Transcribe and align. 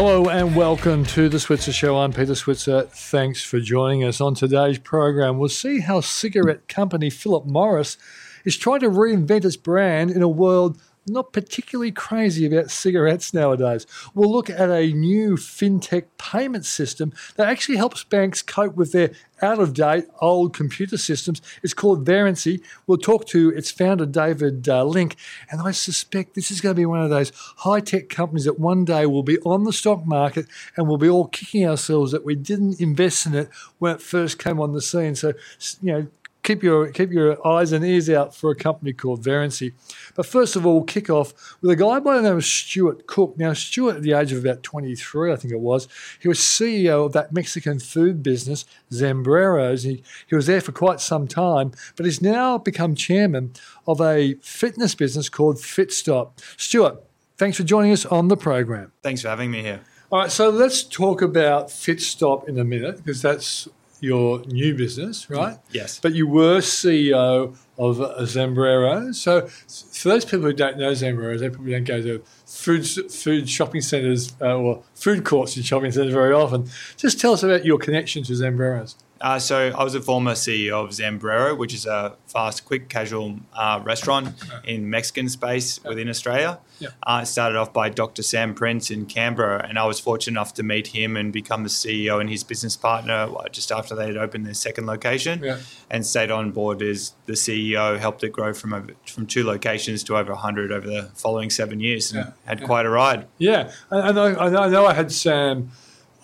Hello 0.00 0.28
and 0.28 0.54
welcome 0.54 1.04
to 1.06 1.28
the 1.28 1.40
Switzer 1.40 1.72
Show. 1.72 1.98
I'm 1.98 2.12
Peter 2.12 2.36
Switzer. 2.36 2.82
Thanks 2.82 3.42
for 3.42 3.58
joining 3.58 4.04
us. 4.04 4.20
On 4.20 4.32
today's 4.32 4.78
program, 4.78 5.38
we'll 5.38 5.48
see 5.48 5.80
how 5.80 6.00
cigarette 6.02 6.68
company 6.68 7.10
Philip 7.10 7.46
Morris 7.46 7.96
is 8.44 8.56
trying 8.56 8.78
to 8.78 8.90
reinvent 8.90 9.44
its 9.44 9.56
brand 9.56 10.12
in 10.12 10.22
a 10.22 10.28
world 10.28 10.80
not 11.10 11.32
particularly 11.32 11.92
crazy 11.92 12.46
about 12.46 12.70
cigarettes 12.70 13.32
nowadays. 13.34 13.86
We'll 14.14 14.32
look 14.32 14.50
at 14.50 14.70
a 14.70 14.92
new 14.92 15.36
fintech 15.36 16.04
payment 16.18 16.66
system 16.66 17.12
that 17.36 17.48
actually 17.48 17.76
helps 17.76 18.04
banks 18.04 18.42
cope 18.42 18.76
with 18.76 18.92
their 18.92 19.10
out 19.42 19.58
of 19.58 19.72
date 19.74 20.04
old 20.20 20.54
computer 20.54 20.96
systems. 20.96 21.40
It's 21.62 21.74
called 21.74 22.04
Verrency. 22.04 22.62
We'll 22.86 22.98
talk 22.98 23.26
to 23.28 23.50
its 23.50 23.70
founder, 23.70 24.06
David 24.06 24.68
uh, 24.68 24.84
Link, 24.84 25.16
and 25.50 25.60
I 25.60 25.70
suspect 25.70 26.34
this 26.34 26.50
is 26.50 26.60
going 26.60 26.74
to 26.74 26.80
be 26.80 26.86
one 26.86 27.02
of 27.02 27.10
those 27.10 27.32
high 27.58 27.80
tech 27.80 28.08
companies 28.08 28.44
that 28.44 28.58
one 28.58 28.84
day 28.84 29.06
will 29.06 29.22
be 29.22 29.38
on 29.40 29.64
the 29.64 29.72
stock 29.72 30.06
market 30.06 30.46
and 30.76 30.88
we'll 30.88 30.98
be 30.98 31.08
all 31.08 31.28
kicking 31.28 31.68
ourselves 31.68 32.12
that 32.12 32.24
we 32.24 32.34
didn't 32.34 32.80
invest 32.80 33.26
in 33.26 33.34
it 33.34 33.48
when 33.78 33.94
it 33.94 34.02
first 34.02 34.38
came 34.38 34.60
on 34.60 34.72
the 34.72 34.82
scene. 34.82 35.14
So, 35.14 35.34
you 35.80 35.92
know, 35.92 36.06
keep 36.48 36.62
your 36.62 36.90
keep 36.90 37.12
your 37.12 37.46
eyes 37.46 37.72
and 37.72 37.84
ears 37.84 38.08
out 38.08 38.34
for 38.34 38.50
a 38.50 38.54
company 38.54 38.94
called 38.94 39.22
Verrency. 39.22 39.74
But 40.14 40.24
first 40.24 40.56
of 40.56 40.64
all, 40.64 40.76
we'll 40.76 40.84
kick 40.84 41.10
off 41.10 41.34
with 41.60 41.70
a 41.70 41.76
guy 41.76 42.00
by 42.00 42.16
the 42.16 42.22
name 42.22 42.38
of 42.38 42.44
Stuart 42.44 43.06
Cook. 43.06 43.36
Now, 43.36 43.52
Stuart, 43.52 43.96
at 43.96 44.02
the 44.02 44.14
age 44.14 44.32
of 44.32 44.42
about 44.42 44.62
23, 44.62 45.30
I 45.30 45.36
think 45.36 45.52
it 45.52 45.60
was, 45.60 45.88
he 46.18 46.26
was 46.26 46.38
CEO 46.38 47.04
of 47.04 47.12
that 47.12 47.34
Mexican 47.34 47.78
food 47.78 48.22
business, 48.22 48.64
Zambreros. 48.90 49.84
He, 49.84 50.02
he 50.26 50.34
was 50.34 50.46
there 50.46 50.62
for 50.62 50.72
quite 50.72 51.00
some 51.00 51.28
time, 51.28 51.72
but 51.96 52.06
he's 52.06 52.22
now 52.22 52.56
become 52.56 52.94
chairman 52.94 53.52
of 53.86 54.00
a 54.00 54.34
fitness 54.40 54.94
business 54.94 55.28
called 55.28 55.56
Fitstop. 55.56 56.30
Stuart, 56.56 57.04
thanks 57.36 57.58
for 57.58 57.64
joining 57.64 57.92
us 57.92 58.06
on 58.06 58.28
the 58.28 58.36
program. 58.38 58.92
Thanks 59.02 59.20
for 59.20 59.28
having 59.28 59.50
me 59.50 59.60
here. 59.60 59.80
All 60.10 60.20
right, 60.20 60.32
so 60.32 60.48
let's 60.48 60.82
talk 60.82 61.20
about 61.20 61.68
Fitstop 61.68 62.48
in 62.48 62.58
a 62.58 62.64
minute 62.64 62.96
because 62.96 63.20
that's 63.20 63.68
your 64.00 64.44
new 64.46 64.74
business, 64.74 65.28
right? 65.28 65.58
Yes. 65.70 65.98
But 66.00 66.14
you 66.14 66.26
were 66.26 66.58
CEO 66.58 67.56
of 67.78 68.00
uh, 68.00 68.14
Zambrero. 68.20 69.14
So 69.14 69.46
for 69.46 70.08
those 70.08 70.24
people 70.24 70.42
who 70.42 70.52
don't 70.52 70.78
know 70.78 70.92
Zambrero, 70.92 71.38
they 71.38 71.48
probably 71.48 71.72
don't 71.72 71.84
go 71.84 72.02
to 72.02 72.22
food 72.46 72.86
food 72.86 73.48
shopping 73.48 73.80
centres 73.80 74.34
uh, 74.40 74.56
or 74.56 74.82
food 74.94 75.24
courts 75.24 75.56
in 75.56 75.62
shopping 75.62 75.92
centres 75.92 76.12
very 76.12 76.32
often. 76.32 76.68
Just 76.96 77.20
tell 77.20 77.32
us 77.32 77.42
about 77.42 77.64
your 77.64 77.78
connection 77.78 78.22
to 78.24 78.32
Zambreros. 78.32 78.96
Uh, 79.20 79.38
so 79.38 79.72
I 79.76 79.82
was 79.82 79.94
a 79.96 80.00
former 80.00 80.32
CEO 80.32 80.84
of 80.84 80.90
Zambrero, 80.90 81.56
which 81.58 81.74
is 81.74 81.86
a 81.86 82.14
fast, 82.26 82.64
quick, 82.64 82.88
casual 82.88 83.40
uh, 83.52 83.80
restaurant 83.84 84.28
in 84.64 84.88
Mexican 84.88 85.28
space 85.28 85.82
within 85.84 86.08
Australia. 86.08 86.60
Yeah. 86.78 86.90
Uh, 87.04 87.24
started 87.24 87.58
off 87.58 87.72
by 87.72 87.88
Dr. 87.88 88.22
Sam 88.22 88.54
Prince 88.54 88.92
in 88.92 89.06
Canberra, 89.06 89.66
and 89.68 89.76
I 89.76 89.86
was 89.86 89.98
fortunate 89.98 90.34
enough 90.38 90.54
to 90.54 90.62
meet 90.62 90.88
him 90.88 91.16
and 91.16 91.32
become 91.32 91.64
the 91.64 91.68
CEO 91.68 92.20
and 92.20 92.30
his 92.30 92.44
business 92.44 92.76
partner 92.76 93.28
uh, 93.36 93.48
just 93.50 93.72
after 93.72 93.96
they 93.96 94.06
had 94.06 94.16
opened 94.16 94.46
their 94.46 94.54
second 94.54 94.86
location, 94.86 95.40
Yeah. 95.42 95.58
and 95.90 96.06
stayed 96.06 96.30
on 96.30 96.52
board 96.52 96.80
as 96.80 97.14
the 97.26 97.32
CEO. 97.32 97.98
Helped 97.98 98.22
it 98.22 98.30
grow 98.30 98.54
from 98.54 98.72
over, 98.72 98.92
from 99.06 99.26
two 99.26 99.42
locations 99.42 100.04
to 100.04 100.16
over 100.16 100.34
hundred 100.36 100.70
over 100.70 100.86
the 100.86 101.10
following 101.16 101.50
seven 101.50 101.80
years, 101.80 102.12
and 102.12 102.26
Yeah. 102.26 102.32
had 102.44 102.62
quite 102.62 102.86
a 102.86 102.90
ride. 102.90 103.26
Yeah, 103.38 103.72
and 103.90 104.16
I, 104.18 104.46
I 104.46 104.68
know 104.68 104.86
I 104.86 104.92
had 104.94 105.10
Sam 105.10 105.72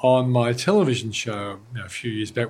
on 0.02 0.30
my 0.30 0.52
television 0.52 1.10
show 1.10 1.58
you 1.72 1.80
know, 1.80 1.86
a 1.86 1.88
few 1.88 2.10
years 2.12 2.30
back. 2.30 2.48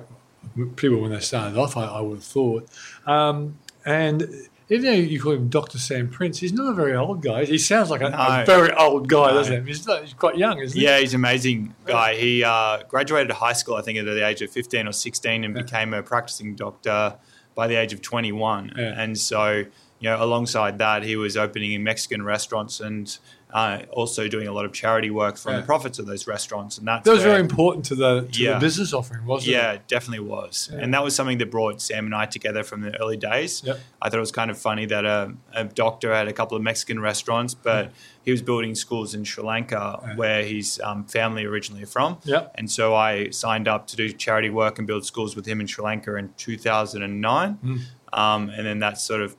People 0.75 1.01
when 1.01 1.11
they 1.11 1.19
started 1.19 1.57
off, 1.57 1.75
I, 1.77 1.85
I 1.85 2.01
would 2.01 2.15
have 2.15 2.23
thought, 2.23 2.69
um, 3.05 3.57
and 3.85 4.27
even 4.69 4.85
though 4.85 4.91
you 4.93 5.21
call 5.21 5.33
him 5.33 5.47
Doctor 5.49 5.77
Sam 5.77 6.09
Prince, 6.09 6.39
he's 6.39 6.53
not 6.53 6.71
a 6.71 6.73
very 6.73 6.95
old 6.95 7.21
guy. 7.21 7.45
He 7.45 7.57
sounds 7.59 7.89
like 7.91 8.01
a, 8.01 8.07
a 8.07 8.43
very 8.45 8.71
old 8.73 9.07
guy, 9.07 9.27
No. 9.27 9.33
doesn't 9.35 9.61
he? 9.63 9.67
He's, 9.67 9.85
not, 9.85 10.01
he's 10.01 10.13
quite 10.13 10.37
young, 10.37 10.59
isn't 10.59 10.75
he? 10.79 10.83
Yeah, 10.85 10.97
he's 10.99 11.13
an 11.13 11.19
amazing 11.21 11.75
guy. 11.85 12.15
He 12.15 12.43
uh, 12.43 12.79
graduated 12.87 13.31
high 13.31 13.53
school, 13.53 13.75
I 13.75 13.81
think, 13.83 13.99
at 13.99 14.05
the 14.05 14.25
age 14.25 14.41
of 14.41 14.49
15 14.49 14.87
or 14.87 14.91
16 14.91 15.43
and 15.43 15.55
Yeah. 15.55 15.61
became 15.61 15.93
a 15.93 16.01
practicing 16.01 16.55
doctor 16.55 17.15
by 17.53 17.67
the 17.67 17.75
age 17.75 17.93
of 17.93 18.01
21. 18.01 18.73
Yeah. 18.75 18.99
And 19.01 19.17
so, 19.17 19.65
you 20.05 20.11
know, 20.11 20.23
alongside 20.23 20.77
that, 20.77 21.01
he 21.01 21.15
was 21.15 21.35
opening 21.35 21.71
in 21.73 21.81
Mexican 21.83 22.21
restaurants 22.23 22.79
and 22.79 23.17
uh, 23.51 23.79
also 23.91 24.27
doing 24.27 24.47
a 24.47 24.51
lot 24.51 24.65
of 24.65 24.71
charity 24.73 25.09
work 25.09 25.35
from 25.37 25.53
Yeah. 25.53 25.61
the 25.61 25.65
profits 25.65 25.97
of 25.97 26.05
those 26.05 26.27
restaurants. 26.27 26.77
And 26.77 26.85
that's 26.87 27.05
That 27.05 27.11
was 27.11 27.21
where- 27.21 27.29
very 27.29 27.41
important 27.41 27.85
to 27.85 27.95
the 27.95 28.27
to 28.33 28.43
Yeah. 28.43 28.53
the 28.55 28.59
business 28.59 28.93
offering, 28.93 29.25
wasn't 29.25 29.53
yeah, 29.53 29.71
it? 29.71 29.75
it 29.75 29.87
definitely 29.87 30.27
was. 30.27 30.69
Yeah. 30.71 30.79
And 30.81 30.93
that 30.93 31.03
was 31.03 31.15
something 31.15 31.37
that 31.39 31.49
brought 31.49 31.81
Sam 31.81 32.05
and 32.05 32.13
I 32.13 32.25
together 32.27 32.63
from 32.63 32.81
the 32.81 32.91
early 33.01 33.17
days. 33.17 33.63
Yep. 33.65 33.79
I 34.01 34.09
thought 34.09 34.17
it 34.17 34.19
was 34.19 34.31
kind 34.41 34.51
of 34.51 34.57
funny 34.59 34.85
that 34.87 35.05
a, 35.05 35.33
a 35.53 35.63
doctor 35.63 36.13
had 36.13 36.27
a 36.27 36.33
couple 36.33 36.55
of 36.57 36.61
Mexican 36.63 36.99
restaurants, 36.99 37.53
but 37.55 37.91
he 38.25 38.29
was 38.31 38.41
building 38.43 38.75
schools 38.75 39.15
in 39.15 39.23
Sri 39.23 39.43
Lanka 39.43 39.83
Yeah. 40.03 40.15
where 40.17 40.43
his 40.43 40.79
um, 40.83 41.05
family 41.05 41.45
originally 41.45 41.83
are 41.83 41.93
from. 41.97 42.17
Yep. 42.25 42.51
And 42.59 42.69
so 42.69 42.93
I 42.93 43.29
signed 43.29 43.67
up 43.67 43.87
to 43.87 43.95
do 43.95 44.05
charity 44.11 44.49
work 44.51 44.77
and 44.79 44.85
build 44.85 45.03
schools 45.05 45.35
with 45.35 45.45
him 45.47 45.61
in 45.61 45.67
Sri 45.67 45.83
Lanka 45.83 46.15
in 46.17 46.27
2009. 46.37 47.57
Mm. 47.63 47.79
Um, 48.13 48.49
and 48.49 48.65
then 48.65 48.79
that 48.79 48.97
sort 48.99 49.21
of 49.21 49.35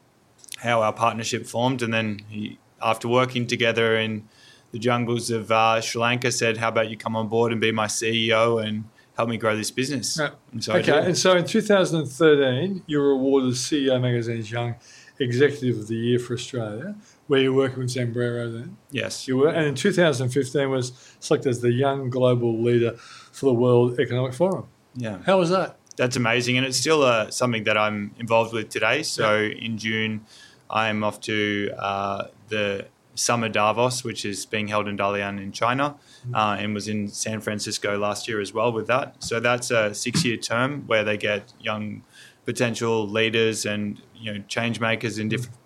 how 0.56 0.82
our 0.82 0.92
partnership 0.92 1.46
formed. 1.46 1.82
And 1.82 1.92
then 1.92 2.22
he, 2.28 2.58
after 2.82 3.08
working 3.08 3.46
together 3.46 3.96
in 3.96 4.28
the 4.72 4.78
jungles 4.78 5.30
of 5.30 5.50
uh, 5.50 5.80
Sri 5.80 6.00
Lanka, 6.00 6.32
said, 6.32 6.56
"How 6.58 6.68
about 6.68 6.90
you 6.90 6.96
come 6.96 7.16
on 7.16 7.28
board 7.28 7.52
and 7.52 7.60
be 7.60 7.72
my 7.72 7.86
CEO 7.86 8.64
and 8.64 8.84
help 9.16 9.28
me 9.28 9.36
grow 9.36 9.56
this 9.56 9.70
business?" 9.70 10.18
Yeah. 10.18 10.30
And 10.52 10.62
so 10.62 10.74
okay, 10.74 10.98
and 10.98 11.16
so 11.16 11.36
in 11.36 11.44
2013, 11.44 12.82
you 12.86 12.98
were 12.98 13.10
awarded 13.10 13.52
CEO 13.52 14.00
Magazine's 14.00 14.50
Young 14.50 14.74
Executive 15.18 15.78
of 15.78 15.88
the 15.88 15.96
Year 15.96 16.18
for 16.18 16.34
Australia, 16.34 16.94
where 17.26 17.40
you're 17.40 17.52
working 17.52 17.78
with 17.78 17.94
Zambrero 17.94 18.52
then. 18.52 18.76
Yes. 18.90 19.26
You 19.26 19.38
were, 19.38 19.48
and 19.48 19.66
in 19.66 19.74
2015 19.74 20.70
was 20.70 20.92
selected 21.20 21.48
as 21.48 21.60
the 21.60 21.72
Young 21.72 22.10
Global 22.10 22.62
Leader 22.62 22.92
for 23.32 23.46
the 23.46 23.54
World 23.54 23.98
Economic 23.98 24.34
Forum. 24.34 24.66
Yeah. 24.94 25.18
How 25.24 25.38
was 25.38 25.50
that? 25.50 25.78
That's 25.96 26.16
amazing, 26.16 26.58
and 26.58 26.66
it's 26.66 26.76
still 26.76 27.02
uh, 27.02 27.30
something 27.30 27.64
that 27.64 27.78
I'm 27.78 28.14
involved 28.18 28.52
with 28.52 28.68
today. 28.68 29.02
So 29.02 29.44
in 29.44 29.78
June, 29.78 30.26
I'm 30.71 31.04
off 31.04 31.21
to 31.22 31.71
uh, 31.78 32.25
the 32.49 32.87
Summer 33.15 33.49
Davos, 33.49 34.04
which 34.04 34.25
is 34.25 34.44
being 34.44 34.69
held 34.69 34.88
in 34.88 34.97
Dalian 34.99 35.41
in 35.43 35.50
China, 35.53 35.97
uh, 36.34 36.56
and 36.59 36.75
was 36.75 36.87
in 36.88 37.09
San 37.09 37.41
Francisco 37.41 37.97
last 37.99 38.28
year 38.28 38.41
as 38.41 38.53
well 38.53 38.72
with 38.72 38.87
that. 38.88 39.22
So 39.22 39.41
that's 39.41 39.71
a 39.71 39.94
six-year 39.94 40.37
term 40.37 40.82
where 40.87 41.03
they 41.04 41.16
get 41.16 41.53
young 41.60 42.03
potential 42.44 43.09
leaders 43.09 43.65
and 43.66 44.00
you 44.15 44.32
know 44.32 44.41
change 44.49 44.78
makers 44.81 45.19
in 45.19 45.28
different 45.28 45.56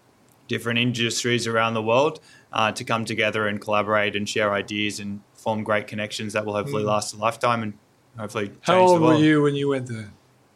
different 0.48 0.78
industries 0.78 1.46
around 1.46 1.74
the 1.74 1.82
world 1.82 2.20
uh, 2.52 2.72
to 2.72 2.84
come 2.84 3.04
together 3.04 3.46
and 3.46 3.60
collaborate 3.60 4.16
and 4.16 4.28
share 4.28 4.52
ideas 4.52 4.98
and 4.98 5.20
form 5.34 5.62
great 5.62 5.86
connections 5.86 6.32
that 6.32 6.44
will 6.46 6.54
hopefully 6.54 6.82
last 6.82 7.12
a 7.14 7.16
lifetime 7.16 7.62
and 7.62 7.74
hopefully 8.18 8.46
change 8.48 8.58
How 8.62 8.80
old 8.80 9.00
were 9.00 9.14
you 9.16 9.42
when 9.42 9.54
you 9.54 9.68
went 9.68 9.86
there? 9.88 10.10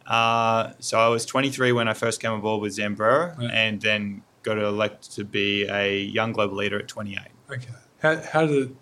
Uh, 0.05 0.73
so 0.79 0.99
I 0.99 1.07
was 1.07 1.25
23 1.25 1.71
when 1.71 1.87
I 1.87 1.93
first 1.93 2.21
came 2.21 2.31
aboard 2.33 2.61
with 2.61 2.75
Zambrero, 2.75 3.39
Yeah. 3.41 3.49
and 3.53 3.81
then 3.81 4.21
got 4.45 4.57
elected 4.57 5.11
to 5.13 5.25
be 5.25 5.67
a 5.67 5.99
young 5.99 6.31
global 6.31 6.55
leader 6.55 6.79
at 6.79 6.87
28. 6.87 7.19
Okay. 7.51 7.67
How, 7.99 8.21
how 8.21 8.45
did 8.45 8.75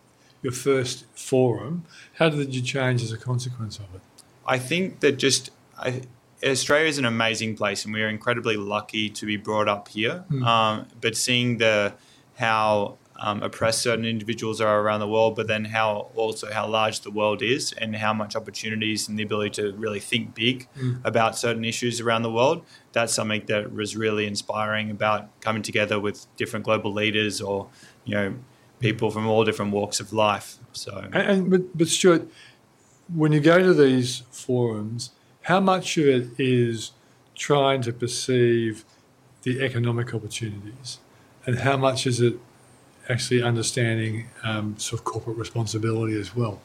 your 0.43 0.51
first 0.51 1.05
forum, 1.15 1.85
how 2.15 2.29
did 2.29 2.53
you 2.53 2.61
change 2.61 3.01
as 3.01 3.11
a 3.11 3.17
consequence 3.17 3.77
of 3.77 3.85
it? 3.95 4.01
I 4.45 4.59
think 4.59 4.99
that 4.99 5.13
just 5.13 5.49
I, 5.79 6.01
Australia 6.45 6.87
is 6.87 6.97
an 6.97 7.05
amazing 7.05 7.55
place, 7.55 7.85
and 7.85 7.93
we 7.93 8.03
are 8.03 8.09
incredibly 8.09 8.57
lucky 8.57 9.09
to 9.09 9.25
be 9.25 9.37
brought 9.37 9.69
up 9.69 9.87
here. 9.87 10.25
Hmm. 10.27 10.43
Um, 10.43 10.87
but 10.99 11.15
seeing 11.15 11.57
the 11.57 11.93
how 12.35 12.97
um, 13.17 13.43
oppressed 13.43 13.81
certain 13.81 14.05
individuals 14.05 14.59
are 14.59 14.81
around 14.81 14.99
the 14.99 15.07
world, 15.07 15.35
but 15.35 15.47
then 15.47 15.65
how 15.65 16.09
also 16.15 16.51
how 16.51 16.67
large 16.67 17.01
the 17.01 17.11
world 17.11 17.41
is, 17.41 17.71
and 17.73 17.95
how 17.95 18.13
much 18.13 18.35
opportunities 18.35 19.07
and 19.07 19.17
the 19.17 19.23
ability 19.23 19.61
to 19.61 19.73
really 19.73 19.99
think 19.99 20.33
big 20.35 20.67
Hmm. 20.75 20.93
about 21.03 21.37
certain 21.37 21.63
issues 21.65 22.01
around 22.01 22.23
the 22.23 22.31
world. 22.31 22.65
That's 22.91 23.13
something 23.13 23.45
that 23.47 23.73
was 23.73 23.95
really 23.95 24.25
inspiring 24.25 24.89
about 24.91 25.27
coming 25.41 25.61
together 25.61 25.99
with 25.99 26.25
different 26.37 26.65
global 26.65 26.91
leaders 26.91 27.39
or 27.41 27.67
you 28.05 28.15
know 28.15 28.33
people 28.79 29.09
from 29.11 29.27
all 29.27 29.45
different 29.45 29.71
walks 29.71 29.99
of 29.99 30.11
life. 30.11 30.57
So 30.73 31.07
And, 31.13 31.15
and 31.15 31.49
but, 31.51 31.77
but 31.77 31.87
Stuart, 31.87 32.27
when 33.13 33.31
you 33.31 33.39
go 33.39 33.59
to 33.59 33.73
these 33.73 34.23
forums, 34.31 35.11
how 35.43 35.59
much 35.59 35.97
of 35.97 36.05
it 36.05 36.27
is 36.39 36.91
trying 37.35 37.81
to 37.83 37.93
perceive 37.93 38.83
the 39.43 39.61
economic 39.61 40.13
opportunities, 40.13 40.99
and 41.45 41.59
how 41.59 41.77
much 41.77 42.05
is 42.07 42.19
it 42.21 42.39
actually 43.09 43.41
understanding 43.43 44.27
um, 44.43 44.77
sort 44.77 44.99
of 44.99 45.05
corporate 45.05 45.37
responsibility 45.37 46.19
as 46.19 46.35
well? 46.35 46.61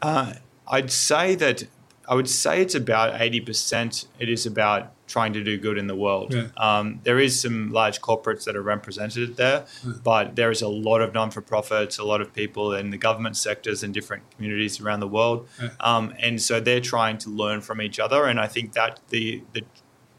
Uh, 0.00 0.34
I'd 0.68 0.90
say 0.90 1.34
that 1.36 1.64
I 2.08 2.14
would 2.14 2.28
say 2.28 2.60
it's 2.60 2.74
about 2.74 3.20
eighty 3.20 3.40
percent. 3.40 4.06
It 4.18 4.28
is 4.28 4.46
about 4.46 4.92
trying 5.06 5.32
to 5.34 5.44
do 5.44 5.58
good 5.58 5.76
in 5.78 5.86
the 5.88 5.94
world. 5.94 6.32
Yeah. 6.32 6.46
Um, 6.56 7.00
there 7.04 7.18
is 7.18 7.38
some 7.40 7.70
large 7.70 8.00
corporates 8.00 8.44
that 8.44 8.56
are 8.56 8.62
represented 8.62 9.36
there, 9.36 9.66
but 10.02 10.36
there 10.36 10.50
is 10.50 10.62
a 10.62 10.68
lot 10.68 11.02
of 11.02 11.12
non-for-profits, 11.12 11.98
a 11.98 12.04
lot 12.04 12.22
of 12.22 12.32
people 12.32 12.72
in 12.72 12.88
the 12.90 12.96
government 12.96 13.36
sectors 13.36 13.82
and 13.82 13.92
different 13.92 14.22
communities 14.34 14.80
around 14.80 15.00
the 15.00 15.08
world, 15.08 15.46
Yeah. 15.60 15.68
um, 15.80 16.14
and 16.18 16.40
so 16.40 16.60
they're 16.60 16.80
trying 16.80 17.18
to 17.18 17.28
learn 17.30 17.60
from 17.60 17.82
each 17.82 18.00
other. 18.00 18.24
And 18.24 18.40
I 18.40 18.46
think 18.46 18.72
that 18.72 19.00
the 19.10 19.42
the 19.52 19.62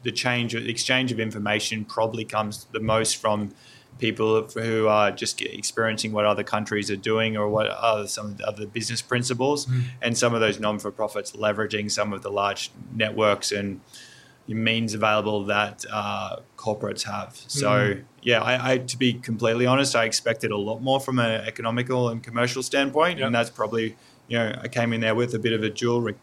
the 0.04 0.12
change, 0.12 0.54
the 0.54 0.70
exchange 0.70 1.12
of 1.12 1.20
information 1.20 1.86
probably 1.86 2.26
comes 2.26 2.66
the 2.72 2.80
most 2.80 3.18
from 3.18 3.54
people 4.00 4.48
who 4.48 4.88
are 4.88 5.12
just 5.12 5.42
experiencing 5.42 6.12
what 6.12 6.26
other 6.26 6.44
countries 6.44 6.90
are 6.92 6.96
doing 6.98 7.38
or 7.38 7.48
what 7.50 7.70
are 7.70 8.08
some 8.08 8.28
of 8.28 8.38
the 8.38 8.48
other 8.48 8.66
business 8.66 9.02
principles, 9.02 9.68
and 10.02 10.18
some 10.18 10.34
of 10.34 10.42
those 10.42 10.60
non-for-profits 10.60 11.34
leveraging 11.34 11.90
some 11.92 12.12
of 12.14 12.22
the 12.22 12.30
large 12.32 12.72
networks 12.96 13.52
and 13.52 13.80
means 14.48 14.94
available 14.94 15.46
that 15.46 15.86
uh, 15.92 16.36
corporates 16.58 17.04
have. 17.04 17.36
So 17.48 17.96
yeah, 18.22 18.42
I, 18.42 18.74
I 18.74 18.78
to 18.80 18.98
be 18.98 19.14
completely 19.14 19.66
honest, 19.66 19.96
I 19.96 20.04
expected 20.06 20.52
a 20.52 20.58
lot 20.58 20.82
more 20.82 21.00
from 21.00 21.18
an 21.20 21.42
economical 21.48 22.10
and 22.10 22.22
commercial 22.22 22.62
standpoint, 22.62 23.20
Yeah. 23.20 23.28
and 23.28 23.36
that's 23.36 23.50
probably 23.50 23.96
you 24.28 24.38
know 24.38 24.54
I 24.62 24.68
came 24.68 24.92
in 24.94 25.00
there 25.02 25.16
with 25.16 25.34
a 25.34 25.40
bit 25.40 25.54
of 25.54 25.64
a 25.64 25.70
dual 25.70 26.02
re- 26.02 26.16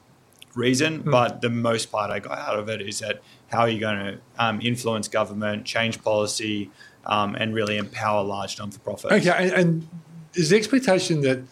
reason, 0.54 1.00
Hmm. 1.00 1.10
but 1.10 1.40
the 1.40 1.48
most 1.50 1.90
part 1.90 2.10
I 2.10 2.18
got 2.18 2.38
out 2.38 2.58
of 2.58 2.68
it 2.68 2.80
is 2.82 2.98
that 3.00 3.22
how 3.50 3.60
are 3.60 3.68
you 3.68 3.80
going 3.80 3.98
to 3.98 4.18
um, 4.38 4.60
influence 4.60 5.08
government, 5.08 5.64
change 5.64 6.02
policy, 6.02 6.70
um, 7.06 7.34
and 7.34 7.54
really 7.54 7.76
empower 7.76 8.22
large 8.22 8.58
non-for-profits. 8.58 9.12
Okay, 9.26 9.30
and, 9.30 9.52
and 9.52 9.88
is 10.34 10.50
the 10.50 10.56
expectation 10.56 11.20
that 11.22 11.42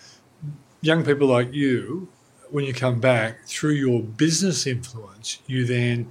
young 0.80 1.04
people 1.04 1.26
like 1.26 1.52
you, 1.52 2.08
when 2.50 2.64
you 2.64 2.72
come 2.72 3.00
back 3.00 3.44
through 3.46 3.72
your 3.72 4.02
business 4.02 4.66
influence, 4.66 5.38
you 5.46 5.64
then 5.66 6.08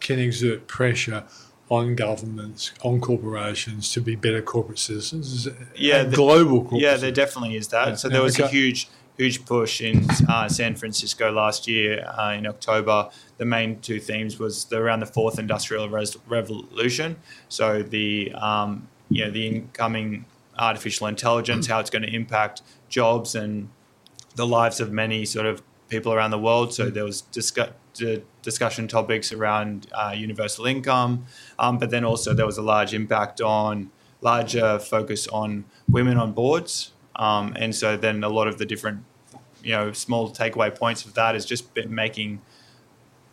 can 0.00 0.18
exert 0.18 0.66
pressure 0.66 1.24
on 1.70 1.94
governments, 1.94 2.72
on 2.82 3.00
corporations 3.00 3.92
to 3.92 4.00
be 4.00 4.16
better 4.16 4.40
corporate 4.40 4.78
citizens, 4.78 5.46
Yeah, 5.76 6.04
the- 6.04 6.16
global 6.16 6.66
Yeah, 6.72 6.96
there 6.96 7.12
definitely 7.12 7.56
is 7.56 7.68
that. 7.68 7.88
Yeah. 7.88 7.94
So 7.96 8.08
there 8.08 8.22
was 8.22 8.38
a 8.38 8.48
huge, 8.48 8.88
huge 9.18 9.44
push 9.44 9.80
in 9.80 10.06
uh, 10.28 10.48
San 10.48 10.76
Francisco 10.76 11.30
last 11.30 11.66
year 11.66 12.06
uh, 12.16 12.32
in 12.32 12.46
October. 12.46 13.10
The 13.36 13.44
main 13.44 13.80
two 13.80 14.00
themes 14.00 14.38
was 14.38 14.64
the, 14.66 14.78
around 14.78 15.00
the 15.00 15.06
fourth 15.06 15.38
industrial 15.38 15.88
res- 15.90 16.16
revolution. 16.26 17.16
So 17.48 17.82
the 17.82 18.32
um, 18.32 18.88
you 19.10 19.24
know 19.24 19.30
the 19.30 19.46
incoming 19.46 20.24
artificial 20.56 21.06
intelligence, 21.08 21.66
how 21.66 21.80
it's 21.80 21.90
going 21.90 22.02
to 22.02 22.14
impact 22.14 22.62
jobs 22.88 23.34
and 23.34 23.68
the 24.36 24.46
lives 24.46 24.80
of 24.80 24.92
many 24.92 25.24
sort 25.24 25.46
of 25.46 25.62
people 25.88 26.12
around 26.12 26.30
the 26.30 26.38
world. 26.38 26.72
So 26.72 26.90
there 26.90 27.04
was 27.04 27.22
discuss, 27.22 27.70
d- 27.94 28.22
discussion 28.42 28.86
topics 28.88 29.32
around 29.32 29.88
uh, 29.92 30.14
universal 30.16 30.66
income, 30.66 31.26
um, 31.58 31.78
but 31.78 31.90
then 31.90 32.04
also 32.04 32.34
there 32.34 32.46
was 32.46 32.58
a 32.58 32.62
large 32.62 32.94
impact 32.94 33.40
on 33.40 33.90
larger 34.20 34.78
focus 34.78 35.26
on 35.28 35.64
women 35.88 36.18
on 36.18 36.32
boards. 36.32 36.92
Um, 37.18 37.54
and 37.58 37.74
so 37.74 37.96
then 37.96 38.22
a 38.22 38.28
lot 38.28 38.48
of 38.48 38.58
the 38.58 38.64
different, 38.64 39.04
you 39.62 39.72
know, 39.72 39.92
small 39.92 40.30
takeaway 40.30 40.76
points 40.76 41.04
of 41.04 41.14
that 41.14 41.34
is 41.34 41.44
just 41.44 41.64
making 41.88 42.40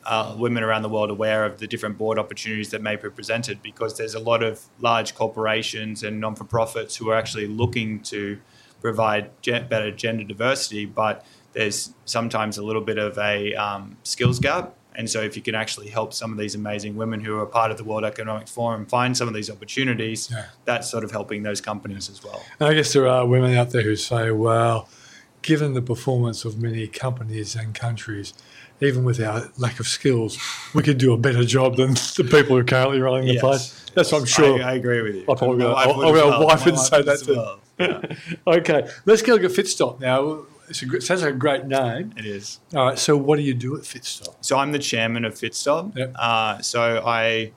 uh, 0.06 0.36
women 0.38 0.64
around 0.64 0.84
the 0.84 0.90
world 0.90 1.10
aware 1.10 1.46
of 1.46 1.60
the 1.60 1.68
different 1.68 1.98
board 1.98 2.20
opportunities 2.20 2.70
that 2.72 2.82
may 2.82 2.96
be 2.96 3.10
presented 3.10 3.62
because 3.62 3.98
there's 3.98 4.14
a 4.14 4.20
lot 4.20 4.44
of 4.44 4.62
large 4.80 5.16
corporations 5.16 6.04
and 6.04 6.20
non-for-profits 6.20 6.96
who 6.96 7.10
are 7.10 7.16
actually 7.16 7.48
looking 7.48 8.00
to 8.02 8.40
provide 8.82 9.30
better 9.44 9.92
gender 9.92 10.24
diversity, 10.24 10.86
but 10.86 11.26
there's 11.54 11.94
sometimes 12.06 12.58
a 12.58 12.64
little 12.64 12.82
bit 12.82 12.98
of 12.98 13.18
a 13.18 13.56
um, 13.56 13.98
skills 14.04 14.40
gap. 14.40 14.76
And 14.98 15.10
so, 15.10 15.22
if 15.22 15.36
you 15.36 15.42
can 15.42 15.56
actually 15.56 15.90
help 15.90 16.14
some 16.14 16.32
of 16.32 16.38
these 16.38 16.56
amazing 16.56 16.96
women 16.96 17.20
who 17.20 17.38
are 17.40 17.46
part 17.46 17.72
of 17.72 17.78
the 17.78 17.84
World 17.84 18.04
Economic 18.06 18.48
Forum 18.48 18.86
find 18.86 19.16
some 19.18 19.28
of 19.28 19.34
these 19.34 19.50
opportunities, 19.50 20.30
Yeah. 20.32 20.46
that's 20.66 20.90
sort 20.90 21.04
of 21.04 21.12
helping 21.12 21.44
those 21.44 21.62
companies 21.62 22.10
as 22.10 22.24
well. 22.24 22.42
And 22.60 22.70
I 22.70 22.74
guess 22.74 22.94
there 22.94 23.08
are 23.08 23.26
women 23.26 23.56
out 23.58 23.72
there 23.72 23.82
who 23.84 23.96
say, 23.96 24.32
well, 24.32 24.88
given 25.42 25.74
the 25.74 25.82
performance 25.82 26.46
of 26.46 26.58
many 26.62 26.88
companies 26.88 27.56
and 27.56 27.74
countries, 27.76 28.34
even 28.82 29.04
with 29.04 29.22
our 29.22 29.50
lack 29.58 29.80
of 29.80 29.88
skills, 29.88 30.38
we 30.74 30.82
could 30.84 30.98
do 30.98 31.14
a 31.14 31.18
better 31.18 31.44
job 31.44 31.76
than 31.78 31.94
the 32.18 32.24
people 32.24 32.56
who 32.56 32.58
are 32.58 32.64
currently 32.64 33.00
running 33.02 33.28
the 33.28 33.34
Yes. 33.34 33.42
place. 33.42 33.86
That's 33.94 34.12
what 34.12 34.20
I'm 34.22 34.26
sure. 34.26 34.62
I, 34.64 34.72
I 34.72 34.74
agree 34.74 35.02
with 35.02 35.16
you. 35.16 35.22
I 35.24 35.36
probably 35.36 35.66
My 35.66 35.74
wife 35.74 35.88
I'll- 35.88 35.98
would 35.98 36.06
I'll 36.08 36.14
a 36.34 36.40
well. 36.40 36.48
wife 36.48 36.66
and 36.66 36.78
say 36.80 37.02
that 37.02 37.20
too. 37.20 37.46
Yeah, 37.80 38.36
Okay, 38.48 38.88
let's 39.06 39.22
go 39.22 39.34
look 39.34 39.44
at 39.44 39.52
Fitstop 39.52 40.00
now. 40.00 40.46
It's 40.70 40.82
a, 40.82 41.02
sounds 41.02 41.22
like 41.22 41.34
a 41.34 41.38
great 41.38 41.66
name. 41.66 42.14
it 42.18 42.26
is. 42.26 42.60
All 42.74 42.86
right, 42.86 43.00
so 43.00 43.16
what 43.18 43.38
do 43.38 43.44
you 43.44 43.54
do 43.54 43.76
at 43.78 43.84
Fitstop? 43.84 44.36
So 44.42 44.58
I'm 44.58 44.72
the 44.72 44.80
chairman 44.80 45.26
of 45.26 45.34
Fitstop. 45.36 45.96
Yep. 45.96 46.14
Uh, 46.16 46.62
so 46.62 47.04
I 47.06 47.52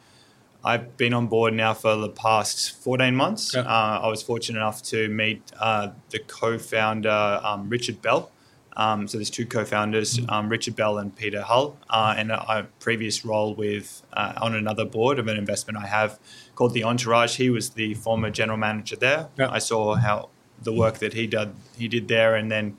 I've 0.65 0.97
been 0.97 1.15
on 1.15 1.29
board 1.29 1.55
now 1.55 1.73
for 1.73 1.97
the 1.97 2.09
past 2.09 2.83
14 2.83 3.15
months. 3.15 3.55
Yep. 3.55 3.65
Uh, 3.65 4.01
I 4.03 4.09
was 4.09 4.23
fortunate 4.23 4.59
enough 4.59 4.83
to 4.85 5.09
meet 5.09 5.41
uh, 5.59 5.91
the 6.11 6.19
co-founder 6.19 7.41
um, 7.43 7.69
Richard 7.69 8.03
Bell. 8.03 8.31
Um, 8.77 9.09
so 9.09 9.19
there's 9.19 9.31
two 9.31 9.47
co-founders, 9.47 10.21
um, 10.29 10.49
Richard 10.49 10.77
Bell 10.77 10.99
and 10.99 11.15
Peter 11.15 11.43
Hull, 11.43 11.77
uh, 11.91 12.15
and 12.17 12.31
a, 12.31 12.59
a 12.59 12.63
previous 12.79 13.25
role 13.25 13.55
with 13.55 14.03
uh, 14.13 14.35
on 14.41 14.55
another 14.55 14.85
board 14.85 15.19
of 15.19 15.27
an 15.27 15.37
investment 15.37 15.79
I 15.83 15.87
have 15.87 16.19
called 16.55 16.75
the 16.75 16.85
Entourage. 16.85 17.37
He 17.37 17.51
was 17.51 17.71
the 17.71 17.95
former 17.95 18.31
general 18.31 18.59
manager 18.59 18.95
there. 18.95 19.29
Yep. 19.37 19.51
I 19.51 19.59
saw 19.59 19.95
how 19.97 20.29
the 20.63 20.73
work 20.73 20.99
that 20.99 21.13
he 21.13 21.27
did 21.27 21.55
he 21.77 21.89
did 21.89 22.09
there, 22.09 22.35
and 22.35 22.51
then 22.51 22.79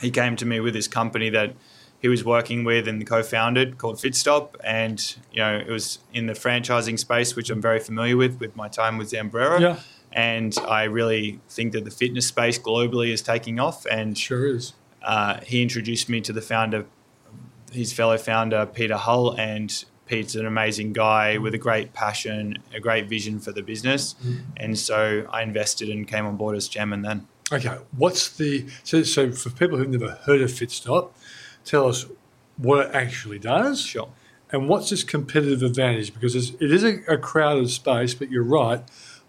he 0.00 0.10
came 0.10 0.36
to 0.36 0.46
me 0.46 0.60
with 0.60 0.74
this 0.74 0.88
company 0.88 1.30
that 1.30 1.54
he 2.00 2.08
was 2.08 2.24
working 2.24 2.64
with 2.64 2.88
and 2.88 3.06
co-founded 3.06 3.76
called 3.78 3.96
Fitstop, 3.96 4.54
and 4.64 5.16
you 5.32 5.38
know 5.40 5.56
it 5.58 5.68
was 5.70 5.98
in 6.14 6.26
the 6.26 6.32
franchising 6.32 6.98
space, 6.98 7.36
which 7.36 7.50
I'm 7.50 7.60
very 7.60 7.78
familiar 7.80 8.16
with 8.16 8.40
with 8.40 8.56
my 8.56 8.68
time 8.68 8.96
with 8.98 9.10
Zambrero. 9.10 9.60
Yeah. 9.60 9.76
And 10.12 10.56
I 10.66 10.84
really 10.84 11.38
think 11.48 11.72
that 11.72 11.84
the 11.84 11.90
fitness 11.90 12.26
space 12.26 12.58
globally 12.58 13.12
is 13.12 13.22
taking 13.22 13.60
off, 13.60 13.86
and 13.86 14.16
Sure 14.18 14.56
is. 14.56 14.72
uh, 15.02 15.40
he 15.42 15.62
introduced 15.62 16.08
me 16.08 16.20
to 16.22 16.32
the 16.32 16.40
founder, 16.42 16.86
his 17.70 17.92
fellow 17.92 18.18
founder 18.18 18.66
Peter 18.66 18.96
Hull, 18.96 19.38
and 19.38 19.84
Pete's 20.06 20.34
an 20.34 20.46
amazing 20.46 20.92
guy 20.92 21.38
with 21.38 21.54
a 21.54 21.58
great 21.58 21.92
passion, 21.92 22.58
a 22.74 22.80
great 22.80 23.08
vision 23.08 23.38
for 23.38 23.52
the 23.52 23.62
business, 23.62 24.16
and 24.56 24.76
so 24.76 25.28
I 25.30 25.42
invested 25.42 25.88
and 25.90 26.08
came 26.08 26.26
on 26.26 26.36
board 26.36 26.56
as 26.56 26.66
chairman 26.66 27.02
then. 27.02 27.28
Okay, 27.52 27.78
what's 27.96 28.28
the 28.36 28.66
so, 28.84 29.02
so 29.02 29.32
for 29.32 29.50
people 29.50 29.76
who've 29.78 29.88
never 29.88 30.10
heard 30.26 30.40
of 30.40 30.50
Fitstop, 30.50 31.10
tell 31.64 31.88
us 31.88 32.06
what 32.56 32.86
it 32.86 32.94
actually 32.94 33.38
does 33.38 33.80
Sure. 33.80 34.10
and 34.52 34.68
what's 34.68 34.92
its 34.92 35.02
competitive 35.02 35.62
advantage 35.62 36.12
because 36.12 36.36
it's, 36.36 36.82
a, 36.82 37.12
a 37.12 37.18
crowded 37.18 37.70
space, 37.70 38.14
but 38.14 38.30
you're 38.30 38.42
right, 38.42 38.82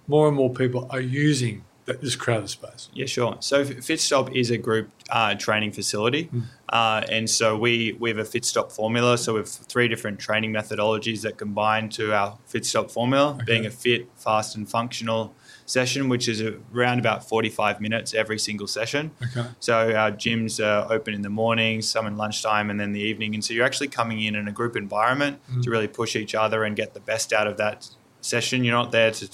more 0.08 0.28
and 0.28 0.36
more 0.36 0.54
people 0.54 0.88
are 0.92 1.00
using 1.00 1.64
that, 1.86 2.02
this 2.02 2.16
crowded 2.16 2.50
space. 2.50 2.90
Yeah, 2.94 3.06
sure. 3.06 3.38
So 3.40 3.64
Fitstop 3.64 4.36
is 4.36 4.52
a 4.52 4.58
group 4.58 4.90
uh, 5.10 5.34
training 5.36 5.72
facility, 5.72 6.30
uh, 6.70 7.04
and 7.10 7.28
so 7.30 7.58
we 7.58 7.96
we 8.00 8.10
have 8.10 8.20
a 8.20 8.24
Fitstop 8.24 8.72
formula. 8.72 9.18
So 9.18 9.34
we 9.34 9.40
have 9.40 9.50
three 9.50 9.88
different 9.88 10.20
training 10.20 10.52
methodologies 10.54 11.22
that 11.22 11.38
combine 11.38 11.90
to 11.90 12.14
our 12.14 12.38
Fitstop 12.52 12.92
formula, 12.92 13.40
being 13.46 13.66
a 13.66 13.72
fit, 13.72 14.08
fast, 14.16 14.56
and 14.56 14.70
functional 14.70 15.34
session, 15.72 16.10
which 16.10 16.28
is 16.28 16.42
around 16.76 17.00
about 17.00 17.20
forty 17.28 17.50
five 17.50 17.76
minutes 17.80 18.14
every 18.14 18.38
single 18.38 18.68
session. 18.68 19.12
Okay. 19.24 19.48
So 19.60 19.74
our 19.96 20.12
gyms 20.12 20.60
are 20.60 20.92
open 20.92 21.14
in 21.14 21.22
the 21.22 21.30
morning, 21.30 21.82
some 21.82 22.06
in 22.08 22.18
lunchtime, 22.18 22.70
and 22.70 22.80
then 22.80 22.92
the 22.94 23.00
evening. 23.00 23.34
And 23.36 23.44
so 23.44 23.54
you're 23.54 23.66
actually 23.66 23.88
coming 23.88 24.22
in 24.22 24.36
in 24.36 24.48
a 24.48 24.52
group 24.52 24.76
environment 24.76 25.40
to 25.64 25.70
really 25.70 25.88
push 25.88 26.16
each 26.16 26.36
other 26.36 26.64
and 26.66 26.76
get 26.76 26.94
the 26.94 27.00
best 27.00 27.34
out 27.34 27.48
of 27.48 27.56
that 27.58 27.90
session. 28.22 28.64
You're 28.64 28.76
not 28.84 28.92
there 28.92 29.12
to, 29.12 29.26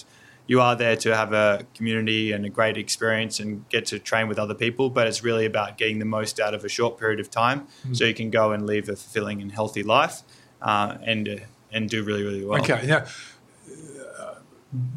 you 0.46 0.62
are 0.62 0.76
there 0.76 0.96
to 0.96 1.16
have 1.16 1.34
a 1.34 1.66
community 1.78 2.32
and 2.32 2.46
a 2.46 2.50
great 2.50 2.78
experience 2.78 3.40
and 3.44 3.68
get 3.70 3.86
to 3.88 4.00
train 4.00 4.28
with 4.30 4.40
other 4.40 4.56
people. 4.56 4.90
But 4.90 5.08
it's 5.08 5.24
really 5.24 5.46
about 5.46 5.78
getting 5.78 6.00
the 6.00 6.06
most 6.06 6.40
out 6.40 6.54
of 6.54 6.64
a 6.64 6.70
short 6.70 7.00
period 7.00 7.20
of 7.20 7.30
time, 7.30 7.68
so 7.94 8.06
you 8.06 8.14
can 8.14 8.30
go 8.30 8.52
and 8.54 8.66
live 8.66 8.90
a 8.90 8.96
fulfilling 8.96 9.42
and 9.42 9.52
healthy 9.52 9.84
life, 9.84 10.22
uh, 10.62 10.98
and 11.04 11.28
uh, 11.28 11.36
and 11.72 11.90
do 11.90 12.04
really 12.04 12.24
really 12.24 12.46
well. 12.46 12.62
Okay, 12.62 12.92
uh, 12.92 13.06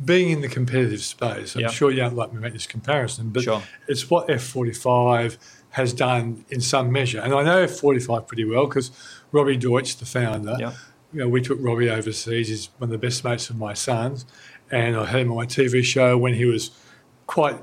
being 0.05 0.31
in 0.31 0.41
the 0.41 0.49
competitive 0.49 1.01
space, 1.03 1.55
I'm 1.55 1.63
Yeah. 1.63 1.69
sure 1.69 1.91
you 1.91 1.99
don't 1.99 2.17
like 2.17 2.33
me 2.33 2.41
make 2.41 2.53
this 2.53 2.67
comparison, 2.67 3.31
but 3.31 3.43
Sure. 3.45 3.63
it's 3.89 4.11
what 4.11 4.29
F45 4.31 5.39
has 5.71 5.93
done 5.93 6.45
in 6.51 6.61
some 6.61 6.91
measure. 6.91 7.21
And 7.21 7.33
I 7.33 7.43
know 7.43 7.63
F45 7.65 8.27
pretty 8.27 8.45
well 8.45 8.67
because 8.67 8.91
Robbie 9.33 9.57
Deutsch, 9.57 9.97
the 9.97 10.07
founder, 10.07 10.57
Yeah. 10.59 10.73
you 11.13 11.21
know, 11.21 11.29
we 11.29 11.41
took 11.41 11.59
Robbie 11.61 11.89
overseas. 11.91 12.49
He's 12.49 12.69
one 12.79 12.89
of 12.89 12.93
the 13.01 13.07
best 13.07 13.25
mates 13.25 13.51
of 13.51 13.57
my 13.57 13.75
son's. 13.75 14.27
And 14.71 14.97
I 14.97 15.07
had 15.07 15.21
him 15.21 15.31
on 15.31 15.37
my 15.37 15.47
TV 15.47 15.83
show 15.83 16.17
when 16.19 16.35
he 16.35 16.45
was 16.45 16.71
quite 17.27 17.57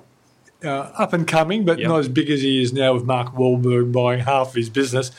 uh, 0.65 0.69
up 0.97 1.13
and 1.13 1.27
coming, 1.27 1.65
but 1.65 1.77
Yeah. 1.77 1.87
not 1.89 1.99
as 1.99 2.07
big 2.07 2.31
as 2.31 2.41
he 2.41 2.63
is 2.63 2.73
now 2.73 2.91
with 2.95 3.03
Mark 3.05 3.35
Wahlberg 3.35 3.91
buying 3.91 4.21
half 4.21 4.47
of 4.49 4.53
his 4.55 4.71
business. 4.71 5.11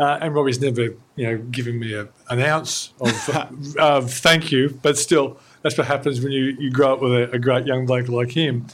Uh, 0.00 0.18
and 0.20 0.34
Robbie's 0.34 0.60
never, 0.60 0.82
you 1.14 1.26
know, 1.26 1.38
given 1.38 1.78
me 1.78 1.92
a, 1.94 2.08
an 2.28 2.40
ounce 2.40 2.92
of 3.00 3.76
uh, 3.78 4.00
thank 4.00 4.50
you, 4.50 4.76
but 4.82 4.98
still, 4.98 5.38
that's 5.62 5.76
what 5.78 5.86
happens 5.86 6.20
when 6.20 6.32
you, 6.32 6.56
you 6.58 6.70
grow 6.70 6.94
up 6.94 7.00
with 7.00 7.12
a, 7.12 7.30
a 7.32 7.38
great 7.38 7.66
young 7.66 7.86
bloke 7.86 8.08
like 8.08 8.32
him. 8.32 8.66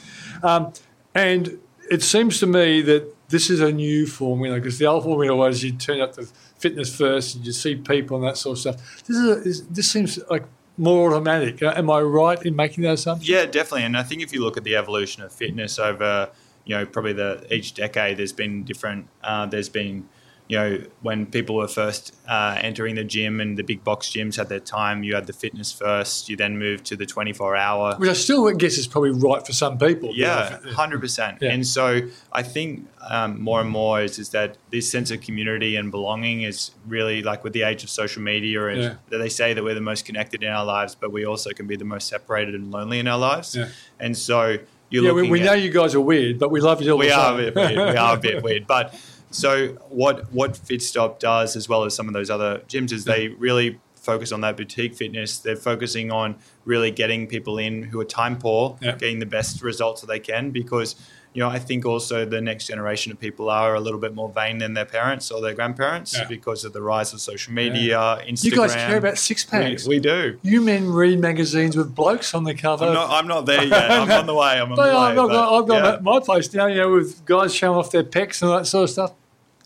Um, 0.42 0.72
And 1.14 1.58
it 1.90 2.02
seems 2.02 2.40
to 2.40 2.46
me 2.46 2.82
that 2.82 3.02
this 3.30 3.48
is 3.48 3.60
a 3.60 3.72
new 3.72 4.06
formula 4.06 4.56
because 4.56 4.78
the 4.78 4.84
old 4.84 5.02
formula 5.04 5.34
was 5.34 5.64
you 5.64 5.72
turn 5.72 6.02
up 6.02 6.14
the 6.14 6.28
fitness 6.58 6.94
first 6.94 7.36
and 7.36 7.46
you 7.46 7.52
see 7.52 7.74
people 7.74 8.18
and 8.18 8.26
that 8.26 8.36
sort 8.36 8.58
of 8.58 8.60
stuff. 8.60 9.02
This 9.06 9.16
is, 9.16 9.28
a, 9.28 9.40
is 9.40 9.66
this 9.68 9.90
seems 9.90 10.18
like 10.28 10.44
more 10.76 11.10
automatic. 11.10 11.62
Uh, 11.62 11.72
Am 11.74 11.88
I 11.88 12.02
right 12.02 12.40
in 12.44 12.54
making 12.54 12.84
that 12.84 12.92
assumption? 12.92 13.32
Yeah, 13.32 13.46
definitely. 13.46 13.84
And 13.84 13.96
I 13.96 14.02
think 14.02 14.20
if 14.20 14.30
you 14.30 14.42
look 14.44 14.58
at 14.58 14.64
the 14.64 14.76
evolution 14.76 15.22
of 15.22 15.32
fitness 15.32 15.78
over, 15.78 16.28
you 16.66 16.76
know, 16.76 16.84
probably 16.84 17.14
the 17.14 17.46
each 17.50 17.72
decade, 17.72 18.18
there's 18.18 18.34
been 18.34 18.62
different. 18.64 19.08
Uh, 19.24 19.46
there's 19.46 19.70
been, 19.70 20.06
you 20.48 20.56
know, 20.56 20.78
when 21.02 21.26
people 21.26 21.56
were 21.56 21.66
first 21.66 22.14
uh, 22.28 22.56
entering 22.60 22.94
the 22.94 23.02
gym 23.04 23.40
and 23.40 23.56
the 23.56 23.62
big 23.64 23.82
box 23.82 24.08
gyms 24.10 24.36
had 24.36 24.48
their 24.48 24.60
time, 24.60 25.02
you 25.02 25.14
had 25.14 25.26
the 25.26 25.32
fitness 25.32 25.72
first. 25.72 26.28
You 26.28 26.36
then 26.36 26.56
moved 26.58 26.84
to 26.86 26.96
the 26.96 27.04
24 27.06 27.56
hour. 27.56 27.96
Which 27.96 28.08
I 28.10 28.12
still 28.12 28.48
guess 28.52 28.78
is 28.78 28.86
probably 28.86 29.10
right 29.10 29.44
for 29.44 29.52
some 29.52 29.76
people. 29.78 30.10
Yeah, 30.14 30.58
hundred 30.72 31.00
percent. 31.00 31.38
Yeah. 31.40 31.50
And 31.52 31.66
so 31.66 32.00
I 32.32 32.42
think 32.42 32.88
um, 33.08 33.40
more 33.40 33.60
and 33.60 33.68
more 33.68 34.00
is 34.02 34.18
is 34.18 34.28
that 34.30 34.56
this 34.70 34.90
sense 34.90 35.10
of 35.10 35.20
community 35.20 35.74
and 35.76 35.90
belonging 35.90 36.42
is 36.42 36.70
really 36.86 37.22
like 37.22 37.42
with 37.42 37.52
the 37.52 37.62
age 37.62 37.82
of 37.82 37.90
social 37.90 38.22
media, 38.22 38.66
and 38.66 38.80
Yeah. 38.82 38.94
that 39.10 39.18
they 39.18 39.28
say 39.28 39.52
that 39.52 39.64
we're 39.64 39.74
the 39.74 39.80
most 39.80 40.04
connected 40.04 40.42
in 40.42 40.48
our 40.50 40.64
lives, 40.64 40.94
but 40.94 41.10
we 41.12 41.24
also 41.24 41.50
can 41.50 41.66
be 41.66 41.76
the 41.76 41.84
most 41.84 42.08
separated 42.08 42.54
and 42.54 42.70
lonely 42.70 42.98
in 42.98 43.08
our 43.08 43.18
lives. 43.18 43.56
Yeah. 43.56 43.68
And 43.98 44.16
so 44.16 44.58
you're 44.90 45.04
Yeah, 45.04 45.12
we, 45.12 45.28
we 45.28 45.40
at, 45.40 45.46
know 45.46 45.52
you 45.54 45.70
guys 45.70 45.94
are 45.96 46.00
weird, 46.00 46.38
but 46.38 46.50
we 46.52 46.60
love 46.60 46.80
you 46.82 46.92
all 46.92 46.98
we 46.98 47.08
the 47.08 47.14
are 47.14 47.34
a 47.34 47.36
bit 47.36 47.54
weird. 47.56 47.76
We 47.76 47.96
are 47.96 48.14
a 48.16 48.20
bit 48.20 48.42
weird, 48.44 48.66
but 48.68 48.94
so 49.36 49.68
what 49.90 50.32
what 50.32 50.54
Fitstop 50.54 51.18
does, 51.18 51.56
as 51.56 51.68
well 51.68 51.84
as 51.84 51.94
some 51.94 52.08
of 52.08 52.14
those 52.14 52.30
other 52.30 52.58
gyms, 52.68 52.92
is 52.92 53.04
they 53.04 53.28
really 53.28 53.78
focus 53.94 54.32
on 54.32 54.40
that 54.40 54.56
boutique 54.56 54.94
fitness. 54.94 55.38
They're 55.38 55.56
focusing 55.56 56.10
on 56.12 56.36
really 56.64 56.90
getting 56.90 57.26
people 57.26 57.58
in 57.58 57.82
who 57.82 58.00
are 58.00 58.04
time 58.04 58.38
poor, 58.38 58.78
Yeah. 58.80 58.92
getting 58.92 59.18
the 59.18 59.26
best 59.26 59.62
results 59.62 60.00
that 60.00 60.06
they 60.06 60.20
can. 60.20 60.52
Because 60.52 60.94
you 61.34 61.40
know, 61.40 61.50
I 61.50 61.58
think 61.58 61.84
also 61.84 62.24
the 62.24 62.40
next 62.40 62.66
generation 62.66 63.12
of 63.12 63.20
people 63.20 63.50
are 63.50 63.74
a 63.74 63.80
little 63.80 64.00
bit 64.00 64.14
more 64.14 64.30
vain 64.30 64.56
than 64.56 64.72
their 64.72 64.86
parents 64.86 65.30
or 65.30 65.42
their 65.42 65.52
grandparents 65.52 66.16
Yeah. 66.16 66.24
because 66.24 66.64
of 66.64 66.72
the 66.72 66.80
rise 66.80 67.12
of 67.12 67.20
social 67.20 67.52
media, 67.52 67.98
Instagram. 68.26 68.44
You 68.44 68.56
guys 68.56 68.74
care 68.74 68.96
about 68.96 69.18
six 69.18 69.44
we, 69.44 69.50
packs. 69.50 69.86
we 69.86 69.98
do. 70.00 70.38
you 70.42 70.62
men 70.62 70.88
read 70.88 71.20
magazines 71.20 71.76
with 71.76 71.94
blokes 71.94 72.32
on 72.32 72.44
the 72.44 72.54
cover. 72.54 72.86
I'm 72.86 72.94
not, 72.94 73.10
I'm 73.10 73.28
not 73.28 73.44
there 73.44 73.64
yet. 73.64 73.90
I'm 73.90 74.10
on 74.10 74.24
the 74.24 74.34
way. 74.34 74.58
I'm 74.58 74.72
on 74.72 74.76
the 74.76 74.82
way. 74.82 74.88
I've 74.88 75.14
got, 75.14 75.28
but, 75.28 75.58
I've 75.58 75.68
got 75.68 75.94
yeah. 75.96 76.00
my 76.00 76.20
place 76.20 76.54
now, 76.54 76.68
you 76.68 76.76
know, 76.76 76.90
with 76.92 77.22
guys 77.26 77.54
showing 77.54 77.76
off 77.76 77.90
their 77.90 78.04
pecs 78.04 78.40
and 78.40 78.50
all 78.50 78.56
that 78.56 78.64
sort 78.64 78.84
of 78.84 78.90
stuff. 78.90 79.12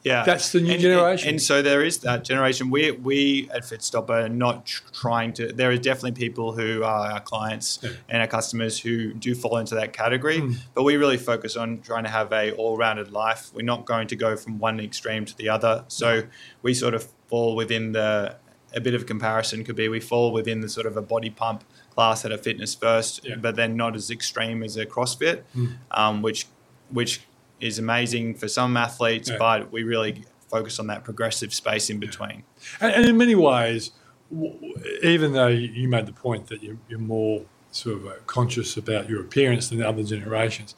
Yeah, 0.02 0.24
That's 0.24 0.52
the 0.52 0.60
new 0.62 0.72
And- 0.72 0.80
generation. 0.80 1.28
And, 1.28 1.42
so 1.42 1.60
there 1.60 1.84
is 1.84 1.98
that 1.98 2.24
generation. 2.24 2.70
We 2.70 2.90
we 2.92 3.50
at 3.52 3.62
Fitstop 3.64 4.08
are 4.08 4.28
not 4.30 4.64
tr- 4.66 4.82
trying 4.92 5.32
to. 5.34 5.52
There 5.52 5.70
are 5.70 5.76
definitely 5.76 6.12
people 6.12 6.52
who 6.52 6.82
are 6.82 7.12
our 7.12 7.20
clients 7.20 7.78
and 8.08 8.22
our 8.22 8.26
customers 8.26 8.78
who 8.80 9.12
do 9.12 9.34
fall 9.34 9.58
into 9.58 9.74
that 9.74 9.92
category. 9.92 10.40
Hmm. 10.40 10.52
But 10.74 10.84
we 10.84 10.96
really 10.96 11.18
focus 11.18 11.54
on 11.56 11.80
trying 11.82 12.04
to 12.04 12.10
have 12.10 12.32
a 12.32 12.52
all-rounded 12.52 13.12
life. 13.12 13.50
We're 13.54 13.62
not 13.74 13.84
going 13.84 14.08
to 14.08 14.16
go 14.16 14.36
from 14.36 14.58
one 14.58 14.80
extreme 14.80 15.26
to 15.26 15.36
the 15.36 15.50
other. 15.50 15.84
So 15.88 16.22
we 16.62 16.72
sort 16.74 16.94
of 16.94 17.08
fall 17.28 17.54
within 17.54 17.92
the. 17.92 18.36
A 18.72 18.80
bit 18.80 18.94
of 18.94 19.02
a 19.02 19.04
comparison 19.04 19.64
could 19.64 19.74
be 19.74 19.88
we 19.88 19.98
fall 19.98 20.32
within 20.32 20.60
the 20.60 20.68
sort 20.68 20.86
of 20.86 20.96
a 20.96 21.02
body 21.02 21.28
pump 21.28 21.64
class 21.92 22.24
at 22.24 22.30
a 22.30 22.38
fitness 22.38 22.72
first, 22.74 23.24
Yeah. 23.24 23.34
But 23.34 23.56
then 23.56 23.76
not 23.76 23.96
as 23.96 24.12
extreme 24.12 24.62
as 24.62 24.76
a 24.76 24.86
CrossFit, 24.86 25.42
um, 25.90 26.22
which 26.22 26.46
which 26.88 27.20
is 27.60 27.78
amazing 27.78 28.34
for 28.34 28.48
some 28.48 28.76
athletes, 28.76 29.28
Yeah. 29.30 29.36
but 29.38 29.72
we 29.72 29.82
really 29.82 30.24
focus 30.50 30.78
on 30.78 30.86
that 30.88 31.04
progressive 31.04 31.52
space 31.54 31.90
in 31.90 31.98
between. 32.00 32.42
And, 32.80 32.92
and 32.92 33.06
in 33.08 33.16
many 33.16 33.34
ways, 33.34 33.92
w- 34.32 34.74
even 35.02 35.32
though 35.32 35.46
you 35.48 35.68
you 35.68 35.88
made 35.88 36.06
the 36.06 36.12
point 36.12 36.48
that 36.48 36.62
you're, 36.62 36.78
you're 36.88 36.98
more 36.98 37.42
sort 37.72 37.96
of 37.96 38.06
uh, 38.06 38.12
conscious 38.26 38.76
about 38.76 39.08
your 39.08 39.20
appearance 39.20 39.68
than 39.68 39.82
other 39.82 40.02
generations, 40.02 40.74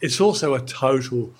it's 0.00 0.20
also 0.20 0.54
a 0.54 0.60
total 0.60 1.32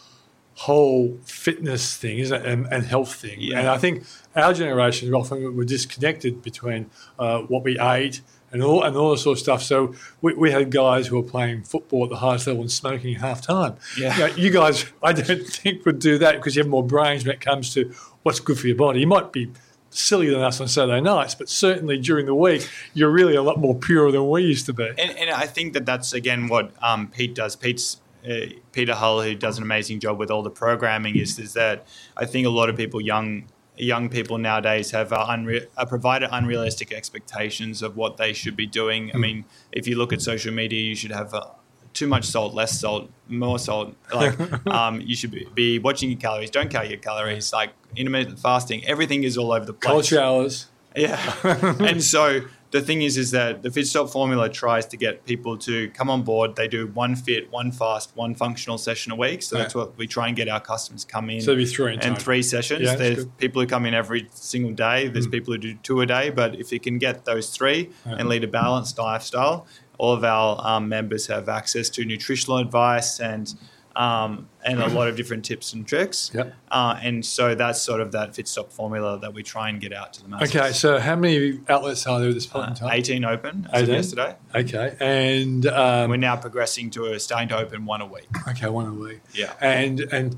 whole 0.55 1.19
fitness 1.25 1.97
thing, 1.97 2.19
isn't 2.19 2.43
it, 2.43 2.47
and, 2.47 2.67
and 2.71 2.85
health 2.85 3.15
thing. 3.15 3.39
Yeah. 3.41 3.59
And 3.61 3.69
I 3.69 3.79
think 3.79 4.05
our 4.37 4.53
generation 4.53 5.13
often 5.15 5.57
were 5.57 5.65
disconnected 5.65 6.43
between 6.43 6.91
uh, 7.19 7.39
what 7.41 7.65
we 7.65 7.79
ate 7.81 8.21
and 8.53 8.63
all 8.63 8.83
and 8.83 8.97
all 8.97 9.11
this 9.11 9.23
sort 9.23 9.39
of 9.39 9.41
stuff. 9.41 9.63
So 9.63 9.95
we, 10.21 10.35
we 10.35 10.51
had 10.51 10.71
guys 10.71 11.07
who 11.07 11.17
were 11.17 11.29
playing 11.29 11.63
football 11.65 12.05
at 12.05 12.11
the 12.11 12.17
highest 12.17 12.47
level 12.47 12.63
and 12.63 12.71
smoking 12.71 13.17
half 13.17 13.41
time. 13.41 13.77
Yeah. 13.99 14.15
You, 14.15 14.21
know, 14.21 14.37
you 14.37 14.51
guys, 14.51 14.85
I 15.03 15.13
don't 15.13 15.47
think 15.47 15.85
would 15.87 15.99
do 15.99 16.19
that 16.19 16.37
because 16.37 16.57
you 16.57 16.63
have 16.63 16.71
more 16.71 16.87
brains 16.87 17.25
when 17.25 17.35
it 17.35 17.41
comes 17.41 17.73
to 17.75 17.93
what's 18.23 18.41
good 18.41 18.59
for 18.59 18.67
your 18.67 18.77
body. 18.77 19.01
You 19.01 19.07
might 19.07 19.33
be 19.33 19.51
sillier 19.91 20.31
than 20.33 20.41
us 20.41 20.61
on 20.61 20.69
Saturday 20.69 21.01
nights, 21.01 21.35
but 21.35 21.49
certainly 21.49 21.99
during 21.99 22.27
the 22.27 22.35
week, 22.35 22.69
you're 22.95 23.11
really 23.11 23.35
a 23.35 23.43
lot 23.43 23.59
more 23.59 23.75
pure 23.75 24.11
than 24.11 24.29
we 24.29 24.43
used 24.43 24.67
to 24.67 24.73
be. 24.73 24.89
And, 24.89 25.17
and 25.19 25.31
I 25.31 25.47
think 25.47 25.73
that 25.75 25.87
that's 25.87 26.13
again 26.13 26.49
what 26.49 26.73
um, 26.83 27.09
Pete 27.09 27.35
does. 27.35 27.57
Pete's 27.57 27.99
uh, 28.29 28.47
Peter 28.71 28.95
Hull, 28.95 29.21
who 29.23 29.35
does 29.35 29.59
an 29.59 29.65
amazing 29.65 29.99
job 29.99 30.19
with 30.19 30.31
all 30.31 30.43
the 30.43 30.51
programming, 30.51 31.17
is 31.17 31.39
is 31.39 31.55
that 31.55 31.87
I 32.17 32.25
think 32.25 32.47
a 32.47 32.51
lot 32.51 32.69
of 32.69 32.77
people, 32.77 33.01
young 33.01 33.45
young 33.77 34.09
people 34.09 34.39
nowadays, 34.39 34.91
have 34.91 35.13
uh, 35.13 35.27
unre- 35.27 35.67
are 35.77 35.87
provided 35.87 36.29
unrealistic 36.33 36.93
expectations 36.93 37.83
of 37.83 37.97
what 37.97 38.17
they 38.17 38.33
should 38.33 38.57
be 38.57 38.67
doing. 38.67 39.11
I 39.15 39.19
mean, 39.19 39.45
if 39.73 39.87
you 39.87 39.97
look 39.97 40.13
at 40.13 40.23
social 40.23 40.53
media, 40.53 40.81
you 40.81 40.95
should 40.95 41.13
have. 41.13 41.35
Uh, 41.35 41.47
too 41.95 42.07
much 42.07 42.25
salt, 42.25 42.55
less 42.55 42.81
salt, 42.81 43.11
more 43.29 43.59
salt. 43.59 43.95
Like 44.15 44.67
um, 44.67 45.01
you 45.01 45.15
should 45.15 45.31
be, 45.31 45.47
be 45.55 45.79
watching 45.79 46.11
your 46.11 46.19
calories. 46.19 46.51
Don't 46.51 46.71
count 46.71 46.89
your 46.89 46.99
calories. 46.99 47.53
Like 47.53 47.71
intermittent 47.97 48.39
fasting, 48.39 48.85
everything 48.87 49.25
is 49.25 49.37
all 49.37 49.53
over 49.53 49.65
the 49.65 49.73
place. 49.73 49.93
Cold 49.93 50.05
showers. 50.07 50.67
Yeah. 50.97 51.19
and 51.81 52.03
so 52.03 52.41
the 52.73 52.81
thing 52.81 53.03
is, 53.03 53.19
is 53.19 53.31
that 53.33 53.63
the 53.63 53.71
Fit 53.71 53.87
Stop 53.87 54.09
formula 54.09 54.49
tries 54.49 54.87
to 54.87 54.97
get 54.97 55.27
people 55.27 55.59
to 55.59 55.91
come 55.91 56.09
on 56.09 56.23
board. 56.23 56.57
They 56.57 56.69
do 56.69 56.87
one 56.89 57.15
fit, 57.15 57.53
one 57.53 57.71
fast, 57.71 58.17
one 58.17 58.35
functional 58.35 58.79
session 58.79 59.13
a 59.13 59.17
week. 59.17 59.43
So 59.43 59.59
that's 59.59 59.75
what 59.75 59.97
we 59.99 60.07
try 60.07 60.29
and 60.29 60.37
get 60.37 60.49
our 60.49 60.61
customers 60.61 61.05
come 61.05 61.29
in. 61.29 61.43
So 61.43 61.55
be 61.55 61.67
three 61.67 61.99
and 62.01 62.19
three 62.19 62.43
sessions. 62.43 62.83
Yeah, 62.83 62.97
There's 62.97 63.25
good. 63.25 63.29
Mm. 63.29 63.37
people 63.37 63.61
who 63.61 63.69
come 63.69 63.85
in 63.85 63.93
every 63.93 64.27
single 64.33 64.73
day. 64.73 65.09
There's 65.09 65.27
people 65.27 65.53
who 65.53 65.59
do 65.59 65.75
two 65.83 66.01
a 66.01 66.07
day. 66.07 66.31
But 66.31 66.55
if 66.59 66.73
you 66.73 66.81
can 66.81 66.97
get 66.97 67.27
those 67.27 67.51
three 67.51 67.91
and 68.07 68.27
lead 68.29 68.43
a 68.43 68.49
balanced 68.49 68.99
lifestyle, 68.99 69.67
all 69.99 70.15
of 70.15 70.25
our 70.25 70.59
um, 70.67 70.89
members 70.89 71.27
have 71.27 71.51
access 71.51 71.91
to 71.91 72.07
nutritional 72.07 72.57
advice 72.57 73.21
and 73.21 73.55
um, 73.97 74.49
and 74.65 74.81
a 74.81 74.87
lot 74.89 75.09
of 75.09 75.17
different 75.17 75.45
tips 75.45 75.73
and 75.73 75.87
tricks. 75.87 76.31
Yep. 76.35 76.55
Uh, 76.71 76.99
and 77.03 77.25
so 77.25 77.55
that's 77.55 77.81
sort 77.81 78.01
of 78.01 78.13
that 78.13 78.35
Fit 78.35 78.49
Stop 78.49 78.73
formula 78.73 79.19
that 79.21 79.35
we 79.35 79.43
try 79.43 79.69
and 79.69 79.81
get 79.81 79.93
out 79.93 80.13
to 80.15 80.23
the 80.23 80.29
masses. 80.29 80.55
Okay, 80.57 80.73
so 80.73 80.99
how 80.99 81.17
many 81.17 81.61
outlets 81.69 82.07
are 82.07 82.19
there 82.21 82.29
at 82.29 82.35
this 82.35 82.47
point 82.47 82.67
in 82.67 82.73
Uh, 82.73 82.77
time? 82.77 82.91
18 82.93 83.25
open 83.25 83.69
as 83.73 83.83
of 83.83 83.89
18? 83.91 83.95
yesterday. 83.95 84.37
Okay, 84.55 84.97
and 85.01 85.67
um, 85.67 86.11
We're 86.11 86.17
now 86.17 86.37
progressing 86.37 86.91
to 86.91 87.07
a 87.13 87.21
starting 87.21 87.49
to 87.51 87.57
open 87.59 87.85
one 87.85 88.01
a 88.01 88.07
week. 88.07 88.29
okay, 88.49 88.69
one 88.69 88.87
a 88.87 88.93
week. 88.95 89.21
Yeah. 89.35 89.53
and 89.61 90.01
and 90.01 90.37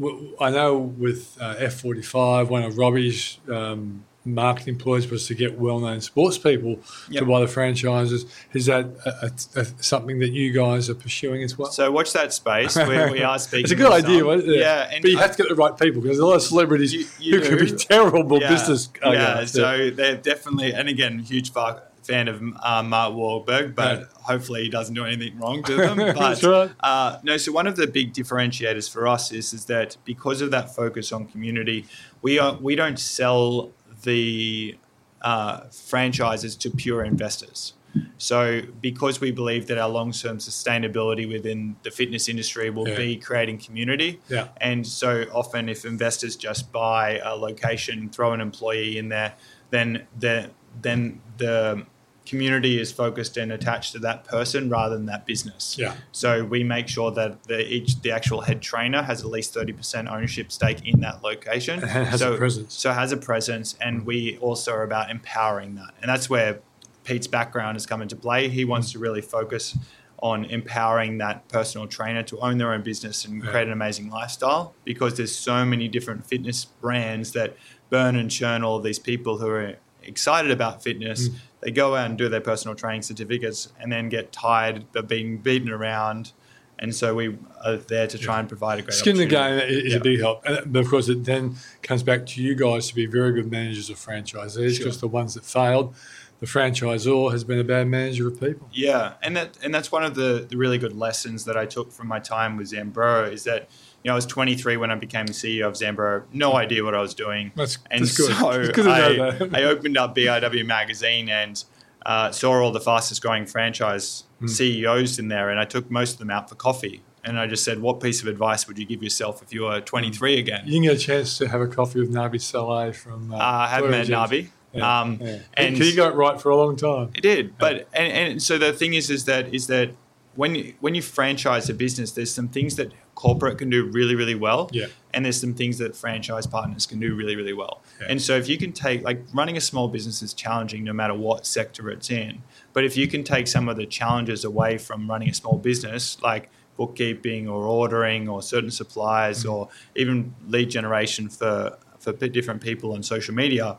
w- 0.00 0.36
I 0.40 0.50
know 0.50 0.76
with 0.78 1.36
uh, 1.40 1.54
F 1.58 1.74
forty 1.80 2.02
five, 2.02 2.48
one 2.50 2.62
of 2.62 2.76
Robbie's 2.78 3.38
um, 3.50 4.04
marketing 4.26 4.76
ploys 4.76 5.10
was 5.10 5.26
to 5.28 5.34
get 5.34 5.58
well 5.58 5.78
known 5.78 6.00
sports 6.00 6.36
people 6.38 6.80
Yep. 7.08 7.20
to 7.20 7.26
buy 7.26 7.40
the 7.40 7.46
franchises. 7.46 8.26
Is 8.52 8.66
that 8.66 8.86
a, 9.06 9.26
a, 9.56 9.60
a, 9.62 9.64
something 9.82 10.18
that 10.18 10.30
you 10.32 10.52
guys 10.52 10.90
are 10.90 10.94
pursuing 10.94 11.42
as 11.42 11.56
well? 11.56 11.70
So 11.70 11.90
watch 11.90 12.12
that 12.12 12.32
space. 12.32 12.76
Where 12.76 13.10
we 13.10 13.22
are 13.22 13.38
speaking. 13.46 13.64
it's 13.64 13.72
a 13.72 13.76
good 13.76 13.92
idea, 13.92 14.18
some. 14.18 14.26
wasn't 14.26 14.50
it? 14.52 14.58
Yeah, 14.60 14.90
and 14.92 15.02
but 15.02 15.10
you 15.10 15.18
I- 15.18 15.22
have 15.22 15.32
to 15.36 15.42
get 15.42 15.48
the 15.48 15.54
right 15.54 15.76
people 15.78 16.02
because 16.02 16.16
there's 16.18 16.24
a 16.24 16.26
lot 16.26 16.36
of 16.36 16.42
celebrities 16.42 16.92
You- 16.92 17.06
you 17.20 17.40
who 17.40 17.56
could 17.56 17.58
be 17.70 17.76
terrible 17.76 18.40
yeah, 18.40 18.48
business. 18.48 18.88
yeah, 19.02 19.14
guys. 19.14 19.52
so 19.52 19.90
they're 19.90 20.16
definitely, 20.16 20.72
and 20.74 20.88
again, 20.88 21.20
huge 21.20 21.52
fan 21.52 22.28
of 22.28 22.40
uh, 22.62 22.82
Mark 22.84 23.14
Wahlberg, 23.14 23.74
but 23.74 23.98
Yeah. 23.98 24.04
hopefully 24.22 24.62
he 24.62 24.68
doesn't 24.70 24.94
do 24.94 25.04
anything 25.04 25.38
wrong 25.40 25.62
to 25.64 25.74
them. 25.76 25.96
But 25.96 26.16
That's 26.16 26.44
right. 26.44 26.70
uh, 26.80 27.18
no, 27.24 27.36
so 27.36 27.50
one 27.52 27.66
of 27.66 27.74
the 27.76 27.86
big 27.88 28.12
differentiators 28.14 28.88
for 28.88 29.08
us 29.08 29.32
is 29.32 29.52
is 29.52 29.64
that 29.66 29.96
because 30.04 30.40
of 30.40 30.50
that 30.52 30.72
focus 30.74 31.10
on 31.10 31.26
community, 31.26 31.84
we 32.22 32.38
are 32.38 32.54
we 32.60 32.76
don't 32.76 32.98
sell 33.00 33.72
the 34.06 34.76
uh, 35.22 35.56
franchises 35.90 36.56
to 36.56 36.70
pure 36.70 37.04
investors. 37.04 37.74
So, 38.18 38.60
because 38.82 39.20
we 39.22 39.30
believe 39.30 39.66
that 39.68 39.78
our 39.78 39.88
long 39.88 40.12
term 40.12 40.36
sustainability 40.38 41.26
within 41.26 41.76
the 41.82 41.90
fitness 41.90 42.28
industry 42.28 42.68
will 42.70 42.86
Yeah. 42.88 42.96
be 43.06 43.16
creating 43.16 43.58
community, 43.58 44.20
Yeah. 44.28 44.48
and 44.60 44.86
so 44.86 45.10
often, 45.32 45.68
if 45.68 45.84
investors 45.84 46.36
just 46.36 46.70
buy 46.72 47.18
a 47.24 47.34
location, 47.34 48.10
throw 48.10 48.32
an 48.34 48.40
employee 48.40 48.98
in 48.98 49.08
there, 49.08 49.32
then 49.70 50.06
the 50.18 50.50
then 50.82 51.20
the 51.38 51.86
community 52.26 52.80
is 52.80 52.92
focused 52.92 53.36
and 53.36 53.52
attached 53.52 53.92
to 53.92 53.98
that 54.00 54.24
person 54.24 54.68
rather 54.68 54.96
than 54.96 55.06
that 55.06 55.24
business. 55.26 55.76
Yeah. 55.78 55.94
So 56.12 56.44
we 56.44 56.64
make 56.64 56.88
sure 56.88 57.10
that 57.12 57.44
the 57.44 57.66
each 57.72 58.00
the 58.02 58.10
actual 58.10 58.42
head 58.42 58.60
trainer 58.60 59.02
has 59.02 59.20
at 59.22 59.30
least 59.30 59.54
thirty 59.54 59.72
percent 59.72 60.08
ownership 60.08 60.52
stake 60.52 60.86
in 60.86 61.00
that 61.00 61.22
location. 61.22 61.80
And 61.82 62.06
has 62.06 62.20
so, 62.20 62.34
a 62.34 62.36
presence. 62.36 62.74
So 62.74 62.92
has 62.92 63.12
a 63.12 63.16
presence, 63.16 63.76
and 63.80 64.04
we 64.04 64.36
also 64.38 64.72
are 64.72 64.82
about 64.82 65.10
empowering 65.10 65.76
that, 65.76 65.94
and 66.02 66.08
that's 66.08 66.28
where 66.28 66.60
Pete's 67.04 67.28
background 67.28 67.76
has 67.76 67.86
come 67.86 68.02
into 68.02 68.16
play. 68.16 68.48
He 68.48 68.64
wants 68.64 68.92
to 68.92 68.98
really 68.98 69.22
focus 69.22 69.78
on 70.20 70.44
empowering 70.46 71.18
that 71.18 71.46
personal 71.48 71.86
trainer 71.86 72.22
to 72.24 72.38
own 72.40 72.58
their 72.58 72.72
own 72.72 72.82
business 72.82 73.24
and 73.24 73.44
Yeah. 73.44 73.50
create 73.50 73.66
an 73.66 73.72
amazing 73.72 74.08
lifestyle 74.10 74.74
because 74.84 75.16
there's 75.16 75.34
so 75.34 75.64
many 75.64 75.88
different 75.88 76.26
fitness 76.26 76.64
brands 76.80 77.32
that 77.32 77.54
burn 77.90 78.16
and 78.16 78.30
churn 78.30 78.64
all 78.64 78.78
of 78.78 78.82
these 78.82 78.98
people 78.98 79.38
who 79.38 79.48
are 79.48 79.76
excited 80.02 80.50
about 80.50 80.82
fitness. 80.82 81.28
Mm. 81.28 81.34
They 81.66 81.72
go 81.72 81.96
out 81.96 82.08
and 82.08 82.16
do 82.16 82.28
their 82.28 82.40
personal 82.40 82.76
training 82.76 83.02
certificates 83.02 83.72
and 83.80 83.90
then 83.90 84.08
get 84.08 84.30
tired 84.30 84.84
of 84.94 85.08
being 85.08 85.38
beaten 85.38 85.68
around 85.68 86.30
And 86.78 86.94
so 86.94 87.14
we 87.14 87.26
are 87.64 87.76
there 87.76 88.06
to 88.06 88.18
try 88.18 88.38
and 88.38 88.46
provide 88.48 88.78
a 88.78 88.82
great 88.82 88.92
Skin 88.94 89.16
in 89.16 89.18
the 89.18 89.26
game 89.26 89.58
is 89.60 89.92
Yeah. 89.94 89.98
a 89.98 90.00
big 90.00 90.20
help. 90.20 90.44
And 90.46 90.76
of 90.76 90.88
course, 90.88 91.08
it 91.08 91.24
then 91.24 91.56
comes 91.82 92.02
back 92.02 92.26
to 92.26 92.42
you 92.42 92.54
guys 92.54 92.86
to 92.88 92.94
be 92.94 93.06
very 93.06 93.32
good 93.32 93.50
managers 93.50 93.88
of 93.90 93.96
franchisees 93.96 94.74
Sure. 94.76 94.84
because 94.84 95.00
the 95.00 95.08
ones 95.08 95.32
that 95.34 95.44
failed, 95.44 95.94
the 96.40 96.46
franchisor 96.46 97.32
has 97.32 97.44
been 97.44 97.58
a 97.58 97.64
bad 97.64 97.88
manager 97.88 98.28
of 98.28 98.38
people. 98.38 98.68
Yeah, 98.72 99.14
and 99.22 99.34
that 99.38 99.56
and 99.62 99.74
that's 99.74 99.90
one 99.90 100.04
of 100.04 100.14
the, 100.16 100.46
the 100.50 100.56
really 100.58 100.76
good 100.76 100.92
lessons 100.92 101.46
that 101.46 101.56
I 101.56 101.64
took 101.64 101.90
from 101.92 102.08
my 102.08 102.20
time 102.20 102.58
with 102.58 102.70
Zambro 102.72 103.32
is 103.32 103.44
that 103.44 103.68
you 104.06 104.10
know 104.10 104.14
I 104.14 104.22
was 104.22 104.26
23 104.26 104.76
when 104.76 104.92
I 104.92 104.94
became 104.94 105.26
the 105.26 105.32
CEO 105.32 105.66
of 105.66 105.74
Zambro, 105.74 106.22
no 106.32 106.54
idea 106.54 106.84
what 106.84 106.94
I 106.94 107.00
was 107.00 107.12
doing. 107.12 107.50
That's- 107.56 107.78
and 107.90 108.02
that's 108.04 108.16
good. 108.16 108.36
so 108.36 108.88
I. 108.88 109.48
I 109.60 109.64
opened 109.64 109.96
up 109.98 110.14
BRW 110.14 110.64
magazine 110.64 111.28
and 111.28 111.64
uh, 112.04 112.30
saw 112.30 112.52
all 112.62 112.70
the 112.70 112.80
fastest 112.80 113.20
growing 113.20 113.46
franchise 113.46 114.22
Hmm. 114.38 114.46
CEOs 114.46 115.18
in 115.18 115.26
there, 115.28 115.50
and 115.50 115.58
I 115.58 115.64
took 115.64 115.90
most 115.90 116.12
of 116.12 116.18
them 116.18 116.30
out 116.30 116.48
for 116.48 116.54
coffee. 116.54 117.02
And 117.24 117.36
I 117.40 117.48
just 117.48 117.64
said, 117.64 117.80
"What 117.80 118.00
piece 118.00 118.22
of 118.22 118.28
advice 118.28 118.68
would 118.68 118.78
you 118.78 118.86
give 118.86 119.02
yourself 119.02 119.42
if 119.42 119.52
you 119.52 119.62
were 119.62 119.80
23 119.80 120.38
again?" 120.38 120.62
You 120.66 120.74
can 120.74 120.82
get 120.82 120.94
a 120.94 120.98
chance 120.98 121.36
to 121.38 121.48
have 121.48 121.60
a 121.60 121.66
coffee 121.66 121.98
with 121.98 122.12
Nabi 122.12 122.40
Saleh 122.40 122.94
from. 122.94 123.32
Uh, 123.32 123.36
Uh, 123.36 123.40
I 123.40 123.66
haven't 123.68 123.90
met 123.90 124.06
Nabi, 124.06 124.50
Yeah, 124.72 125.00
um, 125.00 125.18
yeah. 125.20 125.38
and 125.54 125.76
he 125.76 125.92
got 125.96 126.12
it 126.12 126.16
right 126.16 126.40
for 126.40 126.50
a 126.50 126.56
long 126.56 126.76
time. 126.76 127.08
It 127.14 127.22
did, 127.22 127.58
but 127.58 127.88
and, 127.92 128.12
and 128.12 128.42
so 128.42 128.58
the 128.58 128.72
thing 128.72 128.94
is, 128.94 129.10
is 129.10 129.24
that 129.24 129.52
is 129.52 129.66
that 129.66 129.88
when 130.36 130.54
you, 130.54 130.74
when 130.80 130.94
you 130.94 131.02
franchise 131.02 131.68
a 131.68 131.74
business, 131.74 132.12
there's 132.12 132.32
some 132.32 132.48
things 132.48 132.76
that 132.76 132.92
corporate 133.14 133.58
can 133.58 133.70
do 133.70 133.84
really, 133.86 134.14
really 134.14 134.34
well, 134.34 134.68
Yeah. 134.72 134.86
and 135.14 135.24
there's 135.24 135.40
some 135.40 135.54
things 135.54 135.78
that 135.78 135.96
franchise 135.96 136.46
partners 136.46 136.86
can 136.86 137.00
do 137.00 137.14
really, 137.14 137.34
really 137.36 137.54
well. 137.54 137.82
Yeah. 138.00 138.08
And 138.10 138.20
so 138.20 138.36
if 138.36 138.48
you 138.48 138.58
can 138.58 138.72
take 138.72 139.02
like 139.02 139.22
running 139.32 139.56
a 139.56 139.60
small 139.60 139.88
business 139.88 140.22
is 140.22 140.34
challenging 140.34 140.84
no 140.84 140.92
matter 140.92 141.14
what 141.14 141.46
sector 141.46 141.90
it's 141.90 142.10
in, 142.10 142.42
but 142.74 142.84
if 142.84 142.96
you 142.96 143.08
can 143.08 143.24
take 143.24 143.46
some 143.48 143.68
of 143.68 143.76
the 143.76 143.86
challenges 143.86 144.44
away 144.44 144.76
from 144.78 145.08
running 145.08 145.30
a 145.30 145.34
small 145.34 145.56
business, 145.58 146.18
like 146.22 146.50
bookkeeping 146.76 147.48
or 147.48 147.64
ordering 147.64 148.28
or 148.28 148.42
certain 148.42 148.70
suppliers 148.70 149.40
Mm-hmm. 149.44 149.50
or 149.50 149.68
even 149.94 150.34
lead 150.48 150.68
generation 150.70 151.28
for 151.28 151.78
for 151.98 152.12
different 152.12 152.60
people 152.62 152.92
on 152.92 153.02
social 153.02 153.34
media 153.34 153.78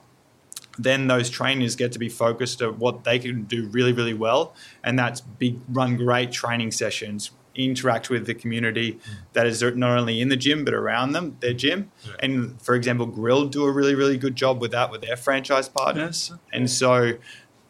then 0.77 1.07
those 1.07 1.29
trainers 1.29 1.75
get 1.75 1.91
to 1.93 1.99
be 1.99 2.09
focused 2.09 2.61
on 2.61 2.79
what 2.79 3.03
they 3.03 3.19
can 3.19 3.43
do 3.43 3.67
really, 3.67 3.93
really 3.93 4.13
well. 4.13 4.53
And 4.83 4.97
that's 4.97 5.21
big, 5.21 5.59
run 5.69 5.97
great 5.97 6.31
training 6.31 6.71
sessions, 6.71 7.31
interact 7.55 8.09
with 8.09 8.27
the 8.27 8.35
community 8.35 8.99
that 9.33 9.47
is 9.47 9.61
not 9.61 9.97
only 9.97 10.21
in 10.21 10.29
the 10.29 10.37
gym, 10.37 10.63
but 10.63 10.73
around 10.73 11.13
them, 11.13 11.37
their 11.39 11.53
gym. 11.53 11.91
And 12.19 12.61
for 12.61 12.75
example, 12.75 13.07
Grill'd 13.07 13.51
do 13.51 13.65
a 13.65 13.71
really, 13.71 13.95
really 13.95 14.17
good 14.17 14.35
job 14.35 14.61
with 14.61 14.71
that 14.71 14.91
with 14.91 15.01
their 15.01 15.17
franchise 15.17 15.67
partners. 15.67 16.31
And 16.53 16.69
so 16.69 17.13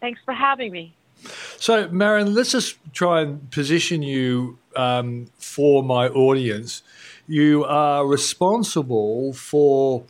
Thanks 0.00 0.20
for 0.24 0.32
having 0.32 0.72
me. 0.72 0.94
So, 1.58 1.88
Marian, 1.88 2.34
let's 2.34 2.52
just 2.52 2.76
try 2.92 3.22
and 3.22 3.50
position 3.50 4.02
you 4.02 4.58
um, 4.74 5.26
for 5.38 5.82
my 5.82 6.08
audience. 6.08 6.82
You 7.26 7.64
are 7.64 8.06
responsible 8.06 9.32
for 9.32 10.04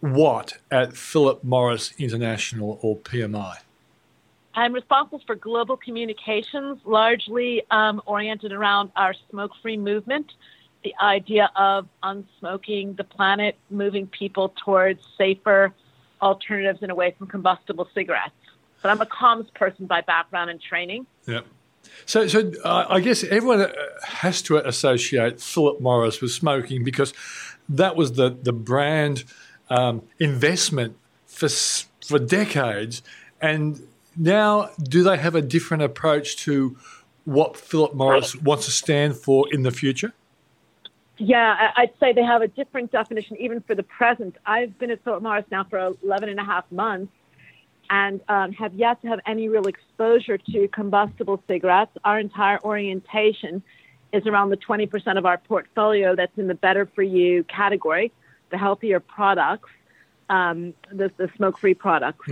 what 0.00 0.54
at 0.70 0.96
Philip 0.96 1.44
Morris 1.44 1.92
International 1.98 2.78
or 2.82 2.96
PMI? 2.96 3.58
I'm 4.54 4.72
responsible 4.72 5.22
for 5.26 5.34
global 5.34 5.76
communications, 5.76 6.78
largely 6.84 7.62
um, 7.70 8.02
oriented 8.04 8.52
around 8.52 8.90
our 8.96 9.14
smoke 9.30 9.52
free 9.62 9.76
movement, 9.76 10.32
the 10.84 10.94
idea 11.00 11.50
of 11.56 11.88
unsmoking 12.02 12.94
the 12.94 13.04
planet, 13.04 13.56
moving 13.70 14.06
people 14.06 14.52
towards 14.64 15.00
safer 15.16 15.72
alternatives 16.20 16.80
and 16.82 16.90
away 16.90 17.14
from 17.16 17.28
combustible 17.28 17.88
cigarettes. 17.94 18.34
But 18.82 18.90
I'm 18.90 19.00
a 19.00 19.06
comms 19.06 19.52
person 19.54 19.86
by 19.86 20.00
background 20.00 20.50
and 20.50 20.60
training. 20.60 21.06
Yep. 21.26 21.46
So, 22.06 22.26
so 22.26 22.52
uh, 22.64 22.86
I 22.88 23.00
guess 23.00 23.24
everyone 23.24 23.60
uh, 23.60 23.72
has 24.04 24.42
to 24.42 24.56
associate 24.56 25.40
Philip 25.40 25.80
Morris 25.80 26.20
with 26.20 26.32
smoking 26.32 26.84
because 26.84 27.12
that 27.68 27.96
was 27.96 28.12
the 28.12 28.30
the 28.30 28.52
brand 28.52 29.24
um, 29.70 30.02
investment 30.18 30.96
for 31.26 31.48
for 31.48 32.18
decades, 32.18 33.02
and 33.40 33.86
now 34.16 34.70
do 34.82 35.02
they 35.02 35.16
have 35.16 35.34
a 35.34 35.42
different 35.42 35.82
approach 35.82 36.36
to 36.38 36.76
what 37.24 37.56
Philip 37.56 37.94
Morris 37.94 38.34
wants 38.36 38.64
to 38.64 38.70
stand 38.70 39.16
for 39.16 39.46
in 39.52 39.62
the 39.62 39.70
future? 39.70 40.12
Yeah, 41.18 41.70
I'd 41.76 41.92
say 42.00 42.12
they 42.12 42.24
have 42.24 42.42
a 42.42 42.48
different 42.48 42.90
definition 42.90 43.36
even 43.36 43.60
for 43.60 43.76
the 43.76 43.84
present. 43.84 44.36
I've 44.44 44.76
been 44.78 44.90
at 44.90 45.04
Philip 45.04 45.22
Morris 45.22 45.44
now 45.52 45.62
for 45.62 45.94
11 46.02 46.28
and 46.28 46.40
a 46.40 46.44
half 46.44 46.64
months 46.72 47.12
and 47.92 48.22
um, 48.30 48.52
have 48.52 48.72
yet 48.72 49.00
to 49.02 49.08
have 49.08 49.20
any 49.26 49.50
real 49.50 49.66
exposure 49.66 50.38
to 50.38 50.66
combustible 50.68 51.42
cigarettes. 51.46 51.92
Our 52.04 52.18
entire 52.18 52.58
orientation 52.64 53.62
is 54.14 54.26
around 54.26 54.48
the 54.48 54.56
20% 54.56 55.18
of 55.18 55.26
our 55.26 55.36
portfolio 55.36 56.16
that's 56.16 56.36
in 56.38 56.46
the 56.46 56.54
better 56.54 56.86
for 56.94 57.02
you 57.02 57.44
category, 57.44 58.10
the 58.50 58.56
healthier 58.56 58.98
products, 58.98 59.68
um, 60.30 60.72
the, 60.90 61.12
the 61.18 61.28
smoke 61.36 61.58
free 61.58 61.74
products. 61.74 62.26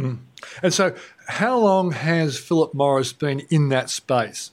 And 0.63 0.73
so, 0.73 0.95
how 1.29 1.59
long 1.59 1.93
has 1.93 2.39
Philip 2.39 2.73
Morris 2.73 3.13
been 3.13 3.41
in 3.51 3.69
that 3.69 3.91
space? 3.91 4.53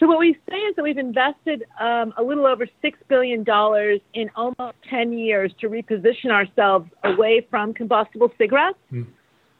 So 0.00 0.08
what 0.08 0.18
we 0.18 0.36
say 0.50 0.56
is 0.56 0.74
that 0.74 0.82
we've 0.82 0.98
invested 0.98 1.64
um, 1.78 2.12
a 2.16 2.22
little 2.24 2.46
over 2.46 2.66
six 2.82 2.98
billion 3.06 3.44
dollars 3.44 4.00
in 4.12 4.28
almost 4.34 4.74
ten 4.90 5.12
years 5.12 5.52
to 5.60 5.68
reposition 5.68 6.30
ourselves 6.32 6.90
away 7.04 7.46
from 7.48 7.72
combustible 7.72 8.32
cigarettes. 8.36 8.78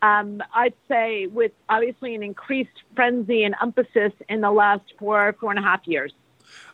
Um, 0.04 0.42
I'd 0.54 0.74
say 0.86 1.26
with 1.28 1.52
obviously 1.68 2.14
an 2.14 2.22
increased 2.22 2.78
frenzy 2.94 3.44
and 3.44 3.54
emphasis 3.62 4.12
in 4.28 4.42
the 4.42 4.50
last 4.50 4.84
four 4.98 5.34
four 5.40 5.50
and 5.50 5.58
a 5.58 5.62
half 5.62 5.80
years. 5.86 6.12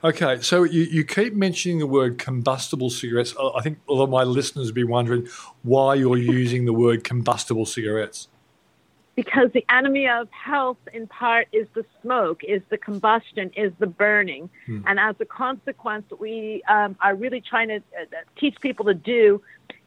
Okay, 0.03 0.41
so 0.41 0.65
you, 0.65 0.83
you 0.83 1.05
keep 1.05 1.35
mentioning 1.35 1.79
the 1.79 1.87
word 1.87 2.19
combustible 2.19 2.91
cigarettes. 2.91 3.35
I 3.39 3.59
I 3.59 3.63
think 3.63 3.79
a 3.89 3.93
lot 3.93 4.05
of 4.05 4.11
my 4.11 4.25
listeners 4.25 4.67
will 4.69 4.75
be 4.75 4.85
wondering 4.85 5.29
why 5.63 5.95
you're 5.95 6.17
using 6.41 6.65
the 6.65 6.73
word 6.73 7.05
combustible 7.05 7.67
cigarettes. 7.67 8.29
because 9.17 9.51
the 9.53 9.65
enemy 9.69 10.09
of 10.09 10.29
health 10.31 10.79
in 10.95 11.07
part 11.07 11.47
is 11.53 11.67
the 11.75 11.85
smoke, 12.01 12.43
is 12.43 12.63
the 12.71 12.79
combustion, 12.79 13.51
is 13.55 13.71
the 13.79 13.87
burning. 13.87 14.49
And 14.87 14.99
as 14.99 15.15
a 15.21 15.25
consequence, 15.27 16.07
we 16.19 16.63
um, 16.69 16.97
are 17.03 17.15
really 17.15 17.43
trying 17.43 17.69
to 17.69 17.77
uh, 17.77 18.05
teach 18.41 18.57
people 18.61 18.87
to 18.87 18.95
do 18.95 19.43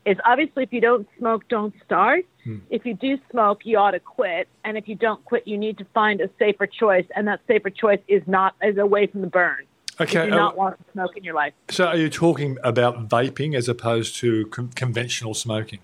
is 0.06 0.18
obviously 0.26 0.64
if 0.64 0.74
you 0.74 0.82
don't 0.82 1.08
smoke, 1.18 1.48
don't 1.48 1.74
start. 1.86 2.26
Hmm. 2.44 2.58
If 2.70 2.86
you 2.86 2.94
do 2.94 3.18
smoke, 3.32 3.62
you 3.64 3.78
ought 3.78 3.92
to 3.92 4.00
quit. 4.00 4.48
And 4.66 4.78
if 4.78 4.88
you 4.88 4.96
don't 4.96 5.24
quit, 5.26 5.48
you 5.48 5.58
need 5.58 5.78
to 5.78 5.86
find 5.94 6.20
a 6.22 6.30
safer 6.38 6.68
choice. 6.68 7.06
And 7.16 7.28
that 7.28 7.40
safer 7.48 7.70
choice 7.70 8.00
is 8.08 8.22
not 8.28 8.56
is 8.62 8.78
away 8.78 9.08
from 9.08 9.22
the 9.22 9.28
burn. 9.28 9.66
Okay. 10.02 10.26
You 10.26 10.32
do 10.32 10.36
uh, 10.36 10.40
not 10.40 10.58
want 10.58 10.78
to 10.78 10.92
smoke 10.92 11.16
in 11.16 11.24
your 11.24 11.36
life. 11.36 11.54
so 11.70 11.86
are 11.86 11.98
you 11.98 12.10
talking 12.10 12.58
about 12.64 13.08
vaping 13.08 13.56
as 13.56 13.70
opposed 13.70 14.16
to 14.18 14.48
con- 14.48 14.70
conventional 14.76 15.34
smoking? 15.34 15.80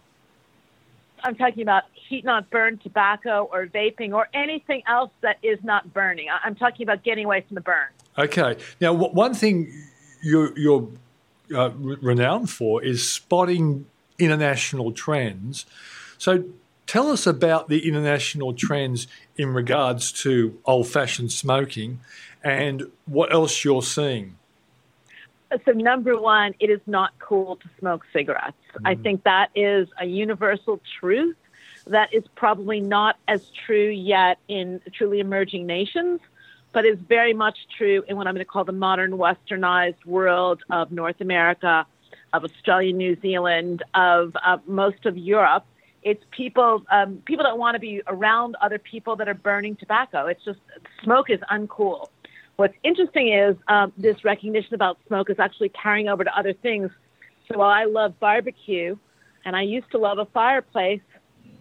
I'm 1.24 1.36
talking 1.36 1.62
about 1.64 1.84
heat 1.94 2.26
not 2.26 2.50
burn 2.50 2.78
tobacco 2.80 3.48
or 3.52 3.68
vaping 3.68 4.14
or 4.14 4.28
anything 4.34 4.82
else 4.88 5.12
that 5.22 5.38
is 5.44 5.60
not 5.64 5.94
burning. 5.94 6.28
I- 6.30 6.40
I'm 6.46 6.56
talking 6.56 6.84
about 6.86 7.04
getting 7.04 7.26
away 7.26 7.42
from 7.48 7.56
the 7.56 7.62
burn. 7.62 7.88
Okay. 8.18 8.58
Now, 8.82 8.94
w- 8.94 9.14
one 9.14 9.34
thing 9.34 9.72
you're, 10.24 10.58
you're 10.58 10.88
uh, 11.56 11.70
renowned 11.78 12.50
for 12.50 12.84
is 12.84 13.08
spotting 13.10 13.86
international 14.20 14.92
trends. 14.92 15.66
So, 16.18 16.46
tell 16.86 17.10
us 17.12 17.26
about 17.26 17.70
the 17.70 17.88
international 17.88 18.54
trends 18.54 19.08
in 19.38 19.54
regards 19.54 20.12
to 20.24 20.60
old 20.66 20.88
fashioned 20.88 21.32
smoking 21.32 22.00
and 22.44 22.92
what 23.06 23.34
else 23.34 23.64
you're 23.64 23.84
seeing. 23.84 24.36
So, 25.66 25.72
number 25.72 26.20
one, 26.20 26.54
it 26.60 26.70
is 26.70 26.82
not 26.86 27.18
cool 27.20 27.56
to 27.56 27.70
smoke 27.80 28.06
cigarettes. 28.14 28.58
Mm-hmm. 28.74 28.88
I 28.88 28.96
think 28.96 29.24
that 29.24 29.50
is 29.56 29.88
a 30.00 30.06
universal 30.06 30.80
truth 31.00 31.36
that 31.88 32.14
is 32.14 32.24
probably 32.36 32.80
not 32.80 33.18
as 33.28 33.50
true 33.66 33.90
yet 33.90 34.38
in 34.48 34.82
truly 34.94 35.20
emerging 35.20 35.66
nations, 35.66 36.20
but 36.72 36.86
is 36.86 37.00
very 37.00 37.34
much 37.34 37.58
true 37.78 38.04
in 38.08 38.16
what 38.16 38.28
I'm 38.28 38.36
going 38.36 38.46
to 38.46 38.50
call 38.50 38.64
the 38.64 38.72
modern 38.72 39.14
westernized 39.14 40.06
world 40.06 40.62
of 40.70 40.92
North 40.92 41.20
America, 41.20 41.86
of 42.34 42.44
Australia, 42.44 42.94
New 42.94 43.20
Zealand, 43.22 43.84
of 43.94 44.36
uh, 44.46 44.58
most 44.66 45.06
of 45.06 45.18
Europe. 45.18 45.66
It's 46.02 46.24
people. 46.32 46.84
Um, 46.92 47.22
people 47.26 47.44
don't 47.44 47.60
want 47.60 47.76
to 47.76 47.80
be 47.80 48.02
around 48.08 48.56
other 48.62 48.80
people 48.80 49.16
that 49.18 49.28
are 49.28 49.34
burning 49.34 49.76
tobacco. 49.76 50.28
It's 50.28 50.44
just 50.44 50.60
smoke 51.04 51.30
is 51.30 51.40
uncool. 51.52 52.08
What's 52.56 52.76
interesting 52.84 53.34
is 53.34 53.56
um, 53.68 53.94
this 53.98 54.24
recognition 54.24 54.74
about 54.74 54.98
smoke 55.08 55.30
is 55.30 55.40
actually 55.40 55.70
carrying 55.70 56.08
over 56.10 56.24
to 56.24 56.38
other 56.38 56.54
things. 56.54 56.90
So 57.48 57.58
while 57.58 57.70
I 57.70 57.86
love 57.86 58.20
barbecue, 58.20 58.98
and 59.46 59.56
I 59.56 59.62
used 59.64 59.90
to 59.92 59.98
love 59.98 60.20
a 60.20 60.26
fireplace, 60.26 61.02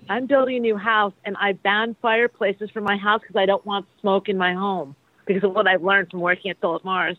I'm 0.08 0.26
building 0.26 0.56
a 0.56 0.60
new 0.60 0.76
house, 0.76 1.12
and 1.24 1.36
I 1.36 1.52
banned 1.52 1.96
fireplaces 2.00 2.70
from 2.70 2.84
my 2.84 2.96
house 2.96 3.20
because 3.20 3.36
I 3.36 3.46
don't 3.46 3.64
want 3.64 3.86
smoke 4.00 4.28
in 4.28 4.38
my 4.38 4.54
home 4.54 4.96
because 5.26 5.44
of 5.44 5.52
what 5.54 5.66
I've 5.66 5.82
learned 5.82 6.10
from 6.10 6.20
working 6.20 6.50
at 6.50 6.60
Philip 6.60 6.84
Morris. 6.84 7.18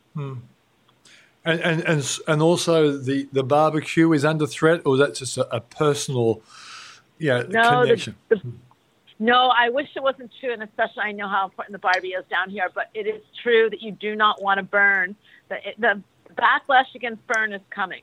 And, 1.46 1.60
and, 1.62 1.82
and, 1.84 2.18
and 2.28 2.42
also, 2.42 2.98
the, 2.98 3.28
the 3.32 3.44
barbecue 3.44 4.12
is 4.12 4.26
under 4.26 4.46
threat, 4.46 4.82
or 4.86 4.98
that's 4.98 5.20
just 5.20 5.38
a, 5.38 5.56
a 5.56 5.62
personal 5.62 6.42
yeah, 7.18 7.44
No, 7.48 7.84
connection? 7.84 8.16
the, 8.30 8.42
no, 9.20 9.50
I 9.50 9.70
wish 9.70 9.90
it 9.96 10.02
wasn't 10.02 10.32
true, 10.40 10.54
and 10.54 10.64
especially 10.64 11.04
I 11.04 11.12
know 11.12 11.28
how 11.28 11.44
important 11.46 11.74
the 11.74 11.80
barbie 11.80 12.10
is 12.10 12.24
down 12.30 12.50
here. 12.50 12.70
But 12.74 12.90
it 12.94 13.06
is 13.06 13.22
true 13.44 13.70
that 13.70 13.82
you 13.82 13.92
do 13.92 14.16
not 14.16 14.42
want 14.42 14.60
to 14.60 14.64
burn. 14.64 15.16
The, 15.50 15.58
the 15.78 16.02
backlash 16.36 16.96
against 16.96 17.26
burn 17.28 17.52
is 17.52 17.62
coming. 17.70 18.02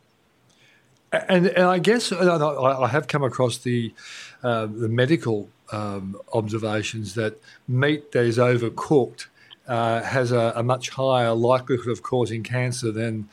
And, 1.12 1.46
and 1.46 1.64
I 1.64 1.78
guess 1.78 2.12
and 2.12 2.28
I 2.28 2.36
I 2.36 2.88
have 2.88 3.08
come 3.08 3.22
across 3.22 3.58
the 3.58 3.94
uh, 4.42 4.66
the 4.66 4.88
medical 4.88 5.48
um, 5.72 6.16
observations 6.34 7.14
that 7.14 7.40
meat 7.66 8.12
that 8.12 8.24
is 8.24 8.36
overcooked 8.38 9.26
uh, 9.68 10.02
has 10.02 10.32
a, 10.32 10.52
a 10.56 10.62
much 10.62 10.90
higher 10.90 11.32
likelihood 11.32 11.88
of 11.88 12.02
causing 12.02 12.42
cancer 12.42 12.92
than 12.92 13.28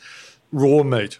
raw 0.51 0.83
meat. 0.83 1.19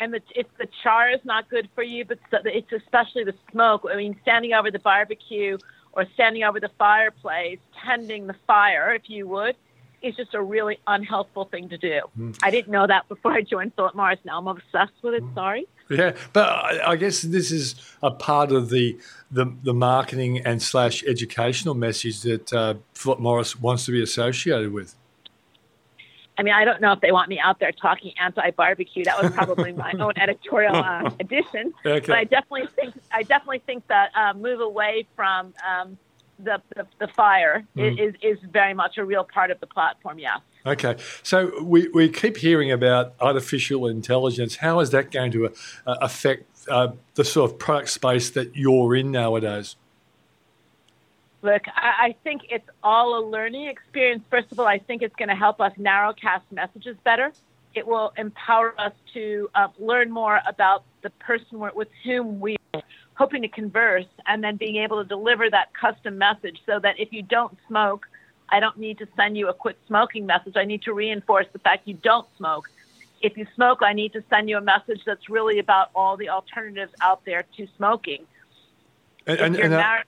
and 0.00 0.14
the, 0.14 0.20
it's 0.34 0.50
the 0.58 0.66
char 0.82 1.10
is 1.10 1.20
not 1.24 1.48
good 1.48 1.68
for 1.74 1.82
you, 1.82 2.04
but 2.04 2.18
it's 2.32 2.72
especially 2.72 3.24
the 3.24 3.34
smoke. 3.52 3.86
I 3.90 3.96
mean, 3.96 4.16
standing 4.22 4.54
over 4.54 4.70
the 4.70 4.78
barbecue 4.78 5.58
or 5.92 6.06
standing 6.14 6.42
over 6.44 6.58
the 6.60 6.70
fireplace, 6.78 7.58
tending 7.84 8.26
the 8.26 8.36
fire, 8.46 8.94
if 8.94 9.10
you 9.10 9.26
would, 9.28 9.56
is 10.02 10.16
just 10.16 10.32
a 10.34 10.42
really 10.42 10.78
unhelpful 10.86 11.44
thing 11.46 11.68
to 11.68 11.76
do. 11.76 12.00
I 12.42 12.50
didn't 12.50 12.72
know 12.72 12.86
that 12.86 13.08
before 13.08 13.32
I 13.32 13.42
joined 13.42 13.74
Philip 13.74 13.94
Morris. 13.94 14.20
Now 14.24 14.38
I'm 14.38 14.48
obsessed 14.48 14.94
with 15.02 15.14
it. 15.14 15.24
Sorry. 15.34 15.66
Yeah, 15.90 16.14
but 16.32 16.48
I, 16.48 16.92
I 16.92 16.96
guess 16.96 17.22
this 17.22 17.50
is 17.50 17.74
a 18.02 18.12
part 18.12 18.52
of 18.52 18.70
the 18.70 18.98
the, 19.32 19.52
the 19.62 19.74
marketing 19.74 20.38
and 20.44 20.62
slash 20.62 21.04
educational 21.04 21.74
message 21.74 22.22
that 22.22 22.52
uh, 22.52 22.74
Philip 22.94 23.20
Morris 23.20 23.58
wants 23.58 23.84
to 23.86 23.92
be 23.92 24.02
associated 24.02 24.72
with. 24.72 24.94
I 26.38 26.42
mean, 26.42 26.54
I 26.54 26.64
don't 26.64 26.80
know 26.80 26.92
if 26.92 27.00
they 27.00 27.12
want 27.12 27.28
me 27.28 27.38
out 27.38 27.60
there 27.60 27.70
talking 27.70 28.12
anti-barbecue. 28.18 29.04
That 29.04 29.22
was 29.22 29.30
probably 29.32 29.72
my 29.72 29.92
own 30.00 30.14
editorial 30.16 30.74
uh, 30.74 31.10
addition. 31.20 31.74
Okay. 31.84 32.06
But 32.06 32.16
I 32.16 32.24
definitely 32.24 32.68
think 32.74 32.94
I 33.12 33.22
definitely 33.24 33.62
think 33.66 33.86
that 33.88 34.10
uh, 34.14 34.32
move 34.32 34.60
away 34.60 35.06
from 35.14 35.52
um, 35.68 35.98
the, 36.44 36.62
the 36.76 36.86
the 36.98 37.08
fire 37.08 37.64
Mm. 37.76 37.98
is, 37.98 38.14
is 38.22 38.38
very 38.50 38.74
much 38.74 38.98
a 38.98 39.04
real 39.04 39.24
part 39.24 39.50
of 39.50 39.60
the 39.60 39.66
platform. 39.66 40.18
Yes. 40.18 40.40
Okay, 40.66 40.96
so 41.22 41.62
we, 41.62 41.88
we 41.88 42.08
keep 42.08 42.36
hearing 42.36 42.70
about 42.70 43.14
artificial 43.20 43.86
intelligence. 43.86 44.56
How 44.56 44.80
is 44.80 44.90
that 44.90 45.10
going 45.10 45.32
to 45.32 45.46
uh, 45.46 45.50
affect 46.00 46.44
uh, 46.68 46.88
the 47.14 47.24
sort 47.24 47.50
of 47.50 47.58
product 47.58 47.88
space 47.90 48.30
that 48.30 48.54
you're 48.54 48.94
in 48.94 49.10
nowadays? 49.10 49.76
Look, 51.42 51.62
I, 51.74 52.08
I 52.08 52.14
think 52.22 52.42
it's 52.50 52.68
all 52.82 53.18
a 53.18 53.22
learning 53.26 53.68
experience. 53.68 54.22
First 54.28 54.52
of 54.52 54.60
all, 54.60 54.66
I 54.66 54.78
think 54.78 55.00
it's 55.00 55.16
going 55.16 55.30
to 55.30 55.34
help 55.34 55.60
us 55.60 55.72
narrowcast 55.78 56.42
messages 56.50 56.96
better. 57.04 57.32
It 57.74 57.86
will 57.86 58.12
empower 58.18 58.74
us 58.78 58.92
to 59.14 59.48
uh, 59.54 59.68
learn 59.78 60.10
more 60.10 60.40
about 60.46 60.84
the 61.02 61.10
person 61.10 61.60
with 61.74 61.88
whom 62.04 62.40
we 62.40 62.56
hoping 63.20 63.42
to 63.42 63.48
converse, 63.48 64.06
and 64.26 64.42
then 64.42 64.56
being 64.56 64.76
able 64.76 64.96
to 65.02 65.06
deliver 65.06 65.50
that 65.50 65.74
custom 65.74 66.16
message 66.16 66.58
so 66.64 66.78
that 66.78 66.98
if 66.98 67.12
you 67.12 67.20
don't 67.20 67.54
smoke, 67.68 68.06
I 68.48 68.60
don't 68.60 68.78
need 68.78 68.96
to 68.96 69.06
send 69.14 69.36
you 69.36 69.48
a 69.48 69.52
quit 69.52 69.76
smoking 69.86 70.24
message. 70.24 70.54
I 70.56 70.64
need 70.64 70.80
to 70.84 70.94
reinforce 70.94 71.46
the 71.52 71.58
fact 71.58 71.86
you 71.86 71.92
don't 71.92 72.26
smoke. 72.38 72.70
If 73.20 73.36
you 73.36 73.46
smoke, 73.54 73.80
I 73.82 73.92
need 73.92 74.14
to 74.14 74.24
send 74.30 74.48
you 74.48 74.56
a 74.56 74.62
message 74.62 75.02
that's 75.04 75.28
really 75.28 75.58
about 75.58 75.90
all 75.94 76.16
the 76.16 76.30
alternatives 76.30 76.92
out 77.02 77.22
there 77.26 77.44
to 77.58 77.68
smoking. 77.76 78.24
And, 79.26 79.38
and, 79.38 79.56
and, 79.56 79.74
mar- 79.74 80.04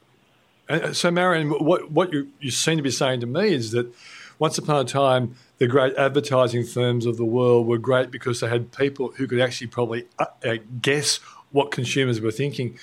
and 0.70 0.96
so, 0.96 1.10
Marian, 1.10 1.50
what, 1.50 1.90
what 1.90 2.14
you, 2.14 2.30
you 2.40 2.50
seem 2.50 2.78
to 2.78 2.82
be 2.82 2.90
saying 2.90 3.20
to 3.20 3.26
me 3.26 3.52
is 3.52 3.72
that 3.72 3.92
once 4.38 4.56
upon 4.56 4.86
a 4.86 4.88
time, 4.88 5.36
the 5.58 5.66
great 5.66 5.94
advertising 5.96 6.64
firms 6.64 7.04
of 7.04 7.18
the 7.18 7.26
world 7.26 7.66
were 7.66 7.76
great 7.76 8.10
because 8.10 8.40
they 8.40 8.48
had 8.48 8.72
people 8.72 9.12
who 9.18 9.26
could 9.26 9.38
actually 9.38 9.66
probably 9.66 10.06
uh, 10.18 10.24
uh, 10.46 10.56
guess 10.80 11.20
what 11.52 11.70
consumers 11.70 12.20
were 12.20 12.32
thinking. 12.32 12.78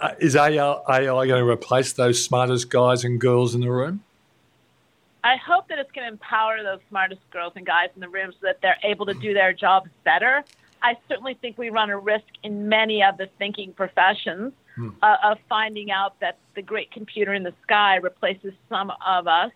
Uh, 0.00 0.14
is 0.18 0.36
AI, 0.36 0.52
AI 0.88 1.04
going 1.04 1.28
to 1.28 1.48
replace 1.48 1.92
those 1.92 2.22
smartest 2.22 2.70
guys 2.70 3.04
and 3.04 3.20
girls 3.20 3.54
in 3.54 3.60
the 3.60 3.70
room? 3.70 4.02
I 5.22 5.36
hope 5.36 5.68
that 5.68 5.78
it's 5.78 5.90
going 5.92 6.06
to 6.06 6.12
empower 6.12 6.62
those 6.62 6.80
smartest 6.88 7.22
girls 7.30 7.54
and 7.56 7.64
guys 7.64 7.88
in 7.94 8.00
the 8.00 8.08
room 8.08 8.32
so 8.32 8.38
that 8.42 8.60
they're 8.60 8.78
able 8.82 9.06
to 9.06 9.14
do 9.14 9.32
their 9.32 9.52
jobs 9.52 9.88
better. 10.04 10.44
I 10.82 10.98
certainly 11.08 11.34
think 11.34 11.56
we 11.56 11.70
run 11.70 11.88
a 11.88 11.98
risk 11.98 12.26
in 12.42 12.68
many 12.68 13.02
of 13.02 13.16
the 13.16 13.28
thinking 13.38 13.72
professions 13.72 14.52
uh, 15.02 15.16
of 15.24 15.38
finding 15.48 15.90
out 15.90 16.18
that 16.20 16.36
the 16.54 16.62
great 16.62 16.90
computer 16.90 17.32
in 17.32 17.42
the 17.42 17.54
sky 17.62 17.96
replaces 17.96 18.52
some 18.68 18.92
of 19.06 19.26
us, 19.26 19.52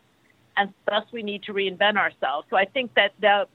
and 0.57 0.73
thus 0.89 1.05
we 1.13 1.23
need 1.23 1.43
to 1.45 1.53
reinvent 1.53 1.97
ourselves. 1.97 2.47
So 2.49 2.57
I 2.57 2.65
think 2.65 2.95
that 2.95 3.13
the 3.21 3.47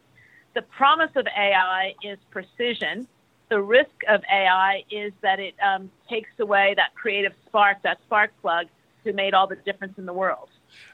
the 0.53 0.61
promise 0.61 1.09
of 1.15 1.25
AI 1.35 1.95
is 2.03 2.19
precision. 2.29 3.07
The 3.53 3.61
risk 3.61 3.91
of 4.09 4.23
AI 4.31 4.83
is 4.89 5.13
that 5.21 5.39
it 5.39 5.53
um, 5.63 5.91
takes 6.09 6.31
away 6.39 6.73
that 6.75 6.95
creative 6.95 7.33
spark, 7.45 7.83
that 7.83 7.99
spark 8.03 8.31
plug, 8.41 8.65
who 9.03 9.13
made 9.13 9.35
all 9.35 9.45
the 9.45 9.57
difference 9.57 9.95
in 9.99 10.07
the 10.07 10.13
world. 10.13 10.49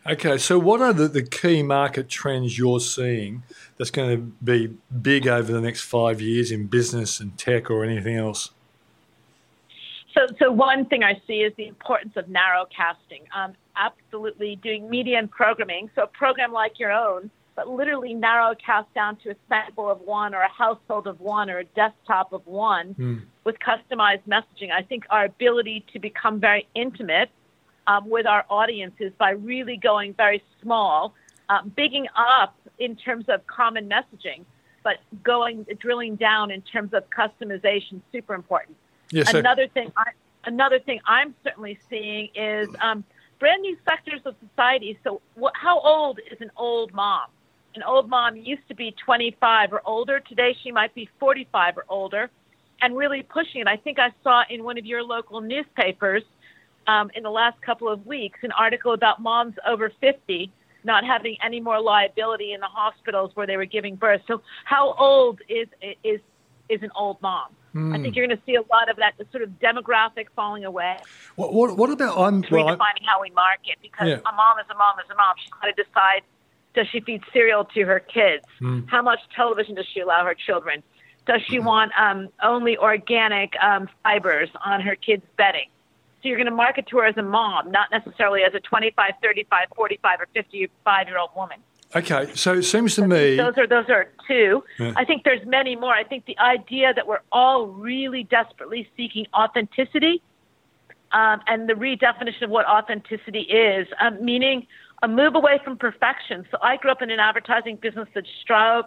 Okay, 0.05 0.37
so 0.37 0.59
what 0.59 0.81
are 0.81 0.91
the, 0.91 1.07
the 1.07 1.23
key 1.23 1.63
market 1.63 2.09
trends 2.09 2.57
you're 2.57 2.81
seeing 2.81 3.43
that's 3.77 3.91
going 3.91 4.09
to 4.09 4.17
be 4.43 4.75
big 5.01 5.25
over 5.25 5.53
the 5.53 5.61
next 5.61 5.83
five 5.83 6.19
years 6.19 6.51
in 6.51 6.67
business 6.67 7.21
and 7.21 7.37
tech 7.37 7.71
or 7.71 7.85
anything 7.85 8.17
else? 8.17 8.49
So, 10.13 10.27
so 10.37 10.51
one 10.51 10.83
thing 10.83 11.01
I 11.01 11.21
see 11.25 11.43
is 11.43 11.53
the 11.55 11.67
importance 11.69 12.17
of 12.17 12.27
narrow 12.27 12.65
casting. 12.75 13.21
Um, 13.33 13.53
absolutely 13.77 14.57
doing 14.57 14.89
media 14.89 15.17
and 15.17 15.31
programming. 15.31 15.89
So 15.95 16.03
a 16.03 16.07
program 16.07 16.51
like 16.51 16.77
your 16.77 16.91
own, 16.91 17.31
but 17.59 17.67
literally 17.67 18.13
narrow 18.13 18.55
cast 18.55 18.87
down 18.93 19.17
to 19.17 19.31
a 19.31 19.35
sample 19.49 19.91
of 19.91 19.99
one 19.99 20.33
or 20.33 20.39
a 20.39 20.49
household 20.49 21.07
of 21.07 21.19
one 21.19 21.49
or 21.49 21.57
a 21.57 21.65
desktop 21.65 22.31
of 22.31 22.47
one 22.47 22.95
with 23.43 23.57
customized 23.59 24.21
messaging. 24.25 24.71
I 24.71 24.81
think 24.81 25.03
our 25.09 25.25
ability 25.25 25.83
to 25.91 25.99
become 25.99 26.39
very 26.39 26.69
intimate 26.73 27.29
um, 27.85 28.09
with 28.09 28.25
our 28.25 28.45
audiences 28.49 29.11
by 29.17 29.31
really 29.31 29.75
going 29.75 30.13
very 30.13 30.41
small, 30.61 31.13
um, 31.49 31.73
bigging 31.75 32.07
up 32.15 32.55
in 32.77 32.95
terms 32.95 33.25
of 33.27 33.45
common 33.45 33.89
messaging, 33.89 34.45
but 34.81 34.99
going 35.21 35.65
drilling 35.79 36.15
down 36.15 36.51
in 36.51 36.61
terms 36.61 36.93
of 36.93 37.03
customization, 37.09 37.99
super 38.13 38.35
important. 38.35 38.77
Yes, 39.11 39.33
another 39.33 39.67
thing, 39.67 39.91
I, 39.97 40.11
another 40.45 40.79
thing 40.79 41.01
I'm 41.05 41.35
certainly 41.43 41.77
seeing 41.89 42.29
is 42.35 42.69
um, 42.79 43.03
brand 43.37 43.63
new 43.63 43.75
sectors 43.83 44.21
of 44.23 44.35
society. 44.47 44.97
So, 45.03 45.21
what, 45.35 45.51
how 45.57 45.77
old 45.81 46.21
is 46.31 46.39
an 46.39 46.51
old 46.55 46.93
mom? 46.93 47.27
An 47.75 47.83
old 47.83 48.09
mom 48.09 48.35
used 48.35 48.67
to 48.67 48.75
be 48.75 48.95
25 49.05 49.73
or 49.73 49.81
older. 49.85 50.19
Today, 50.19 50.55
she 50.63 50.71
might 50.71 50.93
be 50.95 51.09
45 51.19 51.77
or 51.77 51.85
older. 51.89 52.29
and 52.81 52.95
really 52.95 53.23
pushing 53.23 53.59
it. 53.61 53.67
I 53.67 53.75
think 53.75 53.99
I 53.99 54.11
saw 54.23 54.43
in 54.49 54.63
one 54.63 54.77
of 54.77 54.85
your 54.85 55.03
local 55.03 55.41
newspapers 55.41 56.23
um, 56.87 57.11
in 57.13 57.23
the 57.23 57.29
last 57.29 57.61
couple 57.61 57.89
of 57.89 58.05
weeks 58.05 58.39
an 58.41 58.51
article 58.53 58.93
about 58.93 59.21
moms 59.21 59.55
over 59.67 59.91
50 59.99 60.51
not 60.83 61.03
having 61.05 61.37
any 61.43 61.59
more 61.59 61.81
liability 61.81 62.53
in 62.53 62.59
the 62.59 62.67
hospitals 62.67 63.31
where 63.35 63.47
they 63.47 63.57
were 63.57 63.65
giving 63.65 63.95
birth. 63.95 64.21
So, 64.27 64.41
how 64.65 64.93
old 64.93 65.41
is 65.49 65.67
is 66.03 66.21
is 66.69 66.81
an 66.83 66.91
old 66.95 67.21
mom? 67.21 67.49
Mm. 67.75 67.95
I 67.95 68.01
think 68.01 68.15
you're 68.15 68.25
going 68.25 68.37
to 68.37 68.43
see 68.45 68.55
a 68.55 68.61
lot 68.71 68.89
of 68.89 68.97
that 68.97 69.13
sort 69.31 69.43
of 69.43 69.49
demographic 69.59 70.27
falling 70.35 70.65
away. 70.65 70.97
What, 71.35 71.53
what, 71.53 71.77
what 71.77 71.91
about 71.91 72.17
I'm 72.17 72.43
well, 72.49 72.65
redefining 72.65 73.05
how 73.05 73.21
we 73.21 73.29
market 73.31 73.77
because 73.81 74.07
yeah. 74.07 74.15
a 74.15 74.33
mom 74.33 74.57
is 74.59 74.65
a 74.71 74.75
mom 74.75 74.97
is 74.99 75.09
a 75.11 75.15
mom. 75.15 75.35
She's 75.37 75.51
got 75.51 75.67
to 75.67 75.83
decide 75.83 76.21
does 76.79 76.87
she 76.87 77.01
feed 77.01 77.21
cereal 77.33 77.65
to 77.65 77.81
her 77.81 77.99
kids? 77.99 78.45
Mm. 78.61 78.89
How 78.89 79.01
much 79.01 79.19
television 79.35 79.75
does 79.75 79.85
she 79.93 79.99
allow 79.99 80.23
her 80.23 80.33
children? 80.33 80.81
Does 81.27 81.41
she 81.49 81.59
want 81.59 81.91
um, 81.99 82.29
only 82.41 82.77
organic 82.77 83.53
um, 83.61 83.89
fibers 84.01 84.49
on 84.63 84.79
her 84.79 84.95
kids' 84.95 85.25
bedding? 85.37 85.67
So 86.21 86.29
you're 86.29 86.37
going 86.37 86.45
to 86.45 86.55
market 86.55 86.87
to 86.87 86.97
her 86.99 87.05
as 87.05 87.17
a 87.17 87.21
mom, 87.21 87.69
not 87.69 87.91
necessarily 87.91 88.43
as 88.43 88.53
a 88.53 88.61
25, 88.61 89.11
35, 89.21 89.67
45, 89.75 90.21
or 90.21 90.27
55 90.33 91.07
year 91.07 91.17
old 91.17 91.31
woman. 91.35 91.57
Okay, 91.93 92.31
so 92.33 92.53
it 92.53 92.63
seems 92.63 92.95
to 92.95 93.07
me 93.07 93.35
those 93.35 93.57
are 93.57 93.67
those 93.67 93.89
are 93.89 94.09
two. 94.27 94.63
Yeah. 94.77 94.93
I 94.95 95.05
think 95.05 95.23
there's 95.23 95.45
many 95.45 95.75
more. 95.75 95.93
I 95.93 96.03
think 96.03 96.25
the 96.25 96.37
idea 96.37 96.93
that 96.93 97.07
we're 97.07 97.21
all 97.31 97.65
really 97.67 98.23
desperately 98.23 98.87
seeking 98.95 99.25
authenticity, 99.33 100.21
um, 101.11 101.41
and 101.47 101.67
the 101.67 101.73
redefinition 101.73 102.43
of 102.43 102.51
what 102.51 102.67
authenticity 102.67 103.41
is, 103.41 103.87
um, 103.99 104.23
meaning 104.23 104.67
a 105.01 105.07
move 105.07 105.35
away 105.35 105.59
from 105.63 105.77
perfection. 105.77 106.45
So 106.51 106.57
I 106.61 106.77
grew 106.77 106.91
up 106.91 107.01
in 107.01 107.09
an 107.11 107.19
advertising 107.19 107.77
business 107.77 108.07
that 108.13 108.25
strove 108.41 108.85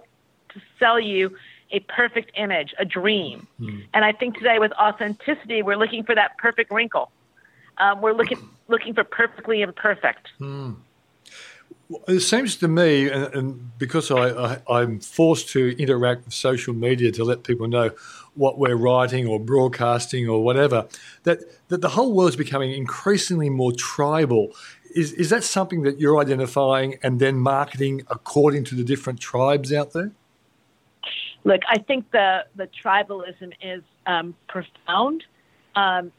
to 0.50 0.60
sell 0.78 1.00
you 1.00 1.36
a 1.70 1.80
perfect 1.80 2.32
image, 2.36 2.74
a 2.78 2.84
dream. 2.84 3.46
Mm. 3.58 3.84
And 3.94 4.04
I 4.04 4.12
think 4.12 4.36
today 4.36 4.58
with 4.58 4.72
authenticity, 4.72 5.62
we're 5.62 5.76
looking 5.76 6.04
for 6.04 6.14
that 6.14 6.36
perfect 6.38 6.70
wrinkle. 6.70 7.10
Um, 7.78 8.02
we're 8.02 8.12
looking 8.12 8.38
looking 8.68 8.94
for 8.94 9.04
perfectly 9.04 9.62
imperfect. 9.62 10.28
Mm. 10.40 10.76
It 12.08 12.20
seems 12.20 12.56
to 12.56 12.68
me, 12.68 13.08
and, 13.10 13.34
and 13.34 13.78
because 13.78 14.10
I, 14.10 14.60
I, 14.68 14.82
am 14.82 15.00
forced 15.00 15.50
to 15.50 15.76
interact 15.78 16.24
with 16.24 16.32
social 16.32 16.72
media 16.72 17.12
to 17.12 17.24
let 17.24 17.42
people 17.42 17.68
know 17.68 17.90
what 18.34 18.58
we're 18.58 18.76
writing 18.76 19.26
or 19.26 19.38
broadcasting 19.38 20.26
or 20.26 20.42
whatever, 20.42 20.86
that, 21.24 21.40
that 21.68 21.82
the 21.82 21.90
whole 21.90 22.14
world 22.14 22.30
is 22.30 22.36
becoming 22.36 22.72
increasingly 22.72 23.50
more 23.50 23.72
tribal. 23.72 24.52
Is, 24.94 25.12
is 25.12 25.30
that 25.30 25.44
something 25.44 25.82
that 25.82 25.98
you're 25.98 26.18
identifying 26.18 26.98
and 27.02 27.18
then 27.20 27.38
marketing 27.38 28.02
according 28.10 28.64
to 28.64 28.74
the 28.74 28.84
different 28.84 29.20
tribes 29.20 29.72
out 29.72 29.92
there? 29.92 30.12
Look, 31.44 31.60
I 31.68 31.78
think 31.78 32.10
the, 32.12 32.44
the 32.56 32.68
tribalism 32.84 33.52
is 33.62 33.82
um, 34.06 34.34
profound. 34.48 35.24
Um, 35.74 36.12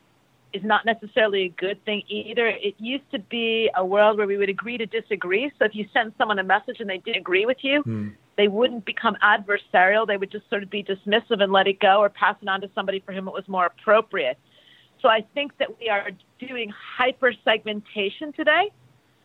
is 0.54 0.64
not 0.64 0.86
necessarily 0.86 1.46
a 1.46 1.50
good 1.50 1.84
thing 1.84 2.04
either. 2.08 2.48
It 2.48 2.76
used 2.78 3.10
to 3.12 3.20
be 3.20 3.70
a 3.76 3.84
world 3.84 4.18
where 4.18 4.28
we 4.28 4.38
would 4.38 4.50
agree 4.50 4.78
to 4.78 4.86
disagree. 4.86 5.52
So 5.58 5.66
if 5.66 5.76
you 5.76 5.88
sent 5.92 6.16
someone 6.18 6.40
a 6.40 6.44
message 6.44 6.80
and 6.80 6.90
they 6.90 7.00
didn't 7.00 7.18
agree 7.18 7.46
with 7.46 7.58
you, 7.62 7.84
mm. 7.84 8.14
they 8.38 8.48
wouldn't 8.48 8.86
become 8.86 9.18
adversarial. 9.24 10.06
They 10.06 10.18
would 10.18 10.32
just 10.32 10.48
sort 10.50 10.64
of 10.64 10.70
be 10.70 10.84
dismissive 10.84 11.42
and 11.42 11.52
let 11.52 11.68
it 11.68 11.80
go 11.80 12.00
or 12.00 12.10
pass 12.10 12.36
it 12.42 12.48
on 12.48 12.62
to 12.62 12.70
somebody 12.76 13.00
for 13.00 13.14
whom 13.14 13.28
it 13.28 13.34
was 13.34 13.48
more 13.48 13.66
appropriate. 13.66 14.38
So 15.04 15.10
I 15.10 15.26
think 15.34 15.58
that 15.58 15.78
we 15.80 15.90
are 15.90 16.10
doing 16.40 16.72
hyper 16.98 17.34
segmentation 17.44 18.32
today. 18.32 18.72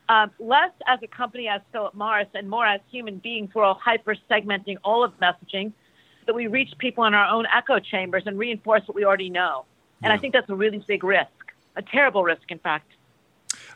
Um, 0.09 0.33
less 0.41 0.73
as 0.88 0.99
a 1.05 1.07
company 1.07 1.47
as 1.47 1.61
Philip 1.71 1.95
Morris 1.95 2.27
and 2.35 2.51
more 2.51 2.67
as 2.67 2.81
human 2.91 3.19
beings, 3.19 3.51
we're 3.55 3.62
all 3.62 3.79
hyper 3.81 4.17
segmenting 4.29 4.79
all 4.83 5.05
of 5.05 5.12
messaging 5.21 5.73
that 6.27 6.35
we 6.35 6.49
reach 6.49 6.71
people 6.79 7.05
in 7.05 7.14
our 7.14 7.29
own 7.29 7.47
echo 7.57 7.79
chambers 7.79 8.25
and 8.27 8.37
reinforce 8.37 8.83
what 8.87 8.97
we 8.97 9.05
already 9.05 9.31
know. 9.31 9.67
And 10.03 10.11
yeah. 10.11 10.14
I 10.14 10.19
think 10.19 10.33
that's 10.33 10.51
a 10.51 10.55
really 10.55 10.83
big 10.88 11.05
risk, 11.05 11.31
a 11.77 11.83
terrible 11.83 12.25
risk, 12.25 12.51
in 12.51 12.59
fact. 12.59 12.91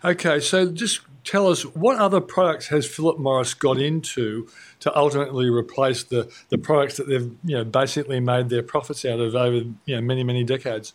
Okay, 0.04 0.40
so 0.40 0.72
just 0.72 1.02
tell 1.22 1.48
us 1.48 1.62
what 1.62 1.98
other 1.98 2.20
products 2.20 2.66
has 2.68 2.84
Philip 2.84 3.20
Morris 3.20 3.54
got 3.54 3.78
into 3.78 4.48
to 4.80 4.96
ultimately 4.98 5.48
replace 5.48 6.02
the, 6.02 6.32
the 6.48 6.58
products 6.58 6.96
that 6.96 7.06
they've 7.06 7.30
you 7.44 7.58
know 7.58 7.64
basically 7.64 8.18
made 8.18 8.48
their 8.48 8.62
profits 8.62 9.04
out 9.04 9.20
of 9.20 9.36
over 9.36 9.58
you 9.84 9.94
know 9.94 10.00
many 10.00 10.24
many 10.24 10.42
decades. 10.42 10.94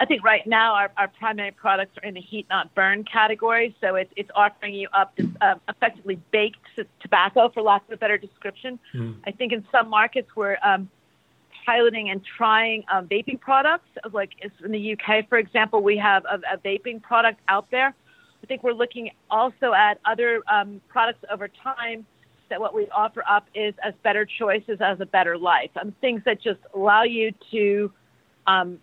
I 0.00 0.06
think 0.06 0.24
right 0.24 0.46
now 0.46 0.74
our, 0.74 0.90
our 0.96 1.08
primary 1.08 1.50
products 1.50 1.98
are 2.02 2.08
in 2.08 2.14
the 2.14 2.22
heat 2.22 2.46
not 2.48 2.74
burn 2.74 3.04
category, 3.04 3.76
so 3.82 3.96
it's 3.96 4.10
it's 4.16 4.30
offering 4.34 4.74
you 4.74 4.88
up 4.94 5.14
to, 5.16 5.30
uh, 5.42 5.56
effectively 5.68 6.18
baked 6.32 6.56
tobacco, 7.00 7.50
for 7.50 7.62
lack 7.62 7.84
of 7.86 7.92
a 7.92 7.96
better 7.98 8.16
description. 8.16 8.78
Mm. 8.94 9.16
I 9.26 9.30
think 9.30 9.52
in 9.52 9.64
some 9.70 9.90
markets 9.90 10.30
we're 10.34 10.56
um, 10.64 10.88
piloting 11.66 12.08
and 12.08 12.22
trying 12.24 12.82
um, 12.90 13.08
vaping 13.08 13.38
products. 13.38 13.88
Like 14.10 14.30
in 14.64 14.72
the 14.72 14.92
UK, 14.94 15.28
for 15.28 15.36
example, 15.36 15.82
we 15.82 15.98
have 15.98 16.24
a, 16.24 16.40
a, 16.54 16.56
vaping 16.56 17.02
product 17.02 17.40
out 17.48 17.70
there. 17.70 17.94
I 18.42 18.46
think 18.46 18.62
we're 18.62 18.72
looking 18.72 19.10
also 19.30 19.74
at 19.74 20.00
other 20.06 20.42
um, 20.50 20.80
products 20.88 21.22
over 21.30 21.46
time 21.46 22.06
that 22.48 22.58
what 22.58 22.74
we 22.74 22.88
offer 22.88 23.22
up 23.28 23.46
is 23.54 23.74
as 23.84 23.92
better 24.02 24.24
choices 24.24 24.78
as 24.80 24.98
a 25.00 25.06
better 25.06 25.36
life. 25.36 25.70
Um, 25.80 25.94
things 26.00 26.22
that 26.24 26.40
just 26.40 26.60
allow 26.74 27.02
you 27.02 27.32
to 27.50 27.92
um, 28.46 28.78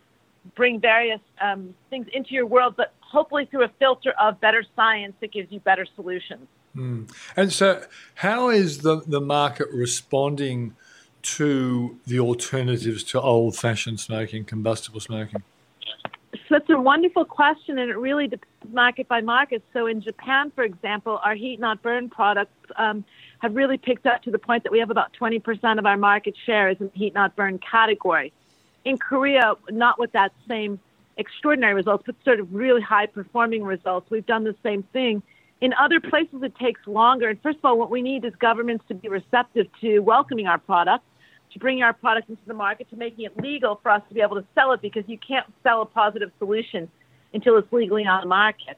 bring 0.55 0.79
various 0.79 1.21
um, 1.41 1.73
things 1.89 2.07
into 2.13 2.33
your 2.33 2.45
world, 2.45 2.75
but 2.77 2.93
hopefully 2.99 3.47
through 3.49 3.63
a 3.63 3.71
filter 3.79 4.13
of 4.19 4.39
better 4.39 4.63
science 4.75 5.13
that 5.21 5.31
gives 5.31 5.51
you 5.51 5.59
better 5.59 5.85
solutions. 5.95 6.47
Mm. 6.75 7.11
And 7.35 7.51
so, 7.51 7.83
how 8.15 8.49
is 8.49 8.79
the, 8.79 9.01
the 9.07 9.21
market 9.21 9.67
responding 9.71 10.75
to 11.23 11.99
the 12.05 12.19
alternatives 12.19 13.03
to 13.03 13.19
old 13.19 13.57
fashioned 13.57 13.99
smoking, 13.99 14.45
combustible 14.45 14.99
smoking? 14.99 15.43
So 16.47 16.55
it's 16.55 16.69
a 16.69 16.79
wonderful 16.79 17.25
question, 17.25 17.77
and 17.77 17.89
it 17.89 17.97
really 17.97 18.27
depends 18.27 18.47
market 18.71 19.07
by 19.07 19.21
market. 19.21 19.63
So 19.73 19.87
in 19.87 20.01
Japan, 20.01 20.51
for 20.53 20.63
example, 20.63 21.19
our 21.23 21.35
heat 21.35 21.59
not 21.59 21.81
burn 21.81 22.09
products 22.09 22.53
um, 22.77 23.03
have 23.39 23.55
really 23.55 23.77
picked 23.77 24.05
up 24.05 24.23
to 24.23 24.31
the 24.31 24.39
point 24.39 24.63
that 24.63 24.71
we 24.71 24.79
have 24.79 24.89
about 24.89 25.11
20% 25.19 25.79
of 25.79 25.85
our 25.85 25.97
market 25.97 26.35
share 26.45 26.69
is 26.69 26.77
in 26.79 26.89
the 26.93 26.99
heat 26.99 27.13
not 27.13 27.35
burn 27.35 27.59
category. 27.59 28.33
In 28.87 28.97
Korea, 28.97 29.55
not 29.69 29.99
with 29.99 30.11
that 30.13 30.31
same 30.47 30.79
extraordinary 31.17 31.73
results, 31.73 32.03
but 32.05 32.15
sort 32.23 32.39
of 32.39 32.53
really 32.53 32.81
high 32.81 33.07
performing 33.07 33.63
results. 33.63 34.09
We've 34.09 34.25
done 34.25 34.43
the 34.43 34.55
same 34.63 34.83
thing. 34.83 35.23
In 35.59 35.73
other 35.73 35.99
places, 35.99 36.43
it 36.43 36.55
takes 36.55 36.81
longer. 36.85 37.29
And 37.29 37.41
first 37.41 37.57
of 37.57 37.65
all, 37.65 37.77
what 37.77 37.89
we 37.89 38.01
need 38.01 38.23
is 38.23 38.33
governments 38.35 38.85
to 38.89 38.93
be 38.93 39.09
receptive 39.09 39.67
to 39.81 39.99
welcoming 39.99 40.47
our 40.47 40.59
product 40.59 41.03
to 41.57 41.59
bringing 41.59 41.83
our 41.83 41.93
product 41.93 42.29
into 42.29 42.41
the 42.45 42.53
market, 42.53 42.89
to 42.89 42.95
making 42.95 43.25
it 43.25 43.37
legal 43.37 43.79
for 43.81 43.89
us 43.89 44.01
to 44.07 44.13
be 44.13 44.21
able 44.21 44.35
to 44.35 44.45
sell 44.55 44.71
it 44.73 44.81
because 44.81 45.03
you 45.07 45.17
can't 45.17 45.45
sell 45.63 45.81
a 45.81 45.85
positive 45.85 46.31
solution 46.39 46.89
until 47.33 47.57
it's 47.57 47.71
legally 47.71 48.05
on 48.05 48.21
the 48.21 48.27
market. 48.27 48.77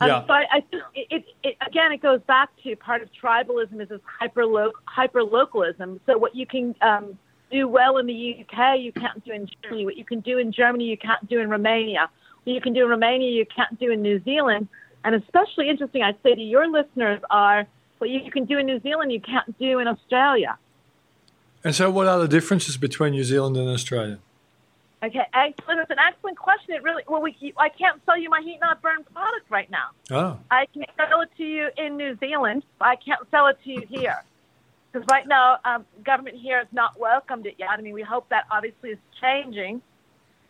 Um, 0.00 0.08
yeah. 0.08 0.26
So 0.26 0.32
I, 0.32 0.46
I 0.52 0.60
think 0.60 0.82
it, 0.94 1.06
it, 1.10 1.24
it, 1.42 1.56
again, 1.66 1.92
it 1.92 2.02
goes 2.02 2.20
back 2.22 2.50
to 2.62 2.74
part 2.76 3.02
of 3.02 3.08
tribalism 3.12 3.80
is 3.80 3.88
this 3.88 4.00
hyper 4.20 4.44
hyper 4.84 5.22
localism. 5.22 6.00
So 6.06 6.18
what 6.18 6.34
you 6.34 6.46
can 6.46 6.74
um, 6.80 7.18
do 7.50 7.68
well 7.68 7.98
in 7.98 8.06
the 8.06 8.44
UK, 8.44 8.80
you 8.80 8.92
can't 8.92 9.24
do 9.24 9.32
in 9.32 9.48
Germany. 9.62 9.84
What 9.84 9.96
you 9.96 10.04
can 10.04 10.20
do 10.20 10.38
in 10.38 10.52
Germany, 10.52 10.84
you 10.84 10.96
can't 10.96 11.26
do 11.28 11.40
in 11.40 11.48
Romania. 11.48 12.08
What 12.44 12.54
you 12.54 12.60
can 12.60 12.72
do 12.72 12.84
in 12.84 12.90
Romania, 12.90 13.30
you 13.30 13.46
can't 13.46 13.78
do 13.78 13.90
in 13.90 14.02
New 14.02 14.22
Zealand. 14.24 14.68
And 15.04 15.14
especially 15.14 15.68
interesting, 15.68 16.02
I'd 16.02 16.16
say 16.22 16.34
to 16.34 16.40
your 16.40 16.68
listeners 16.68 17.20
are 17.30 17.66
what 17.98 18.10
you 18.10 18.30
can 18.30 18.44
do 18.44 18.58
in 18.58 18.66
New 18.66 18.80
Zealand, 18.80 19.12
you 19.12 19.20
can't 19.20 19.58
do 19.58 19.78
in 19.78 19.86
Australia. 19.86 20.58
And 21.62 21.74
so, 21.74 21.90
what 21.90 22.06
are 22.06 22.18
the 22.18 22.28
differences 22.28 22.76
between 22.76 23.12
New 23.12 23.24
Zealand 23.24 23.56
and 23.56 23.68
Australia? 23.68 24.18
Okay, 25.02 25.26
excellent. 25.34 25.80
It's 25.80 25.90
an 25.90 25.98
excellent 25.98 26.38
question. 26.38 26.74
It 26.74 26.82
really 26.82 27.02
well, 27.06 27.20
we, 27.20 27.52
I 27.58 27.68
can't 27.68 28.00
sell 28.06 28.18
you 28.18 28.30
my 28.30 28.40
heat 28.42 28.58
not 28.60 28.80
burn 28.80 29.04
product 29.12 29.50
right 29.50 29.70
now. 29.70 29.88
Oh. 30.10 30.38
I 30.50 30.66
can 30.72 30.84
sell 30.96 31.20
it 31.20 31.30
to 31.36 31.44
you 31.44 31.68
in 31.76 31.96
New 31.96 32.16
Zealand, 32.18 32.64
but 32.78 32.88
I 32.88 32.96
can't 32.96 33.20
sell 33.30 33.46
it 33.48 33.58
to 33.64 33.70
you 33.70 33.82
here 33.88 34.22
because 34.94 35.06
right 35.10 35.26
now 35.26 35.58
um, 35.64 35.84
government 36.04 36.36
here 36.36 36.58
has 36.58 36.68
not 36.72 36.98
welcomed 36.98 37.46
it 37.46 37.56
yet. 37.58 37.68
I 37.70 37.80
mean, 37.80 37.94
we 37.94 38.02
hope 38.02 38.28
that 38.28 38.44
obviously 38.50 38.90
is 38.90 38.98
changing. 39.20 39.82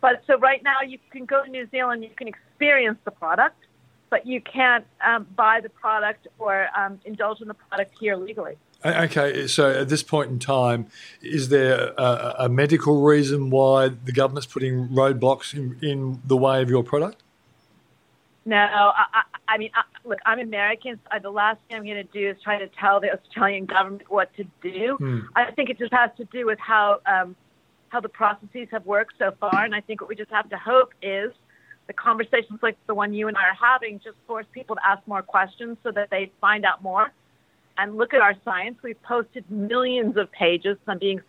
But 0.01 0.21
so 0.27 0.37
right 0.37 0.61
now 0.63 0.81
you 0.85 0.99
can 1.09 1.25
go 1.25 1.43
to 1.43 1.49
New 1.49 1.67
Zealand, 1.71 2.03
you 2.03 2.11
can 2.15 2.27
experience 2.27 2.99
the 3.05 3.11
product, 3.11 3.57
but 4.11 4.27
you 4.27 4.41
can't 4.41 4.85
um, 5.03 5.25
buy 5.35 5.61
the 5.61 5.69
product 5.69 6.27
or 6.37 6.67
um, 6.77 6.99
indulge 7.05 7.41
in 7.41 7.47
the 7.47 7.55
product 7.55 7.95
here 7.99 8.15
legally. 8.15 8.55
Okay, 8.85 9.47
so 9.47 9.71
at 9.71 9.89
this 9.89 10.03
point 10.03 10.29
in 10.29 10.37
time, 10.37 10.87
is 11.23 11.49
there 11.49 11.93
a, 11.97 12.35
a 12.39 12.49
medical 12.49 13.01
reason 13.01 13.49
why 13.49 13.87
the 13.87 14.11
government's 14.11 14.45
putting 14.45 14.89
roadblocks 14.89 15.55
in, 15.55 15.79
in 15.81 16.21
the 16.23 16.37
way 16.37 16.61
of 16.61 16.69
your 16.69 16.83
product? 16.83 17.23
No, 18.45 18.57
I, 18.57 19.05
I, 19.13 19.23
I 19.47 19.57
mean, 19.57 19.71
I, 19.73 19.81
look, 20.07 20.19
I'm 20.25 20.39
American. 20.39 20.99
So 21.11 21.19
the 21.19 21.31
last 21.31 21.59
thing 21.67 21.77
I'm 21.77 21.83
going 21.83 21.95
to 21.95 22.03
do 22.03 22.29
is 22.29 22.37
try 22.43 22.59
to 22.59 22.67
tell 22.79 22.99
the 22.99 23.11
Australian 23.11 23.65
government 23.65 24.03
what 24.09 24.29
to 24.35 24.43
do. 24.61 24.97
Hmm. 24.99 25.19
I 25.35 25.51
think 25.51 25.69
it 25.69 25.79
just 25.79 25.93
has 25.93 26.11
to 26.17 26.25
do 26.25 26.45
with 26.45 26.59
how 26.59 26.99
um, 27.07 27.35
how 27.89 28.01
the 28.01 28.09
processes 28.09 28.67
have 28.71 28.85
worked 28.85 29.13
so 29.17 29.33
far, 29.39 29.63
and 29.63 29.73
I 29.73 29.81
think 29.81 30.01
what 30.01 30.09
we 30.09 30.15
just 30.15 30.31
have 30.31 30.49
to 30.49 30.57
hope 30.57 30.93
is 31.01 31.31
the 31.87 31.93
conversations 31.93 32.59
like 32.61 32.77
the 32.87 32.95
one 32.95 33.13
you 33.13 33.27
and 33.27 33.37
I 33.37 33.43
are 33.43 33.57
having 33.59 33.99
just 34.03 34.17
force 34.27 34.45
people 34.51 34.75
to 34.75 34.85
ask 34.85 35.05
more 35.07 35.21
questions 35.21 35.77
so 35.83 35.91
that 35.91 36.09
they 36.09 36.31
find 36.41 36.65
out 36.65 36.83
more 36.83 37.11
and 37.77 37.95
look 37.97 38.13
at 38.13 38.21
our 38.21 38.35
science. 38.43 38.77
We've 38.83 39.01
posted 39.03 39.49
millions 39.49 40.17
of 40.17 40.31
pages. 40.31 40.77
I'm 40.87 40.99
being 40.99 41.21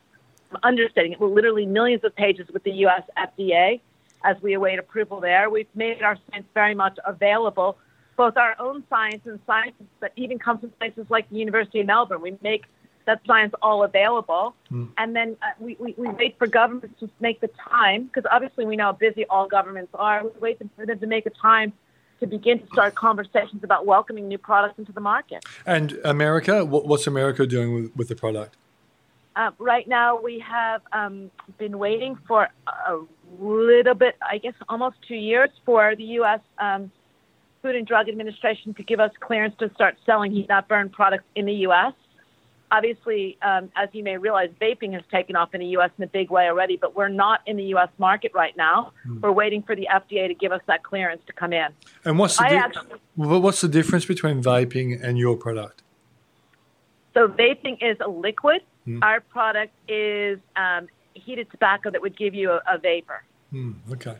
I'm 0.53 0.59
understating 0.63 1.13
it, 1.13 1.21
literally 1.21 1.67
millions 1.67 2.05
of 2.05 2.15
pages 2.15 2.47
with 2.53 2.63
the 2.63 2.73
U.S. 2.73 3.03
FDA 3.19 3.81
as 4.25 4.37
we 4.43 4.55
await 4.55 4.79
approval 4.79 5.21
there. 5.21 5.51
We've 5.51 5.69
made 5.75 6.03
our 6.03 6.17
science 6.31 6.47
very 6.55 6.75
much 6.75 6.99
available, 7.05 7.79
both 8.17 8.37
our 8.37 8.57
own 8.59 8.85
science 8.89 9.23
and 9.27 9.39
science 9.47 9.75
that 10.01 10.13
even 10.17 10.39
comes 10.39 10.61
from 10.61 10.71
places 10.71 11.07
like 11.09 11.29
the 11.31 11.37
University 11.37 11.81
of 11.81 11.87
Melbourne. 11.87 12.21
We 12.21 12.37
make 12.43 12.65
that 13.07 13.21
science 13.27 13.55
all 13.63 13.85
available. 13.85 14.55
Mm. 14.71 14.89
And 14.99 15.17
then 15.17 15.37
uh, 15.41 15.47
we, 15.59 15.77
we, 15.79 15.95
we, 15.97 16.09
wait 16.09 16.37
for 16.39 16.47
governments 16.47 16.99
to 17.01 17.09
make 17.21 17.41
the 17.41 17.51
time, 17.71 18.07
because 18.07 18.25
obviously 18.31 18.67
we 18.67 18.77
know 18.77 18.87
how 18.87 18.93
busy 18.93 19.25
all 19.27 19.47
governments 19.47 19.93
are. 19.95 20.25
We 20.25 20.31
wait 20.41 20.59
for 20.77 20.87
them 20.87 20.99
to 20.99 21.07
make 21.07 21.25
a 21.27 21.31
time 21.31 21.73
to 22.21 22.27
begin 22.27 22.59
to 22.59 22.67
start 22.67 22.95
conversations 22.95 23.63
about 23.63 23.87
welcoming 23.87 24.27
new 24.27 24.39
products 24.39 24.79
into 24.79 24.93
the 24.93 25.01
market. 25.01 25.45
And 25.65 25.99
America, 26.05 26.65
what's 26.65 27.07
America 27.07 27.47
doing 27.47 27.75
with, 27.75 27.97
with 27.97 28.09
the 28.09 28.17
product? 28.17 28.57
Uh, 29.37 29.51
right 29.59 29.87
now, 29.87 30.19
we 30.19 30.39
have 30.39 30.81
um, 30.93 31.31
been 31.59 31.79
waiting 31.79 32.17
for 32.27 32.49
a 32.67 33.01
little 33.41 33.95
bit, 33.95 34.17
I 34.23 34.39
guess 34.39 34.55
almost 34.69 34.97
two 35.07 35.17
years, 35.17 35.51
for 35.65 35.95
the 35.97 36.05
U.S. 36.05 36.41
Um, 36.59 36.91
Food 37.63 37.77
and 37.77 37.87
Drug 37.87 38.09
Administration 38.09 38.75
to 38.75 38.83
give 38.83 39.01
us 39.01 39.11
clearance 39.21 39.55
to 39.59 39.71
start 39.75 39.97
selling 40.07 40.33
heat 40.33 40.49
not 40.49 40.69
burn 40.69 40.89
products 40.89 41.25
in 41.35 41.47
the 41.47 41.55
U.S 41.55 41.93
obviously, 42.71 43.39
um, 43.43 43.71
as 43.77 43.89
you 43.93 44.03
may 44.03 44.17
realize, 44.17 44.51
vaping 44.61 44.93
has 44.95 45.03
taken 45.11 45.37
off 45.37 45.55
in 45.55 45.61
the 45.61 45.67
U.S. 45.69 45.91
in 45.99 46.05
a 46.05 46.09
big 46.09 46.31
way 46.31 46.47
already, 46.47 46.77
but 46.77 46.97
we're 46.97 47.09
not 47.09 47.41
in 47.47 47.57
the 47.57 47.65
U.S. 47.65 47.89
market 47.99 48.33
right 48.35 48.57
now. 48.57 48.93
Mm. 49.07 49.21
We're 49.21 49.33
waiting 49.33 49.63
for 49.63 49.77
the 49.77 49.89
FDA 49.93 50.29
to 50.29 50.35
give 50.35 50.53
us 50.53 50.61
that 50.67 50.83
clearance 50.83 51.23
to 51.27 51.33
come 51.33 51.53
in. 51.53 51.69
And 52.05 52.19
what's 52.19 52.37
the, 52.37 52.45
di- 52.45 52.57
actually, 52.57 52.99
what's 53.15 53.61
the 53.61 53.69
difference 53.69 54.05
between 54.05 54.43
vaping 54.43 55.03
and 55.03 55.19
your 55.19 55.37
product? 55.37 55.83
So, 57.15 57.29
vaping 57.29 57.79
is 57.81 57.97
a 58.01 58.09
liquid. 58.09 58.63
Mm. 58.87 59.03
Our 59.03 59.21
product 59.21 59.73
is 59.89 60.39
um, 60.55 60.89
heated 61.19 61.51
tobacco 61.51 61.91
that 61.91 62.01
would 62.01 62.17
give 62.17 62.35
you 62.35 62.51
a, 62.51 62.61
a 62.67 62.79
vapor. 62.79 63.23
Mm, 63.53 63.75
okay. 63.93 64.17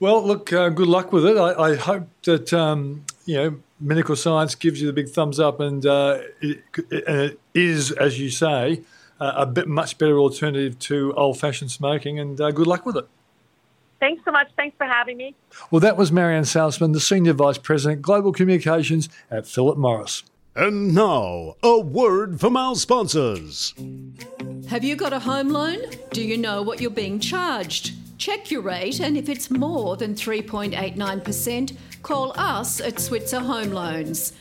Well, 0.00 0.26
look, 0.26 0.52
uh, 0.52 0.68
good 0.70 0.88
luck 0.88 1.12
with 1.12 1.24
it. 1.24 1.36
I, 1.36 1.70
I 1.70 1.76
hope 1.76 2.08
that 2.24 2.52
um, 2.52 3.04
you 3.26 3.36
know 3.36 3.56
medical 3.80 4.16
science 4.16 4.54
gives 4.54 4.80
you 4.80 4.86
the 4.86 4.92
big 4.92 5.08
thumbs 5.08 5.38
up, 5.38 5.60
and 5.60 5.84
uh, 5.86 6.18
it, 6.40 6.62
it 6.90 7.40
is, 7.54 7.92
as 7.92 8.18
you 8.18 8.30
say, 8.30 8.82
uh, 9.20 9.32
a 9.36 9.46
bit 9.46 9.68
much 9.68 9.96
better 9.98 10.18
alternative 10.18 10.78
to 10.80 11.14
old-fashioned 11.14 11.70
smoking. 11.70 12.18
And 12.18 12.40
uh, 12.40 12.50
good 12.50 12.66
luck 12.66 12.84
with 12.84 12.96
it. 12.96 13.06
Thanks 14.00 14.22
so 14.24 14.32
much. 14.32 14.48
Thanks 14.56 14.76
for 14.76 14.86
having 14.86 15.16
me. 15.16 15.34
Well, 15.70 15.80
that 15.80 15.96
was 15.96 16.12
Marian 16.12 16.44
Salzman, 16.44 16.92
the 16.92 17.00
Senior 17.00 17.32
Vice 17.32 17.58
President, 17.58 18.02
Global 18.02 18.32
Communications 18.32 19.08
at 19.30 19.46
Philip 19.46 19.78
Morris. 19.78 20.24
And 20.56 20.94
now, 20.94 21.56
a 21.64 21.80
word 21.80 22.38
from 22.38 22.56
our 22.56 22.76
sponsors. 22.76 23.74
Have 24.68 24.84
you 24.84 24.94
got 24.94 25.12
a 25.12 25.18
home 25.18 25.48
loan? 25.48 25.78
Do 26.12 26.22
you 26.22 26.38
know 26.38 26.62
what 26.62 26.80
you're 26.80 26.92
being 26.92 27.18
charged? 27.18 27.94
Check 28.18 28.52
your 28.52 28.62
rate, 28.62 29.00
and 29.00 29.16
if 29.16 29.28
it's 29.28 29.50
more 29.50 29.96
than 29.96 30.14
3.89%, 30.14 31.76
call 32.02 32.32
us 32.38 32.80
at 32.80 33.00
Switzer 33.00 33.40
Home 33.40 33.72
Loans. 33.72 34.32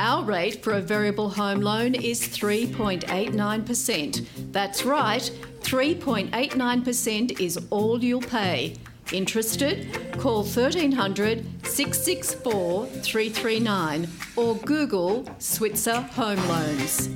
Our 0.00 0.24
rate 0.24 0.64
for 0.64 0.72
a 0.72 0.80
variable 0.80 1.30
home 1.30 1.60
loan 1.60 1.94
is 1.94 2.20
3.89%. 2.20 4.26
That's 4.50 4.84
right, 4.84 5.30
3.89% 5.60 7.40
is 7.40 7.60
all 7.70 8.02
you'll 8.02 8.22
pay. 8.22 8.74
Interested? 9.12 10.12
Call 10.18 10.44
1300 10.44 11.66
664 11.66 12.86
339 12.86 14.08
or 14.36 14.54
Google 14.56 15.28
Switzer 15.38 16.00
Home 16.00 16.38
Loans. 16.48 17.08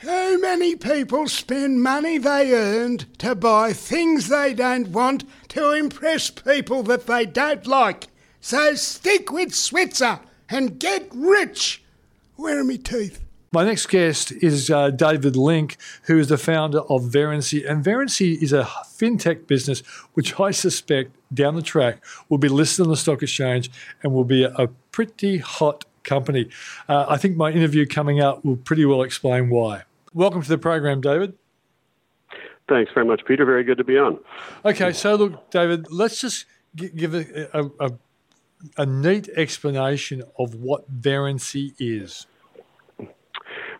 Too 0.00 0.40
many 0.40 0.74
people 0.74 1.28
spend 1.28 1.82
money 1.82 2.18
they 2.18 2.52
earned 2.52 3.06
to 3.18 3.36
buy 3.36 3.72
things 3.72 4.28
they 4.28 4.54
don't 4.54 4.88
want 4.88 5.24
to 5.50 5.70
impress 5.70 6.30
people 6.30 6.82
that 6.84 7.06
they 7.06 7.26
don't 7.26 7.66
like. 7.66 8.08
So 8.40 8.74
stick 8.74 9.30
with 9.30 9.54
Switzer 9.54 10.18
and 10.48 10.80
get 10.80 11.08
rich. 11.14 11.84
Where 12.34 12.58
are 12.58 12.64
my 12.64 12.76
teeth? 12.76 13.22
My 13.52 13.64
next 13.64 13.86
guest 13.86 14.30
is 14.30 14.70
uh, 14.70 14.90
David 14.90 15.34
Link, 15.34 15.76
who 16.04 16.20
is 16.20 16.28
the 16.28 16.38
founder 16.38 16.82
of 16.82 17.02
Verrency. 17.02 17.68
And 17.68 17.84
Verrency 17.84 18.40
is 18.40 18.52
a 18.52 18.62
fintech 18.62 19.48
business 19.48 19.80
which 20.14 20.38
I 20.38 20.52
suspect 20.52 21.16
down 21.34 21.56
the 21.56 21.62
track 21.62 22.00
will 22.28 22.38
be 22.38 22.46
listed 22.48 22.84
on 22.84 22.90
the 22.90 22.96
stock 22.96 23.24
exchange 23.24 23.68
and 24.04 24.14
will 24.14 24.22
be 24.22 24.44
a, 24.44 24.68
pretty 24.92 25.38
hot 25.38 25.84
company. 26.04 26.48
Uh, 26.88 27.06
I 27.08 27.16
think 27.16 27.36
my 27.36 27.50
interview 27.50 27.86
coming 27.86 28.20
up 28.20 28.44
will 28.44 28.56
pretty 28.56 28.84
well 28.84 29.02
explain 29.02 29.50
why. 29.50 29.82
Welcome 30.14 30.42
to 30.42 30.48
the 30.48 30.58
program, 30.58 31.00
David. 31.00 31.34
Thanks 32.68 32.92
very 32.94 33.06
much, 33.06 33.24
Peter. 33.24 33.44
Very 33.44 33.64
good 33.64 33.78
to 33.78 33.84
be 33.84 33.98
on. 33.98 34.20
Okay, 34.64 34.92
so 34.92 35.16
look, 35.16 35.50
David, 35.50 35.90
let's 35.90 36.20
just 36.20 36.46
give 36.76 37.14
a, 37.14 37.48
a, 37.52 37.70
a, 37.80 37.92
a 38.78 38.86
neat 38.86 39.28
explanation 39.30 40.22
of 40.38 40.54
what 40.54 40.88
Verrency 41.00 41.74
is. 41.80 42.28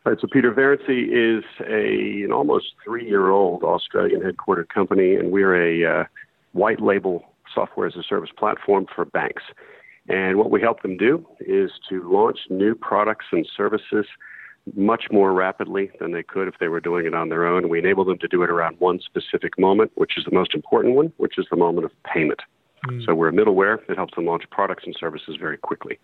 All 0.06 0.12
right, 0.12 0.20
so 0.20 0.26
Peter, 0.32 0.50
Verrency 0.50 1.08
is 1.10 1.44
a, 1.60 2.24
an 2.24 2.32
almost 2.32 2.72
three 2.82 3.06
year 3.06 3.28
old 3.28 3.62
Australian 3.62 4.22
headquartered 4.22 4.68
company, 4.70 5.14
and 5.14 5.30
we're 5.30 5.54
a 5.54 6.00
uh, 6.00 6.04
white 6.52 6.80
label 6.80 7.24
software 7.54 7.86
as 7.86 7.96
a 7.96 8.02
service 8.02 8.30
platform 8.36 8.86
for 8.94 9.04
banks. 9.04 9.42
And 10.08 10.38
what 10.38 10.50
we 10.50 10.60
help 10.60 10.80
them 10.82 10.96
do 10.96 11.26
is 11.40 11.70
to 11.90 12.10
launch 12.10 12.38
new 12.48 12.74
products 12.74 13.26
and 13.30 13.46
services 13.54 14.06
much 14.74 15.04
more 15.10 15.32
rapidly 15.32 15.90
than 16.00 16.12
they 16.12 16.22
could 16.22 16.48
if 16.48 16.54
they 16.60 16.68
were 16.68 16.80
doing 16.80 17.04
it 17.04 17.14
on 17.14 17.28
their 17.28 17.46
own. 17.46 17.68
We 17.68 17.78
enable 17.78 18.04
them 18.04 18.18
to 18.18 18.28
do 18.28 18.42
it 18.42 18.50
around 18.50 18.76
one 18.78 19.00
specific 19.00 19.58
moment, 19.58 19.92
which 19.96 20.16
is 20.16 20.24
the 20.24 20.34
most 20.34 20.54
important 20.54 20.94
one, 20.94 21.12
which 21.18 21.38
is 21.38 21.46
the 21.50 21.56
moment 21.56 21.84
of 21.84 21.92
payment. 22.04 22.40
Mm. 22.86 23.04
So 23.04 23.14
we're 23.14 23.28
a 23.28 23.32
middleware 23.32 23.86
that 23.86 23.96
helps 23.96 24.14
them 24.14 24.26
launch 24.26 24.44
products 24.50 24.84
and 24.86 24.96
services 24.98 25.36
very 25.38 25.58
quickly. 25.58 25.98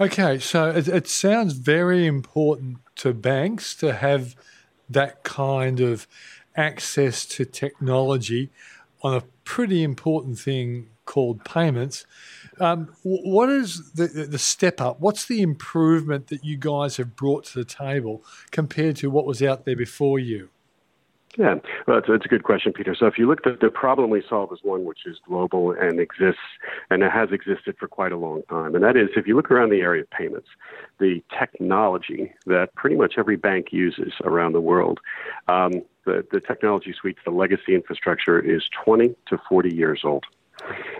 Okay, 0.00 0.38
so 0.38 0.70
it, 0.70 0.88
it 0.88 1.08
sounds 1.08 1.52
very 1.52 2.06
important 2.06 2.78
to 2.96 3.12
banks 3.12 3.74
to 3.76 3.94
have 3.94 4.34
that 4.88 5.22
kind 5.22 5.80
of 5.80 6.06
access 6.56 7.26
to 7.26 7.44
technology 7.44 8.50
on 9.02 9.14
a 9.14 9.22
pretty 9.44 9.82
important 9.82 10.38
thing 10.38 10.88
called 11.04 11.44
payments. 11.44 12.06
Um, 12.58 12.94
what 13.02 13.48
is 13.48 13.92
the, 13.92 14.06
the 14.06 14.38
step 14.38 14.80
up? 14.80 15.00
What's 15.00 15.26
the 15.26 15.42
improvement 15.42 16.28
that 16.28 16.44
you 16.44 16.56
guys 16.56 16.98
have 16.98 17.16
brought 17.16 17.44
to 17.46 17.58
the 17.58 17.64
table 17.64 18.22
compared 18.50 18.96
to 18.96 19.10
what 19.10 19.26
was 19.26 19.42
out 19.42 19.64
there 19.64 19.76
before 19.76 20.18
you? 20.18 20.50
Yeah, 21.38 21.54
well, 21.86 21.98
it's, 21.98 22.08
it's 22.08 22.24
a 22.24 22.28
good 22.28 22.42
question, 22.42 22.72
Peter. 22.72 22.94
So 22.98 23.06
if 23.06 23.16
you 23.16 23.28
look 23.28 23.46
at 23.46 23.60
the 23.60 23.70
problem 23.70 24.10
we 24.10 24.22
solve 24.28 24.52
is 24.52 24.58
one 24.62 24.84
which 24.84 25.06
is 25.06 25.18
global 25.24 25.70
and 25.70 26.00
exists, 26.00 26.40
and 26.90 27.04
it 27.04 27.12
has 27.12 27.30
existed 27.30 27.76
for 27.78 27.86
quite 27.86 28.10
a 28.10 28.16
long 28.16 28.42
time. 28.50 28.74
And 28.74 28.82
that 28.82 28.96
is, 28.96 29.10
if 29.16 29.28
you 29.28 29.36
look 29.36 29.50
around 29.50 29.70
the 29.70 29.80
area 29.80 30.02
of 30.02 30.10
payments, 30.10 30.48
the 30.98 31.22
technology 31.38 32.32
that 32.46 32.74
pretty 32.74 32.96
much 32.96 33.14
every 33.16 33.36
bank 33.36 33.68
uses 33.70 34.12
around 34.24 34.54
the 34.54 34.60
world, 34.60 34.98
um, 35.46 35.82
the, 36.04 36.26
the 36.32 36.40
technology 36.40 36.92
suite, 37.00 37.16
the 37.24 37.30
legacy 37.30 37.74
infrastructure 37.74 38.40
is 38.40 38.62
20 38.84 39.14
to 39.28 39.38
40 39.48 39.72
years 39.72 40.00
old. 40.02 40.24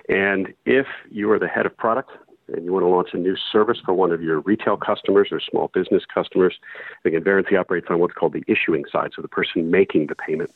And 0.09 0.55
if 0.65 0.87
you 1.11 1.31
are 1.33 1.41
the 1.41 1.49
head 1.49 1.67
of 1.67 1.77
product 1.77 2.11
and 2.55 2.65
you 2.65 2.73
want 2.73 2.85
to 2.85 2.89
launch 2.89 3.11
a 3.13 3.17
new 3.17 3.37
service 3.37 3.79
for 3.85 3.95
one 3.95 4.13
of 4.13 4.23
your 4.23 4.41
retail 4.41 4.77
customers 4.77 5.29
or 5.31 5.41
small 5.41 5.69
business 5.75 6.05
customers, 6.13 6.59
again, 7.05 7.23
Verrency 7.23 7.59
operates 7.59 7.87
on 7.91 7.99
what's 7.99 8.15
called 8.15 8.33
the 8.33 8.45
issuing 8.47 8.85
side, 8.91 9.11
so 9.15 9.23
the 9.23 9.29
person 9.29 9.71
making 9.71 10.07
the 10.07 10.15
payment. 10.15 10.51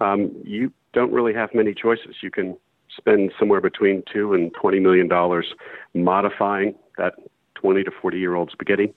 Um, 0.00 0.30
you 0.44 0.72
don't 0.92 1.12
really 1.12 1.34
have 1.34 1.54
many 1.54 1.74
choices. 1.74 2.16
You 2.22 2.30
can 2.30 2.56
spend 2.96 3.32
somewhere 3.38 3.60
between 3.60 4.02
two 4.12 4.32
and 4.34 4.52
twenty 4.54 4.80
million 4.80 5.08
dollars 5.08 5.54
modifying 5.94 6.74
that 6.98 7.14
twenty 7.54 7.84
to 7.84 7.90
forty 7.90 8.18
year 8.18 8.34
old 8.34 8.50
spaghetti, 8.50 8.94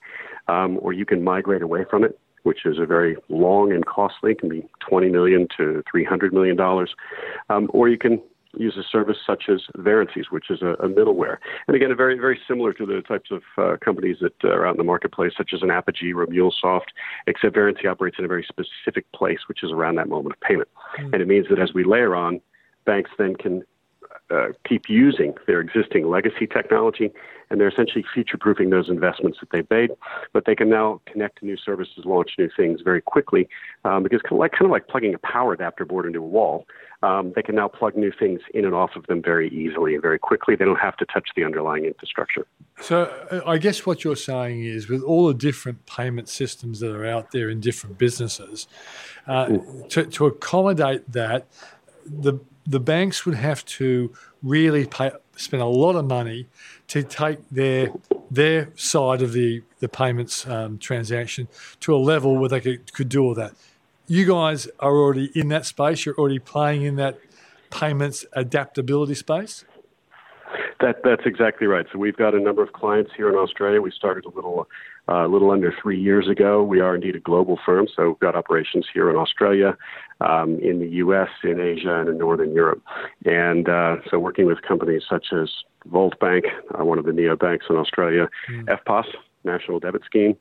um, 0.48 0.78
or 0.80 0.92
you 0.92 1.04
can 1.04 1.22
migrate 1.22 1.62
away 1.62 1.84
from 1.90 2.04
it 2.04 2.18
which 2.42 2.64
is 2.64 2.78
a 2.78 2.86
very 2.86 3.16
long 3.28 3.72
and 3.72 3.84
costly, 3.86 4.34
can 4.34 4.48
be 4.48 4.66
20 4.80 5.10
million 5.10 5.46
to 5.56 5.82
300 5.90 6.32
million 6.32 6.56
dollars, 6.56 6.94
um, 7.50 7.70
or 7.72 7.88
you 7.88 7.98
can 7.98 8.20
use 8.56 8.76
a 8.76 8.82
service 8.82 9.18
such 9.26 9.44
as 9.48 9.60
Verrency's, 9.76 10.30
which 10.30 10.50
is 10.50 10.62
a, 10.62 10.74
a, 10.84 10.88
middleware. 10.88 11.36
And 11.68 11.76
again, 11.76 11.94
very, 11.96 12.18
very 12.18 12.38
similar 12.48 12.72
to 12.74 12.86
the 12.86 13.00
types 13.02 13.30
of 13.30 13.42
uh, 13.56 13.76
companies 13.82 14.16
that 14.20 14.34
uh, 14.44 14.48
are 14.48 14.66
out 14.66 14.72
in 14.72 14.78
the 14.78 14.84
marketplace, 14.84 15.32
such 15.36 15.50
as 15.54 15.62
an 15.62 15.68
Apigee 15.68 16.14
or 16.14 16.24
a 16.24 16.26
MuleSoft, 16.26 16.90
except 17.26 17.54
Verrency 17.54 17.86
operates 17.86 18.18
in 18.18 18.24
a 18.24 18.28
very 18.28 18.46
specific 18.48 19.10
place, 19.12 19.40
which 19.46 19.62
is 19.62 19.70
around 19.70 19.96
that 19.96 20.08
moment 20.08 20.34
of 20.34 20.40
payment. 20.40 20.68
Mm. 20.98 21.12
And 21.12 21.22
it 21.22 21.28
means 21.28 21.46
that 21.48 21.58
as 21.58 21.72
we 21.72 21.84
layer 21.84 22.16
on, 22.16 22.40
banks 22.84 23.10
then 23.18 23.36
can 23.36 23.62
uh, 24.30 24.48
keep 24.68 24.88
using 24.88 25.34
their 25.46 25.60
existing 25.60 26.08
legacy 26.08 26.46
technology, 26.46 27.10
and 27.50 27.60
they're 27.60 27.68
essentially 27.68 28.04
future 28.14 28.38
proofing 28.38 28.70
those 28.70 28.88
investments 28.88 29.38
that 29.40 29.50
they've 29.50 29.68
made. 29.70 29.90
But 30.32 30.44
they 30.44 30.54
can 30.54 30.68
now 30.68 31.00
connect 31.06 31.40
to 31.40 31.46
new 31.46 31.56
services, 31.56 32.04
launch 32.04 32.32
new 32.38 32.48
things 32.56 32.80
very 32.82 33.02
quickly, 33.02 33.48
um, 33.84 34.02
because 34.02 34.20
kind 34.22 34.34
of, 34.34 34.38
like, 34.38 34.52
kind 34.52 34.66
of 34.66 34.70
like 34.70 34.86
plugging 34.86 35.14
a 35.14 35.18
power 35.18 35.52
adapter 35.52 35.84
board 35.84 36.06
into 36.06 36.20
a 36.20 36.22
wall. 36.22 36.66
Um, 37.02 37.32
they 37.34 37.42
can 37.42 37.54
now 37.54 37.66
plug 37.66 37.96
new 37.96 38.12
things 38.12 38.40
in 38.52 38.66
and 38.66 38.74
off 38.74 38.94
of 38.94 39.06
them 39.06 39.22
very 39.22 39.48
easily 39.48 39.94
and 39.94 40.02
very 40.02 40.18
quickly. 40.18 40.54
They 40.54 40.66
don't 40.66 40.78
have 40.78 40.98
to 40.98 41.06
touch 41.06 41.30
the 41.34 41.44
underlying 41.44 41.86
infrastructure. 41.86 42.46
So, 42.80 43.42
I 43.46 43.56
guess 43.56 43.86
what 43.86 44.04
you're 44.04 44.16
saying 44.16 44.64
is 44.64 44.88
with 44.88 45.02
all 45.02 45.26
the 45.26 45.34
different 45.34 45.86
payment 45.86 46.28
systems 46.28 46.80
that 46.80 46.94
are 46.94 47.06
out 47.06 47.32
there 47.32 47.48
in 47.48 47.58
different 47.60 47.96
businesses, 47.96 48.68
uh, 49.26 49.58
to, 49.88 50.04
to 50.04 50.26
accommodate 50.26 51.10
that, 51.10 51.46
the 52.04 52.38
the 52.66 52.80
banks 52.80 53.24
would 53.26 53.34
have 53.34 53.64
to 53.64 54.12
really 54.42 54.86
pay, 54.86 55.10
spend 55.36 55.62
a 55.62 55.66
lot 55.66 55.96
of 55.96 56.04
money 56.06 56.46
to 56.88 57.02
take 57.02 57.38
their 57.50 57.92
their 58.30 58.70
side 58.76 59.22
of 59.22 59.32
the 59.32 59.62
the 59.80 59.88
payments 59.88 60.46
um, 60.46 60.78
transaction 60.78 61.48
to 61.80 61.94
a 61.94 61.98
level 61.98 62.36
where 62.36 62.48
they 62.48 62.60
could, 62.60 62.92
could 62.92 63.08
do 63.08 63.22
all 63.22 63.34
that. 63.34 63.52
You 64.06 64.26
guys 64.26 64.68
are 64.78 64.96
already 64.96 65.30
in 65.34 65.48
that 65.48 65.66
space. 65.66 66.04
You're 66.04 66.16
already 66.16 66.38
playing 66.38 66.82
in 66.82 66.96
that 66.96 67.18
payments 67.70 68.26
adaptability 68.32 69.14
space. 69.14 69.64
That 70.80 71.02
that's 71.04 71.22
exactly 71.26 71.66
right. 71.66 71.86
So 71.92 71.98
we've 71.98 72.16
got 72.16 72.34
a 72.34 72.40
number 72.40 72.62
of 72.62 72.72
clients 72.72 73.10
here 73.14 73.28
in 73.28 73.34
Australia. 73.34 73.82
We 73.82 73.90
started 73.90 74.24
a 74.24 74.30
little 74.30 74.66
uh, 75.08 75.26
a 75.26 75.28
little 75.28 75.50
under 75.50 75.74
three 75.82 76.00
years 76.00 76.26
ago. 76.28 76.62
We 76.62 76.80
are 76.80 76.94
indeed 76.94 77.16
a 77.16 77.20
global 77.20 77.58
firm, 77.64 77.86
so 77.94 78.08
we've 78.08 78.20
got 78.20 78.34
operations 78.34 78.86
here 78.92 79.10
in 79.10 79.16
Australia, 79.16 79.76
um, 80.20 80.58
in 80.60 80.80
the 80.80 80.88
U.S., 81.04 81.28
in 81.44 81.60
Asia, 81.60 82.00
and 82.00 82.08
in 82.08 82.18
Northern 82.18 82.52
Europe. 82.54 82.82
And 83.26 83.68
uh, 83.68 83.96
so 84.10 84.18
working 84.18 84.46
with 84.46 84.62
companies 84.62 85.02
such 85.08 85.26
as 85.32 85.50
Volt 85.86 86.18
Bank, 86.18 86.44
uh, 86.78 86.84
one 86.84 86.98
of 86.98 87.04
the 87.04 87.12
neo 87.12 87.36
banks 87.36 87.66
in 87.68 87.76
Australia, 87.76 88.28
mm. 88.50 88.64
EFTPOS, 88.64 89.06
National 89.44 89.80
Debit 89.80 90.02
Scheme, 90.04 90.36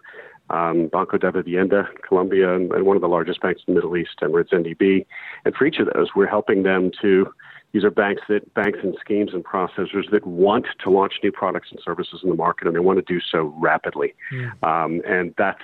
um, 0.50 0.88
Banco 0.88 1.18
de 1.18 1.32
Vivienda, 1.32 1.90
Colombia, 2.08 2.56
and, 2.56 2.72
and, 2.72 2.86
one 2.86 2.96
of 2.96 3.02
the 3.02 3.08
largest 3.08 3.42
banks 3.42 3.62
in 3.68 3.74
the 3.74 3.80
Middle 3.80 3.96
East, 3.98 4.12
Emirates 4.22 4.52
NBD. 4.52 5.06
And 5.46 5.56
for 5.56 5.66
each 5.66 5.80
of 5.80 5.88
those, 5.94 6.10
we're 6.16 6.28
helping 6.28 6.64
them 6.64 6.92
to 7.02 7.32
these 7.72 7.84
are 7.84 7.92
banks 7.92 8.22
that 8.30 8.52
banks 8.54 8.80
and 8.82 8.96
schemes 9.00 9.34
and 9.34 9.44
processors 9.44 10.10
that 10.12 10.26
want 10.26 10.66
to 10.80 10.90
launch 10.90 11.14
new 11.22 11.32
products 11.32 11.70
and 11.72 11.80
services 11.84 12.22
in 12.24 12.30
the 12.30 12.36
market, 12.36 12.68
and 12.68 12.76
they 12.76 12.80
want 12.80 12.98
to 12.98 13.14
do 13.14 13.20
so 13.20 13.54
rapidly. 13.58 14.14
Mm. 14.32 14.64
Um, 14.64 15.02
and 15.06 15.34
that's 15.38 15.62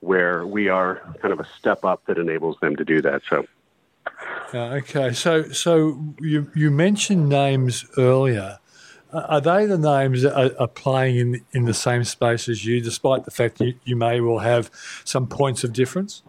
where 0.00 0.46
we 0.46 0.68
are 0.68 1.00
kind 1.22 1.32
of 1.32 1.40
a 1.40 1.46
step 1.58 1.84
up 1.84 2.04
that 2.06 2.18
enables 2.18 2.56
them 2.60 2.76
to 2.76 2.84
do 2.84 3.00
that. 3.02 3.22
So. 3.28 3.46
Uh, 4.54 4.58
okay, 4.76 5.12
so 5.12 5.50
so 5.50 6.14
you 6.20 6.50
you 6.54 6.70
mentioned 6.70 7.28
names 7.28 7.86
earlier. 7.96 8.58
Uh, 9.12 9.20
are 9.28 9.40
they 9.40 9.66
the 9.66 9.78
names 9.78 10.22
that 10.22 10.36
are, 10.36 10.50
are, 10.60 10.68
playing 10.68 11.16
in 11.16 11.44
in 11.52 11.64
the 11.64 11.74
same 11.74 12.04
space 12.04 12.48
as 12.48 12.64
you, 12.64 12.80
despite 12.80 13.24
the 13.24 13.30
fact 13.30 13.60
you, 13.60 13.74
you 13.84 13.96
may 13.96 14.20
well 14.20 14.38
have 14.38 14.70
some 15.04 15.26
points 15.26 15.64
of 15.64 15.72
difference? 15.72 16.22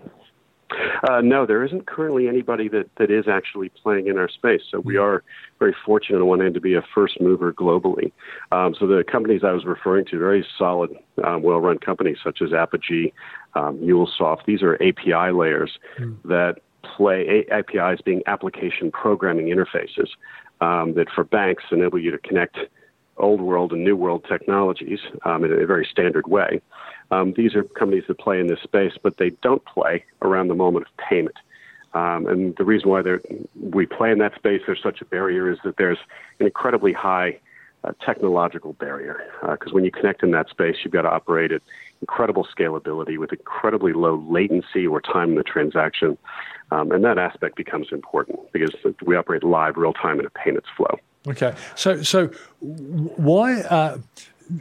Uh, 1.10 1.22
no, 1.22 1.46
there 1.46 1.64
isn't 1.64 1.88
currently 1.88 2.28
anybody 2.28 2.68
that, 2.68 2.90
that 2.98 3.10
is 3.10 3.28
actually 3.28 3.70
playing 3.70 4.08
in 4.08 4.18
our 4.18 4.30
space. 4.30 4.62
So 4.70 4.80
we 4.80 4.96
hmm. 4.96 5.02
are 5.02 5.24
very 5.60 5.76
fortunate 5.86 6.20
on 6.20 6.28
one 6.28 6.42
end 6.42 6.56
to 6.56 6.62
be 6.62 6.76
a 6.76 6.82
first 6.94 7.22
mover 7.22 7.54
globally. 7.54 8.12
Um, 8.52 8.76
so 8.78 8.88
the 8.88 9.04
companies 9.10 9.42
I 9.44 9.52
was 9.52 9.66
referring 9.66 10.06
to, 10.08 10.20
very 10.20 10.46
solid, 10.58 10.92
um, 11.24 11.42
well-run 11.42 11.80
companies 11.80 12.18
such 12.24 12.42
as 12.42 12.50
Apigee, 12.50 13.14
um, 13.56 13.78
MuleSoft. 13.78 14.46
These 14.46 14.62
are 14.62 14.76
API 14.76 15.32
layers 15.32 15.78
mm. 16.00 16.18
that 16.26 16.56
play 16.84 17.46
APIs 17.52 18.02
being 18.04 18.22
application 18.28 18.92
programming 18.92 19.48
interfaces 19.48 20.10
um, 20.62 20.94
that 20.96 21.08
for 21.14 21.24
banks 21.24 21.64
enable 21.72 22.00
you 22.00 22.12
to 22.12 22.18
connect 22.18 22.58
old 23.18 23.42
world 23.42 23.74
and 23.74 23.84
new 23.84 23.96
world 23.96 24.26
technologies 24.30 25.00
um, 25.26 25.44
in 25.44 25.52
a 25.52 25.66
very 25.66 25.88
standard 25.90 26.28
way. 26.28 26.62
Um, 27.12 27.34
these 27.36 27.56
are 27.56 27.64
companies 27.64 28.04
that 28.08 28.20
play 28.20 28.40
in 28.40 28.48
this 28.48 28.60
space, 28.62 28.94
but 29.02 29.18
they 29.18 29.32
don't 29.42 29.64
play 29.66 30.04
around 30.22 30.48
the 30.48 30.56
moment 30.56 30.86
of 30.88 30.98
payment. 30.98 31.36
Um, 31.94 32.28
and 32.28 32.56
the 32.58 32.66
reason 32.66 32.90
why 32.90 33.02
we 33.60 33.86
play 33.86 34.12
in 34.12 34.20
that 34.20 34.36
space, 34.36 34.62
there's 34.66 34.84
such 34.84 35.02
a 35.02 35.06
barrier, 35.06 35.50
is 35.50 35.58
that 35.64 35.78
there's 35.78 36.00
an 36.40 36.46
incredibly 36.46 36.94
high 36.94 37.40
uh, 37.84 37.94
technological 38.06 38.74
barrier. 38.74 39.22
Because 39.42 39.72
uh, 39.72 39.76
when 39.76 39.86
you 39.86 39.92
connect 39.92 40.22
in 40.22 40.32
that 40.32 40.50
space, 40.50 40.76
you've 40.84 40.94
got 40.94 41.04
to 41.04 41.10
operate 41.10 41.52
at 41.52 41.62
incredible 42.02 42.46
scalability 42.56 43.18
with 43.18 43.32
incredibly 43.32 43.94
low 43.94 44.24
latency 44.30 44.86
or 44.86 45.02
time 45.02 45.30
in 45.30 45.36
the 45.36 45.44
transaction. 45.44 46.18
Um, 46.72 46.92
and 46.92 47.04
that 47.06 47.18
aspect 47.18 47.56
becomes 47.56 47.88
important 47.92 48.40
because 48.52 48.72
we 49.06 49.16
operate 49.16 49.44
live, 49.44 49.78
real 49.78 49.94
time 49.94 50.20
in 50.20 50.26
a 50.26 50.30
payments 50.30 50.68
flow. 50.76 51.00
Okay, 51.28 51.54
so 51.76 52.02
so 52.04 52.30
why? 52.60 53.62
Uh, 53.62 53.98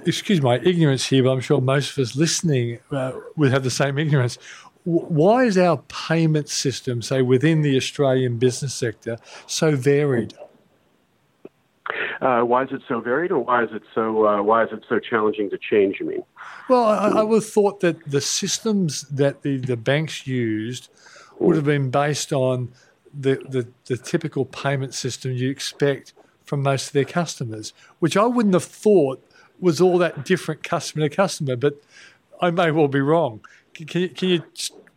excuse 0.05 0.41
my 0.43 0.59
ignorance 0.59 1.07
here, 1.07 1.23
but 1.23 1.31
I'm 1.31 1.41
sure 1.41 1.61
most 1.61 1.93
of 1.93 1.99
us 1.99 2.17
listening 2.17 2.79
uh, 2.91 3.13
would 3.37 3.51
have 3.51 3.65
the 3.65 3.71
same 3.71 3.99
ignorance. 3.99 4.39
Why 4.85 5.45
is 5.45 5.59
our 5.59 5.79
payment 5.89 6.49
system, 6.49 7.03
say 7.03 7.21
within 7.23 7.63
the 7.63 7.77
Australian 7.77 8.39
business 8.39 8.73
sector, 8.73 9.19
so 9.47 9.75
varied? 9.75 10.35
Uh, 12.21 12.43
why 12.43 12.63
is 12.65 12.71
it 12.73 12.83
so 12.89 13.01
varied, 13.01 13.31
or 13.31 13.41
why 13.41 13.65
is 13.65 13.71
it 13.73 13.83
so 13.95 14.27
uh, 14.27 14.43
why 14.43 14.65
is 14.65 14.71
it 14.73 14.85
so 14.89 14.99
challenging 14.99 15.51
to 15.51 15.59
change? 15.59 15.97
You 16.01 16.07
mean? 16.07 16.25
Well, 16.69 16.85
I, 16.85 17.09
I 17.09 17.23
would 17.23 17.43
have 17.43 17.51
thought 17.51 17.81
that 17.81 18.05
the 18.09 18.21
systems 18.21 19.03
that 19.03 19.43
the, 19.43 19.59
the 19.59 19.77
banks 19.77 20.27
used 20.27 20.89
would 21.39 21.57
have 21.57 21.65
been 21.65 21.91
based 21.91 22.33
on 22.33 22.73
the, 23.13 23.37
the, 23.49 23.69
the 23.87 23.97
typical 23.97 24.45
payment 24.45 24.95
system 24.95 25.33
you 25.33 25.51
expect 25.51 26.13
from 26.45 26.63
most 26.63 26.89
of 26.89 26.93
their 26.93 27.05
customers, 27.05 27.73
which 27.99 28.17
I 28.17 28.27
wouldn't 28.27 28.55
have 28.55 28.65
thought 28.65 29.23
was 29.61 29.81
all 29.81 29.99
that 29.99 30.25
different 30.25 30.63
customer 30.63 31.09
to 31.09 31.15
customer, 31.15 31.57
but 31.57 31.83
I 32.41 32.51
may 32.51 32.71
well 32.71 32.89
be 32.89 33.01
wrong. 33.01 33.41
Can 33.75 34.03
you, 34.03 34.09
can 34.09 34.29
you 34.29 34.43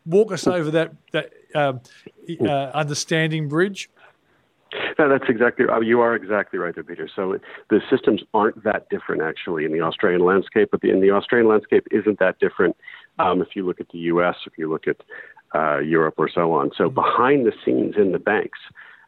walk 0.05 0.31
us 0.31 0.47
over 0.47 0.71
that, 0.71 0.93
that 1.11 1.31
um, 1.55 1.81
uh, 2.41 2.71
understanding 2.73 3.47
bridge? 3.47 3.89
No, 4.99 5.09
that's 5.09 5.25
exactly. 5.27 5.65
Uh, 5.67 5.79
you 5.79 5.99
are 6.01 6.15
exactly 6.15 6.59
right 6.59 6.75
there, 6.75 6.83
Peter. 6.83 7.09
So 7.15 7.39
the 7.69 7.81
systems 7.89 8.21
aren't 8.33 8.63
that 8.63 8.87
different 8.89 9.21
actually 9.21 9.65
in 9.65 9.71
the 9.71 9.81
Australian 9.81 10.23
landscape, 10.23 10.69
but 10.71 10.81
the, 10.81 10.91
in 10.91 11.01
the 11.01 11.11
Australian 11.11 11.49
landscape 11.49 11.87
isn't 11.91 12.19
that 12.19 12.39
different. 12.39 12.75
Um, 13.17 13.41
if 13.41 13.55
you 13.55 13.65
look 13.65 13.79
at 13.79 13.89
the 13.89 13.97
U.S., 13.99 14.35
if 14.45 14.57
you 14.57 14.69
look 14.69 14.87
at 14.87 14.97
uh, 15.55 15.79
Europe, 15.79 16.15
or 16.17 16.29
so 16.29 16.53
on. 16.53 16.71
So 16.77 16.89
behind 16.89 17.47
the 17.47 17.53
scenes 17.65 17.95
in 17.97 18.11
the 18.11 18.19
banks, 18.19 18.59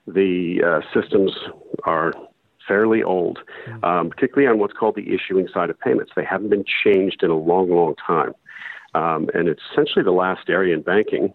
the 0.07 0.61
uh, 0.65 0.99
systems 0.99 1.31
are 1.83 2.13
fairly 2.71 3.03
old, 3.03 3.39
mm-hmm. 3.67 3.83
um, 3.83 4.09
particularly 4.09 4.47
on 4.47 4.57
what's 4.57 4.71
called 4.71 4.95
the 4.95 5.13
issuing 5.13 5.49
side 5.53 5.69
of 5.69 5.77
payments. 5.81 6.13
They 6.15 6.23
haven't 6.23 6.49
been 6.49 6.63
changed 6.83 7.21
in 7.21 7.29
a 7.29 7.37
long, 7.37 7.69
long 7.69 7.95
time. 7.95 8.33
Um, 8.93 9.29
and 9.33 9.49
it's 9.49 9.61
essentially 9.71 10.03
the 10.03 10.11
last 10.11 10.49
area 10.49 10.73
in 10.73 10.81
banking 10.81 11.33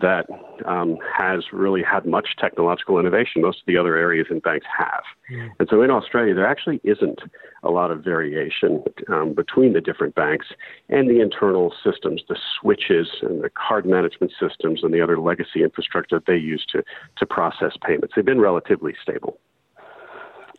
that 0.00 0.26
um, 0.64 0.98
has 1.16 1.44
really 1.52 1.82
had 1.82 2.04
much 2.04 2.30
technological 2.40 2.98
innovation. 2.98 3.42
Most 3.42 3.60
of 3.60 3.66
the 3.66 3.76
other 3.76 3.96
areas 3.96 4.26
in 4.30 4.40
banks 4.40 4.66
have. 4.76 5.04
Mm. 5.30 5.50
And 5.60 5.68
so 5.70 5.82
in 5.82 5.90
Australia, 5.92 6.34
there 6.34 6.46
actually 6.46 6.80
isn't 6.82 7.20
a 7.62 7.70
lot 7.70 7.92
of 7.92 8.02
variation 8.02 8.82
um, 9.08 9.34
between 9.34 9.72
the 9.74 9.80
different 9.80 10.16
banks 10.16 10.46
and 10.88 11.08
the 11.08 11.20
internal 11.20 11.72
systems, 11.84 12.22
the 12.28 12.36
switches 12.60 13.08
and 13.22 13.44
the 13.44 13.50
card 13.50 13.86
management 13.86 14.32
systems 14.40 14.82
and 14.82 14.92
the 14.92 15.00
other 15.00 15.20
legacy 15.20 15.62
infrastructure 15.62 16.16
that 16.16 16.26
they 16.26 16.36
use 16.36 16.66
to, 16.72 16.82
to 17.16 17.24
process 17.24 17.74
payments. 17.86 18.14
They've 18.16 18.24
been 18.24 18.40
relatively 18.40 18.94
stable. 19.00 19.38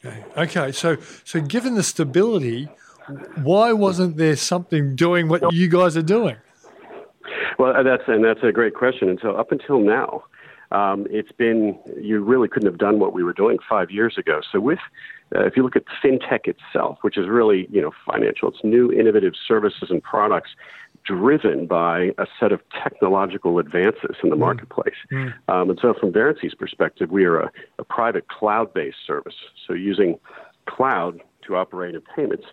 Okay. 0.06 0.24
okay, 0.38 0.72
so 0.72 0.97
so 1.24 1.41
given 1.41 1.76
the 1.76 1.84
stability, 1.84 2.70
why 3.43 3.72
wasn't 3.72 4.18
there 4.18 4.36
something 4.36 4.95
doing 4.95 5.28
what 5.28 5.53
you 5.53 5.68
guys 5.68 5.97
are 5.97 6.03
doing? 6.03 6.38
Well, 7.58 7.76
uh, 7.76 7.84
that's 7.84 8.03
and 8.08 8.24
that's 8.24 8.41
a 8.43 8.51
great 8.51 8.76
question. 8.76 9.10
And 9.10 9.20
so 9.22 9.32
up 9.36 9.51
until 9.51 9.80
now, 9.80 10.24
um, 10.72 11.08
it's 11.10 11.32
been 11.32 11.78
you 11.99 12.24
really 12.24 12.47
couldn't 12.47 12.70
have 12.70 12.80
done 12.80 12.99
what 12.99 13.14
we 13.14 13.24
were 13.24 13.34
doing 13.34 13.58
five 13.68 13.91
years 13.91 14.18
ago. 14.18 14.41
So 14.51 14.60
with 14.60 14.80
uh, 15.36 15.45
if 15.45 15.56
you 15.56 15.64
look 15.64 15.76
at 15.76 15.84
fintech 16.03 16.47
itself, 16.47 16.99
which 17.01 17.18
is 17.18 17.28
really 17.28 17.68
you 17.72 17.82
know 17.82 17.91
financial, 18.06 18.49
it's 18.49 18.64
new 18.64 18.91
innovative 18.91 19.34
services 19.47 19.89
and 19.89 20.03
products 20.03 20.51
driven 21.06 21.68
by 21.68 22.12
a 22.18 22.26
set 22.39 22.51
of 22.51 22.62
technological 22.72 23.60
advances 23.60 24.16
in 24.24 24.30
the 24.30 24.36
mm. 24.36 24.39
marketplace. 24.39 24.95
Mm. 25.12 25.34
Um, 25.47 25.70
and 25.70 25.80
so, 25.82 25.93
from 25.93 26.12
Verrency's 26.12 26.56
perspective, 26.56 27.12
we 27.12 27.26
are 27.26 27.39
a, 27.39 27.51
a 27.80 27.84
private 27.84 28.28
cloud 28.28 28.74
based 28.74 28.97
service. 29.06 29.36
So, 29.68 29.74
using 29.74 30.20
cloud 30.66 31.22
to 31.47 31.56
operate 31.56 31.95
in 31.95 32.01
payments, 32.16 32.45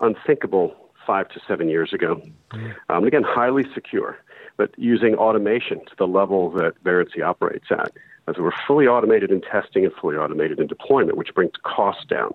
unthinkable 0.00 0.74
five 1.06 1.28
to 1.28 1.40
seven 1.46 1.68
years 1.68 1.92
ago. 1.92 2.22
Mm. 2.52 2.74
Um, 2.88 3.04
again, 3.04 3.24
highly 3.24 3.64
secure 3.74 4.18
but 4.58 4.74
using 4.76 5.14
automation 5.14 5.78
to 5.86 5.92
the 5.96 6.06
level 6.06 6.50
that 6.50 6.74
Verrency 6.84 7.22
operates 7.22 7.66
at. 7.70 7.92
As 8.26 8.36
we're 8.36 8.52
fully 8.66 8.86
automated 8.86 9.30
in 9.30 9.40
testing 9.40 9.86
and 9.86 9.94
fully 9.94 10.16
automated 10.16 10.60
in 10.60 10.66
deployment, 10.66 11.16
which 11.16 11.32
brings 11.34 11.52
costs 11.62 12.04
down. 12.04 12.32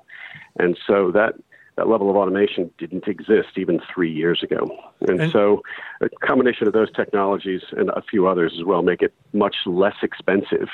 And 0.57 0.75
so 0.87 1.11
that 1.11 1.35
that 1.75 1.87
level 1.87 2.09
of 2.09 2.15
automation 2.15 2.69
didn't 2.77 3.07
exist 3.07 3.49
even 3.57 3.81
three 3.93 4.11
years 4.11 4.43
ago. 4.43 4.69
And, 5.01 5.21
and, 5.21 5.31
so 5.31 5.63
a 6.01 6.09
combination 6.25 6.67
of 6.67 6.73
those 6.73 6.91
technologies 6.91 7.61
and 7.71 7.89
a 7.89 8.01
few 8.01 8.27
others 8.27 8.53
as 8.57 8.63
well 8.63 8.83
make 8.83 9.01
it 9.01 9.13
much 9.33 9.55
less 9.65 9.95
expensive 10.03 10.69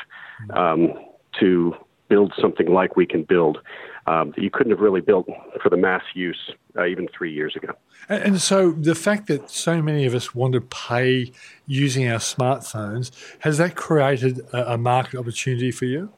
um, 0.52 0.94
to 1.40 1.74
build 2.10 2.34
something 2.42 2.74
like 2.74 2.96
we 2.96 3.06
can 3.06 3.24
build 3.24 3.60
um, 4.08 4.32
that 4.36 4.42
you 4.42 4.50
couldn't 4.50 4.72
have 4.72 4.80
really 4.80 5.02
built 5.02 5.28
for 5.62 5.70
the 5.70 5.78
mass 5.78 6.02
use 6.16 6.52
uh, 6.78 6.86
even 6.86 7.08
three 7.16 7.32
years 7.32 7.56
ago. 7.56 7.74
And, 8.10 8.24
and 8.24 8.42
so 8.42 8.72
the 8.72 8.96
fact 8.96 9.28
that 9.28 9.50
so 9.50 9.82
many 9.82 10.06
of 10.06 10.16
us 10.16 10.34
want 10.34 10.54
to 10.54 10.62
pay 10.62 11.32
using 11.68 12.08
our 12.08 12.18
smartphones 12.18 13.12
has 13.40 13.60
that 13.60 13.76
created 13.76 14.40
a, 14.52 14.74
a 14.74 14.78
market 14.78 15.20
opportunity 15.20 15.72
for 15.72 15.86
you? 15.86 16.12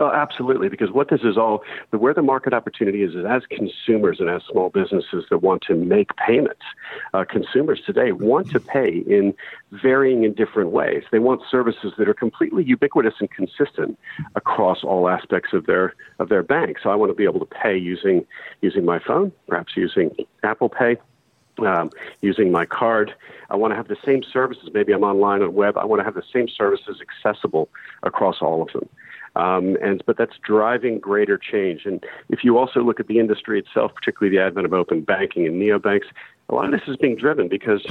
Oh, 0.00 0.12
absolutely, 0.12 0.68
because 0.68 0.92
what 0.92 1.10
this 1.10 1.22
is 1.24 1.36
all, 1.36 1.64
where 1.90 2.14
the 2.14 2.22
market 2.22 2.54
opportunity 2.54 3.02
is, 3.02 3.16
is 3.16 3.24
as 3.28 3.42
consumers 3.50 4.20
and 4.20 4.30
as 4.30 4.42
small 4.48 4.70
businesses 4.70 5.24
that 5.28 5.38
want 5.38 5.62
to 5.62 5.74
make 5.74 6.14
payments. 6.14 6.62
Uh, 7.14 7.24
consumers 7.28 7.80
today 7.84 8.12
want 8.12 8.48
to 8.50 8.60
pay 8.60 8.98
in 9.08 9.34
varying 9.72 10.24
and 10.24 10.36
different 10.36 10.70
ways. 10.70 11.02
They 11.10 11.18
want 11.18 11.42
services 11.50 11.94
that 11.98 12.08
are 12.08 12.14
completely 12.14 12.62
ubiquitous 12.62 13.14
and 13.18 13.28
consistent 13.28 13.98
across 14.36 14.84
all 14.84 15.08
aspects 15.08 15.52
of 15.52 15.66
their 15.66 15.94
of 16.20 16.28
their 16.28 16.44
bank. 16.44 16.76
So 16.80 16.90
I 16.90 16.94
want 16.94 17.10
to 17.10 17.14
be 17.14 17.24
able 17.24 17.40
to 17.40 17.46
pay 17.46 17.76
using 17.76 18.24
using 18.60 18.84
my 18.84 19.00
phone, 19.00 19.32
perhaps 19.48 19.76
using 19.76 20.14
Apple 20.44 20.68
Pay, 20.68 20.96
um, 21.58 21.90
using 22.20 22.52
my 22.52 22.66
card. 22.66 23.12
I 23.50 23.56
want 23.56 23.72
to 23.72 23.76
have 23.76 23.88
the 23.88 23.96
same 24.04 24.22
services. 24.22 24.70
Maybe 24.72 24.92
I'm 24.92 25.02
online 25.02 25.42
on 25.42 25.54
web. 25.54 25.76
I 25.76 25.84
want 25.84 25.98
to 25.98 26.04
have 26.04 26.14
the 26.14 26.22
same 26.32 26.48
services 26.48 27.00
accessible 27.00 27.68
across 28.04 28.36
all 28.40 28.62
of 28.62 28.72
them. 28.72 28.88
Um, 29.38 29.76
and 29.80 30.02
but 30.04 30.16
that's 30.16 30.36
driving 30.42 30.98
greater 30.98 31.38
change. 31.38 31.86
And 31.86 32.04
if 32.28 32.42
you 32.42 32.58
also 32.58 32.82
look 32.82 32.98
at 32.98 33.06
the 33.06 33.20
industry 33.20 33.58
itself, 33.58 33.94
particularly 33.94 34.36
the 34.36 34.42
advent 34.42 34.66
of 34.66 34.72
open 34.72 35.02
banking 35.02 35.46
and 35.46 35.62
neobanks, 35.62 36.06
a 36.48 36.54
lot 36.54 36.64
of 36.66 36.72
this 36.72 36.88
is 36.88 36.96
being 36.96 37.14
driven 37.14 37.46
because 37.46 37.86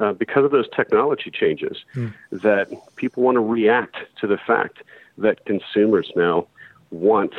uh, 0.00 0.12
because 0.12 0.44
of 0.44 0.50
those 0.50 0.68
technology 0.74 1.30
changes 1.30 1.84
mm. 1.94 2.12
that 2.32 2.68
people 2.96 3.22
want 3.22 3.36
to 3.36 3.40
react 3.40 3.96
to 4.20 4.26
the 4.26 4.36
fact 4.36 4.78
that 5.18 5.44
consumers 5.44 6.10
now 6.16 6.46
want 6.90 7.32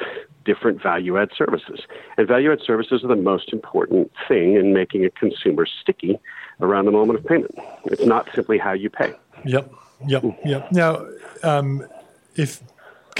different 0.46 0.82
value 0.82 1.18
add 1.18 1.30
services. 1.38 1.82
And 2.18 2.28
value 2.28 2.54
add 2.54 2.62
services 2.66 3.04
are 3.04 3.08
the 3.08 3.16
most 3.16 3.52
important 3.52 4.12
thing 4.28 4.56
in 4.56 4.74
making 4.74 5.04
a 5.04 5.10
consumer 5.10 5.66
sticky 5.66 6.18
around 6.62 6.86
the 6.86 6.92
moment 6.92 7.20
of 7.20 7.26
payment. 7.26 7.56
It's 7.86 8.06
not 8.06 8.30
simply 8.34 8.58
how 8.58 8.72
you 8.72 8.90
pay. 8.90 9.14
Yep, 9.46 9.72
yep, 10.08 10.24
yep. 10.46 10.72
Now, 10.72 11.06
um, 11.44 11.86
if 12.36 12.62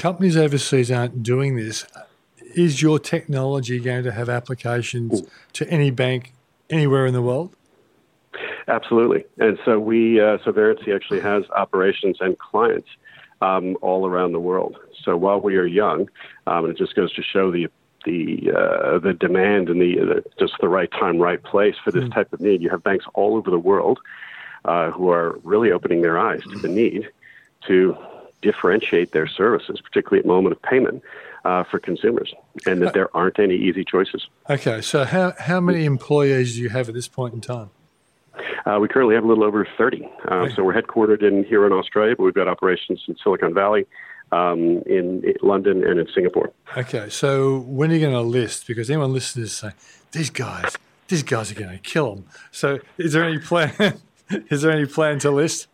companies 0.00 0.34
overseas 0.34 0.90
aren't 0.90 1.22
doing 1.22 1.56
this, 1.56 1.86
is 2.56 2.80
your 2.80 2.98
technology 2.98 3.78
going 3.78 4.02
to 4.02 4.10
have 4.10 4.30
applications 4.30 5.22
to 5.52 5.68
any 5.68 5.90
bank 5.90 6.32
anywhere 6.70 7.04
in 7.04 7.12
the 7.12 7.20
world? 7.20 7.54
Absolutely. 8.66 9.24
And 9.38 9.58
so 9.64 9.78
we, 9.78 10.20
uh, 10.20 10.38
so 10.42 10.52
Verrency 10.52 10.94
actually 10.94 11.20
has 11.20 11.44
operations 11.50 12.16
and 12.20 12.38
clients 12.38 12.88
um, 13.42 13.76
all 13.82 14.06
around 14.06 14.32
the 14.32 14.40
world. 14.40 14.78
So 15.04 15.16
while 15.16 15.40
we 15.40 15.56
are 15.56 15.66
young, 15.66 16.08
um, 16.46 16.70
it 16.70 16.78
just 16.78 16.94
goes 16.94 17.12
to 17.14 17.22
show 17.22 17.50
the 17.50 17.68
the 18.06 18.50
uh, 18.56 18.98
the 18.98 19.12
demand 19.12 19.68
and 19.68 19.78
the, 19.78 19.96
the, 19.96 20.24
just 20.38 20.54
the 20.62 20.70
right 20.70 20.90
time, 20.90 21.18
right 21.18 21.42
place 21.42 21.74
for 21.84 21.90
this 21.90 22.04
mm. 22.04 22.14
type 22.14 22.32
of 22.32 22.40
need. 22.40 22.62
You 22.62 22.70
have 22.70 22.82
banks 22.82 23.04
all 23.12 23.36
over 23.36 23.50
the 23.50 23.58
world 23.58 23.98
uh, 24.64 24.90
who 24.90 25.10
are 25.10 25.38
really 25.44 25.70
opening 25.70 26.00
their 26.00 26.18
eyes 26.18 26.40
to 26.44 26.58
the 26.58 26.68
need 26.68 27.10
to 27.66 27.94
differentiate 28.42 29.12
their 29.12 29.26
services, 29.26 29.80
particularly 29.80 30.20
at 30.20 30.26
moment 30.26 30.54
of 30.54 30.62
payment, 30.62 31.02
uh, 31.44 31.64
for 31.64 31.78
consumers, 31.78 32.34
and 32.66 32.82
that 32.82 32.88
uh, 32.88 32.92
there 32.92 33.16
aren't 33.16 33.38
any 33.38 33.56
easy 33.56 33.84
choices. 33.84 34.26
Okay, 34.48 34.80
so 34.80 35.04
how 35.04 35.34
how 35.38 35.60
many 35.60 35.84
employees 35.84 36.54
do 36.54 36.60
you 36.60 36.68
have 36.68 36.88
at 36.88 36.94
this 36.94 37.08
point 37.08 37.34
in 37.34 37.40
time? 37.40 37.70
Uh, 38.66 38.78
we 38.80 38.88
currently 38.88 39.14
have 39.14 39.24
a 39.24 39.26
little 39.26 39.44
over 39.44 39.66
30. 39.78 40.04
Uh, 40.04 40.34
okay. 40.34 40.54
So 40.54 40.64
we're 40.64 40.74
headquartered 40.74 41.22
in 41.22 41.44
here 41.44 41.66
in 41.66 41.72
Australia, 41.72 42.14
but 42.16 42.24
we've 42.24 42.34
got 42.34 42.48
operations 42.48 43.02
in 43.08 43.16
Silicon 43.22 43.54
Valley, 43.54 43.86
um, 44.32 44.82
in 44.86 45.22
London, 45.42 45.84
and 45.84 45.98
in 45.98 46.06
Singapore. 46.14 46.52
Okay, 46.76 47.08
so 47.08 47.60
when 47.60 47.90
are 47.90 47.94
you 47.94 48.00
going 48.00 48.12
to 48.12 48.20
list? 48.20 48.66
Because 48.66 48.90
anyone 48.90 49.12
listening 49.12 49.44
is 49.44 49.52
saying 49.52 49.74
these 50.12 50.30
guys, 50.30 50.76
these 51.08 51.22
guys 51.22 51.50
are 51.50 51.54
going 51.54 51.70
to 51.70 51.78
kill 51.78 52.14
them. 52.14 52.26
So 52.50 52.78
is 52.98 53.12
there 53.12 53.24
any 53.24 53.38
plan? 53.38 53.72
is 54.30 54.62
there 54.62 54.72
any 54.72 54.86
plan 54.86 55.18
to 55.20 55.30
list? 55.30 55.66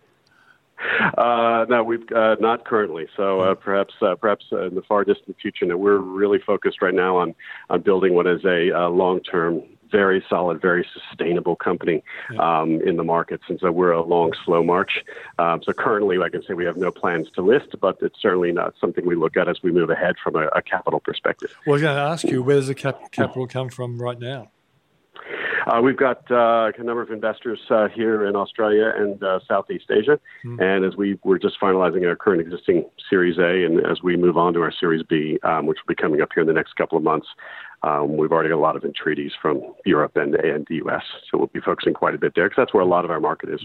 Uh, 1.17 1.65
no, 1.69 1.83
we've 1.83 2.11
uh, 2.15 2.37
not 2.41 2.65
currently. 2.65 3.07
So 3.17 3.41
uh, 3.41 3.55
perhaps, 3.55 3.95
uh, 4.03 4.15
perhaps 4.17 4.45
in 4.51 4.75
the 4.75 4.83
far 4.83 5.05
distant 5.05 5.37
future. 5.41 5.65
No, 5.65 5.77
we're 5.77 5.99
really 5.99 6.39
focused 6.39 6.83
right 6.83 6.95
now 6.95 7.17
on 7.17 7.35
on 7.71 7.81
building 7.81 8.15
what 8.15 8.27
is 8.27 8.45
a, 8.45 8.69
a 8.71 8.89
long-term, 8.89 9.63
very 9.91 10.23
solid, 10.29 10.61
very 10.61 10.87
sustainable 10.93 11.57
company 11.57 12.03
um, 12.39 12.81
in 12.83 12.97
the 12.97 13.05
markets. 13.05 13.45
And 13.49 13.59
so 13.61 13.71
we're 13.71 13.93
a 13.93 14.03
long, 14.03 14.33
slow 14.45 14.63
march. 14.63 15.05
Um, 15.39 15.63
so 15.63 15.73
currently, 15.73 16.19
like 16.19 16.35
I 16.35 16.39
say, 16.47 16.55
we 16.55 16.65
have 16.65 16.77
no 16.77 16.91
plans 16.91 17.29
to 17.37 17.43
list, 17.43 17.77
but 17.81 17.97
it's 18.03 18.21
certainly 18.21 18.53
not 18.53 18.75
something 18.81 19.07
we 19.07 19.17
look 19.17 19.37
at 19.37 19.49
as 19.49 19.63
we 19.63 19.71
move 19.73 19.91
ahead 19.91 20.17
from 20.23 20.37
a, 20.37 20.49
a 20.49 20.63
capital 20.63 21.01
perspective. 21.01 21.55
Well, 21.67 21.75
I 21.75 21.77
was 21.77 21.83
going 21.83 21.97
to 21.97 22.03
ask 22.03 22.25
you, 22.25 22.43
where 22.43 22.57
does 22.57 22.69
the 22.69 22.75
cap- 22.75 23.11
capital 23.13 23.47
come 23.47 23.71
from 23.71 24.01
right 24.01 24.19
now? 24.19 24.51
Uh, 25.67 25.81
we've 25.83 25.97
got 25.97 26.31
uh, 26.31 26.71
a 26.79 26.83
number 26.83 27.03
of 27.03 27.11
investors 27.11 27.59
uh, 27.71 27.89
here 27.89 28.25
in 28.25 28.37
Australia 28.37 28.93
and 28.97 29.21
uh, 29.23 29.41
Southeast 29.49 29.87
Asia. 29.91 30.19
Mm. 30.45 30.63
And 30.63 30.85
as 30.85 30.97
we 30.97 31.19
we're 31.25 31.39
just 31.39 31.59
finalizing 31.61 32.07
our 32.07 32.15
current 32.15 32.41
existing 32.41 32.89
Series 33.11 33.37
A, 33.39 33.65
and 33.65 33.85
as 33.85 34.01
we 34.01 34.17
move 34.17 34.37
on 34.37 34.55
to 34.55 34.63
our 34.63 34.73
Series 34.73 35.03
B, 35.03 35.41
um, 35.43 35.67
which 35.67 35.79
will 35.79 35.93
be 35.93 36.01
coming 36.01 36.21
up 36.21 36.29
here 36.33 36.43
in 36.43 36.47
the 36.47 36.53
next 36.53 36.75
couple 36.77 36.97
of 36.97 37.03
months, 37.03 37.27
um, 37.83 38.17
we've 38.17 38.31
already 38.31 38.51
got 38.51 38.57
a 38.57 38.61
lot 38.61 38.77
of 38.77 38.85
entreaties 38.85 39.33
from 39.43 39.61
Europe 39.85 40.17
and, 40.17 40.37
and 40.37 40.67
the 40.69 40.77
US. 40.87 41.03
So 41.31 41.39
we'll 41.39 41.49
be 41.49 41.61
focusing 41.61 41.95
quite 41.95 42.15
a 42.15 42.19
bit 42.19 42.35
there 42.37 42.49
because 42.49 42.63
that's 42.63 42.73
where 42.73 42.83
a 42.83 42.87
lot 42.87 43.05
of 43.05 43.11
our 43.11 43.21
market 43.21 43.51
is. 43.51 43.61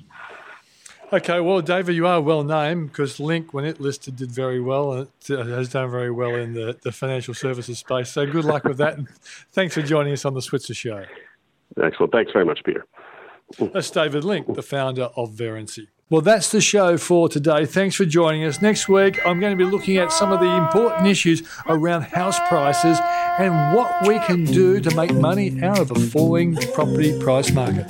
Okay, 1.14 1.39
well, 1.41 1.62
David, 1.62 1.93
you 1.95 2.08
are 2.08 2.22
well 2.22 2.43
named 2.43 2.88
because 2.88 3.20
Link, 3.20 3.54
when 3.54 3.66
it 3.66 3.80
listed, 3.82 4.16
did 4.16 4.32
very 4.32 4.62
well 4.62 4.93
and 4.93 5.08
it 5.30 5.39
uh, 5.39 5.43
has 5.43 5.70
done 5.70 5.91
very 5.91 6.10
well 6.10 6.34
in 6.36 6.54
the, 6.54 6.80
the 6.82 6.91
financial 6.91 7.34
services 7.34 7.80
space. 7.80 8.10
So 8.10 8.26
good 8.26 8.45
luck 8.45 8.64
with 8.64 8.78
that. 8.78 8.97
And 8.97 9.10
thanks 9.52 9.76
for 9.76 9.82
joining 9.82 10.14
us 10.14 10.26
on 10.26 10.34
the 10.34 10.41
Switzer 10.41 10.74
Show. 10.74 11.06
Excellent. 11.82 12.11
Thanks 12.11 12.32
very 12.32 12.45
much, 12.45 12.63
Peter. 12.63 12.86
That's 13.74 13.89
David 13.89 14.24
Link, 14.24 14.53
the 14.53 14.61
founder 14.61 15.09
of 15.15 15.32
Verrency. 15.32 15.88
Well, 16.09 16.22
that's 16.22 16.51
the 16.51 16.59
show 16.59 16.97
for 16.97 17.30
today. 17.30 17.65
Thanks 17.65 17.95
for 17.95 18.03
joining 18.03 18.43
us. 18.43 18.61
Next 18.61 18.89
week, 18.89 19.26
I'm 19.26 19.39
going 19.39 19.57
to 19.57 19.63
be 19.63 19.69
looking 19.69 19.95
at 19.95 20.11
some 20.11 20.34
of 20.34 20.41
the 20.41 20.57
important 20.57 21.07
issues 21.07 21.41
around 21.67 22.01
house 22.01 22.38
prices 22.49 22.99
and 23.39 23.76
what 23.76 24.05
we 24.05 24.19
can 24.19 24.43
do 24.43 24.82
to 24.82 24.93
make 24.93 25.13
money 25.13 25.63
out 25.63 25.80
of 25.80 25.89
a 25.91 25.95
falling 25.95 26.57
property 26.74 27.17
price 27.19 27.51
market. 27.53 27.89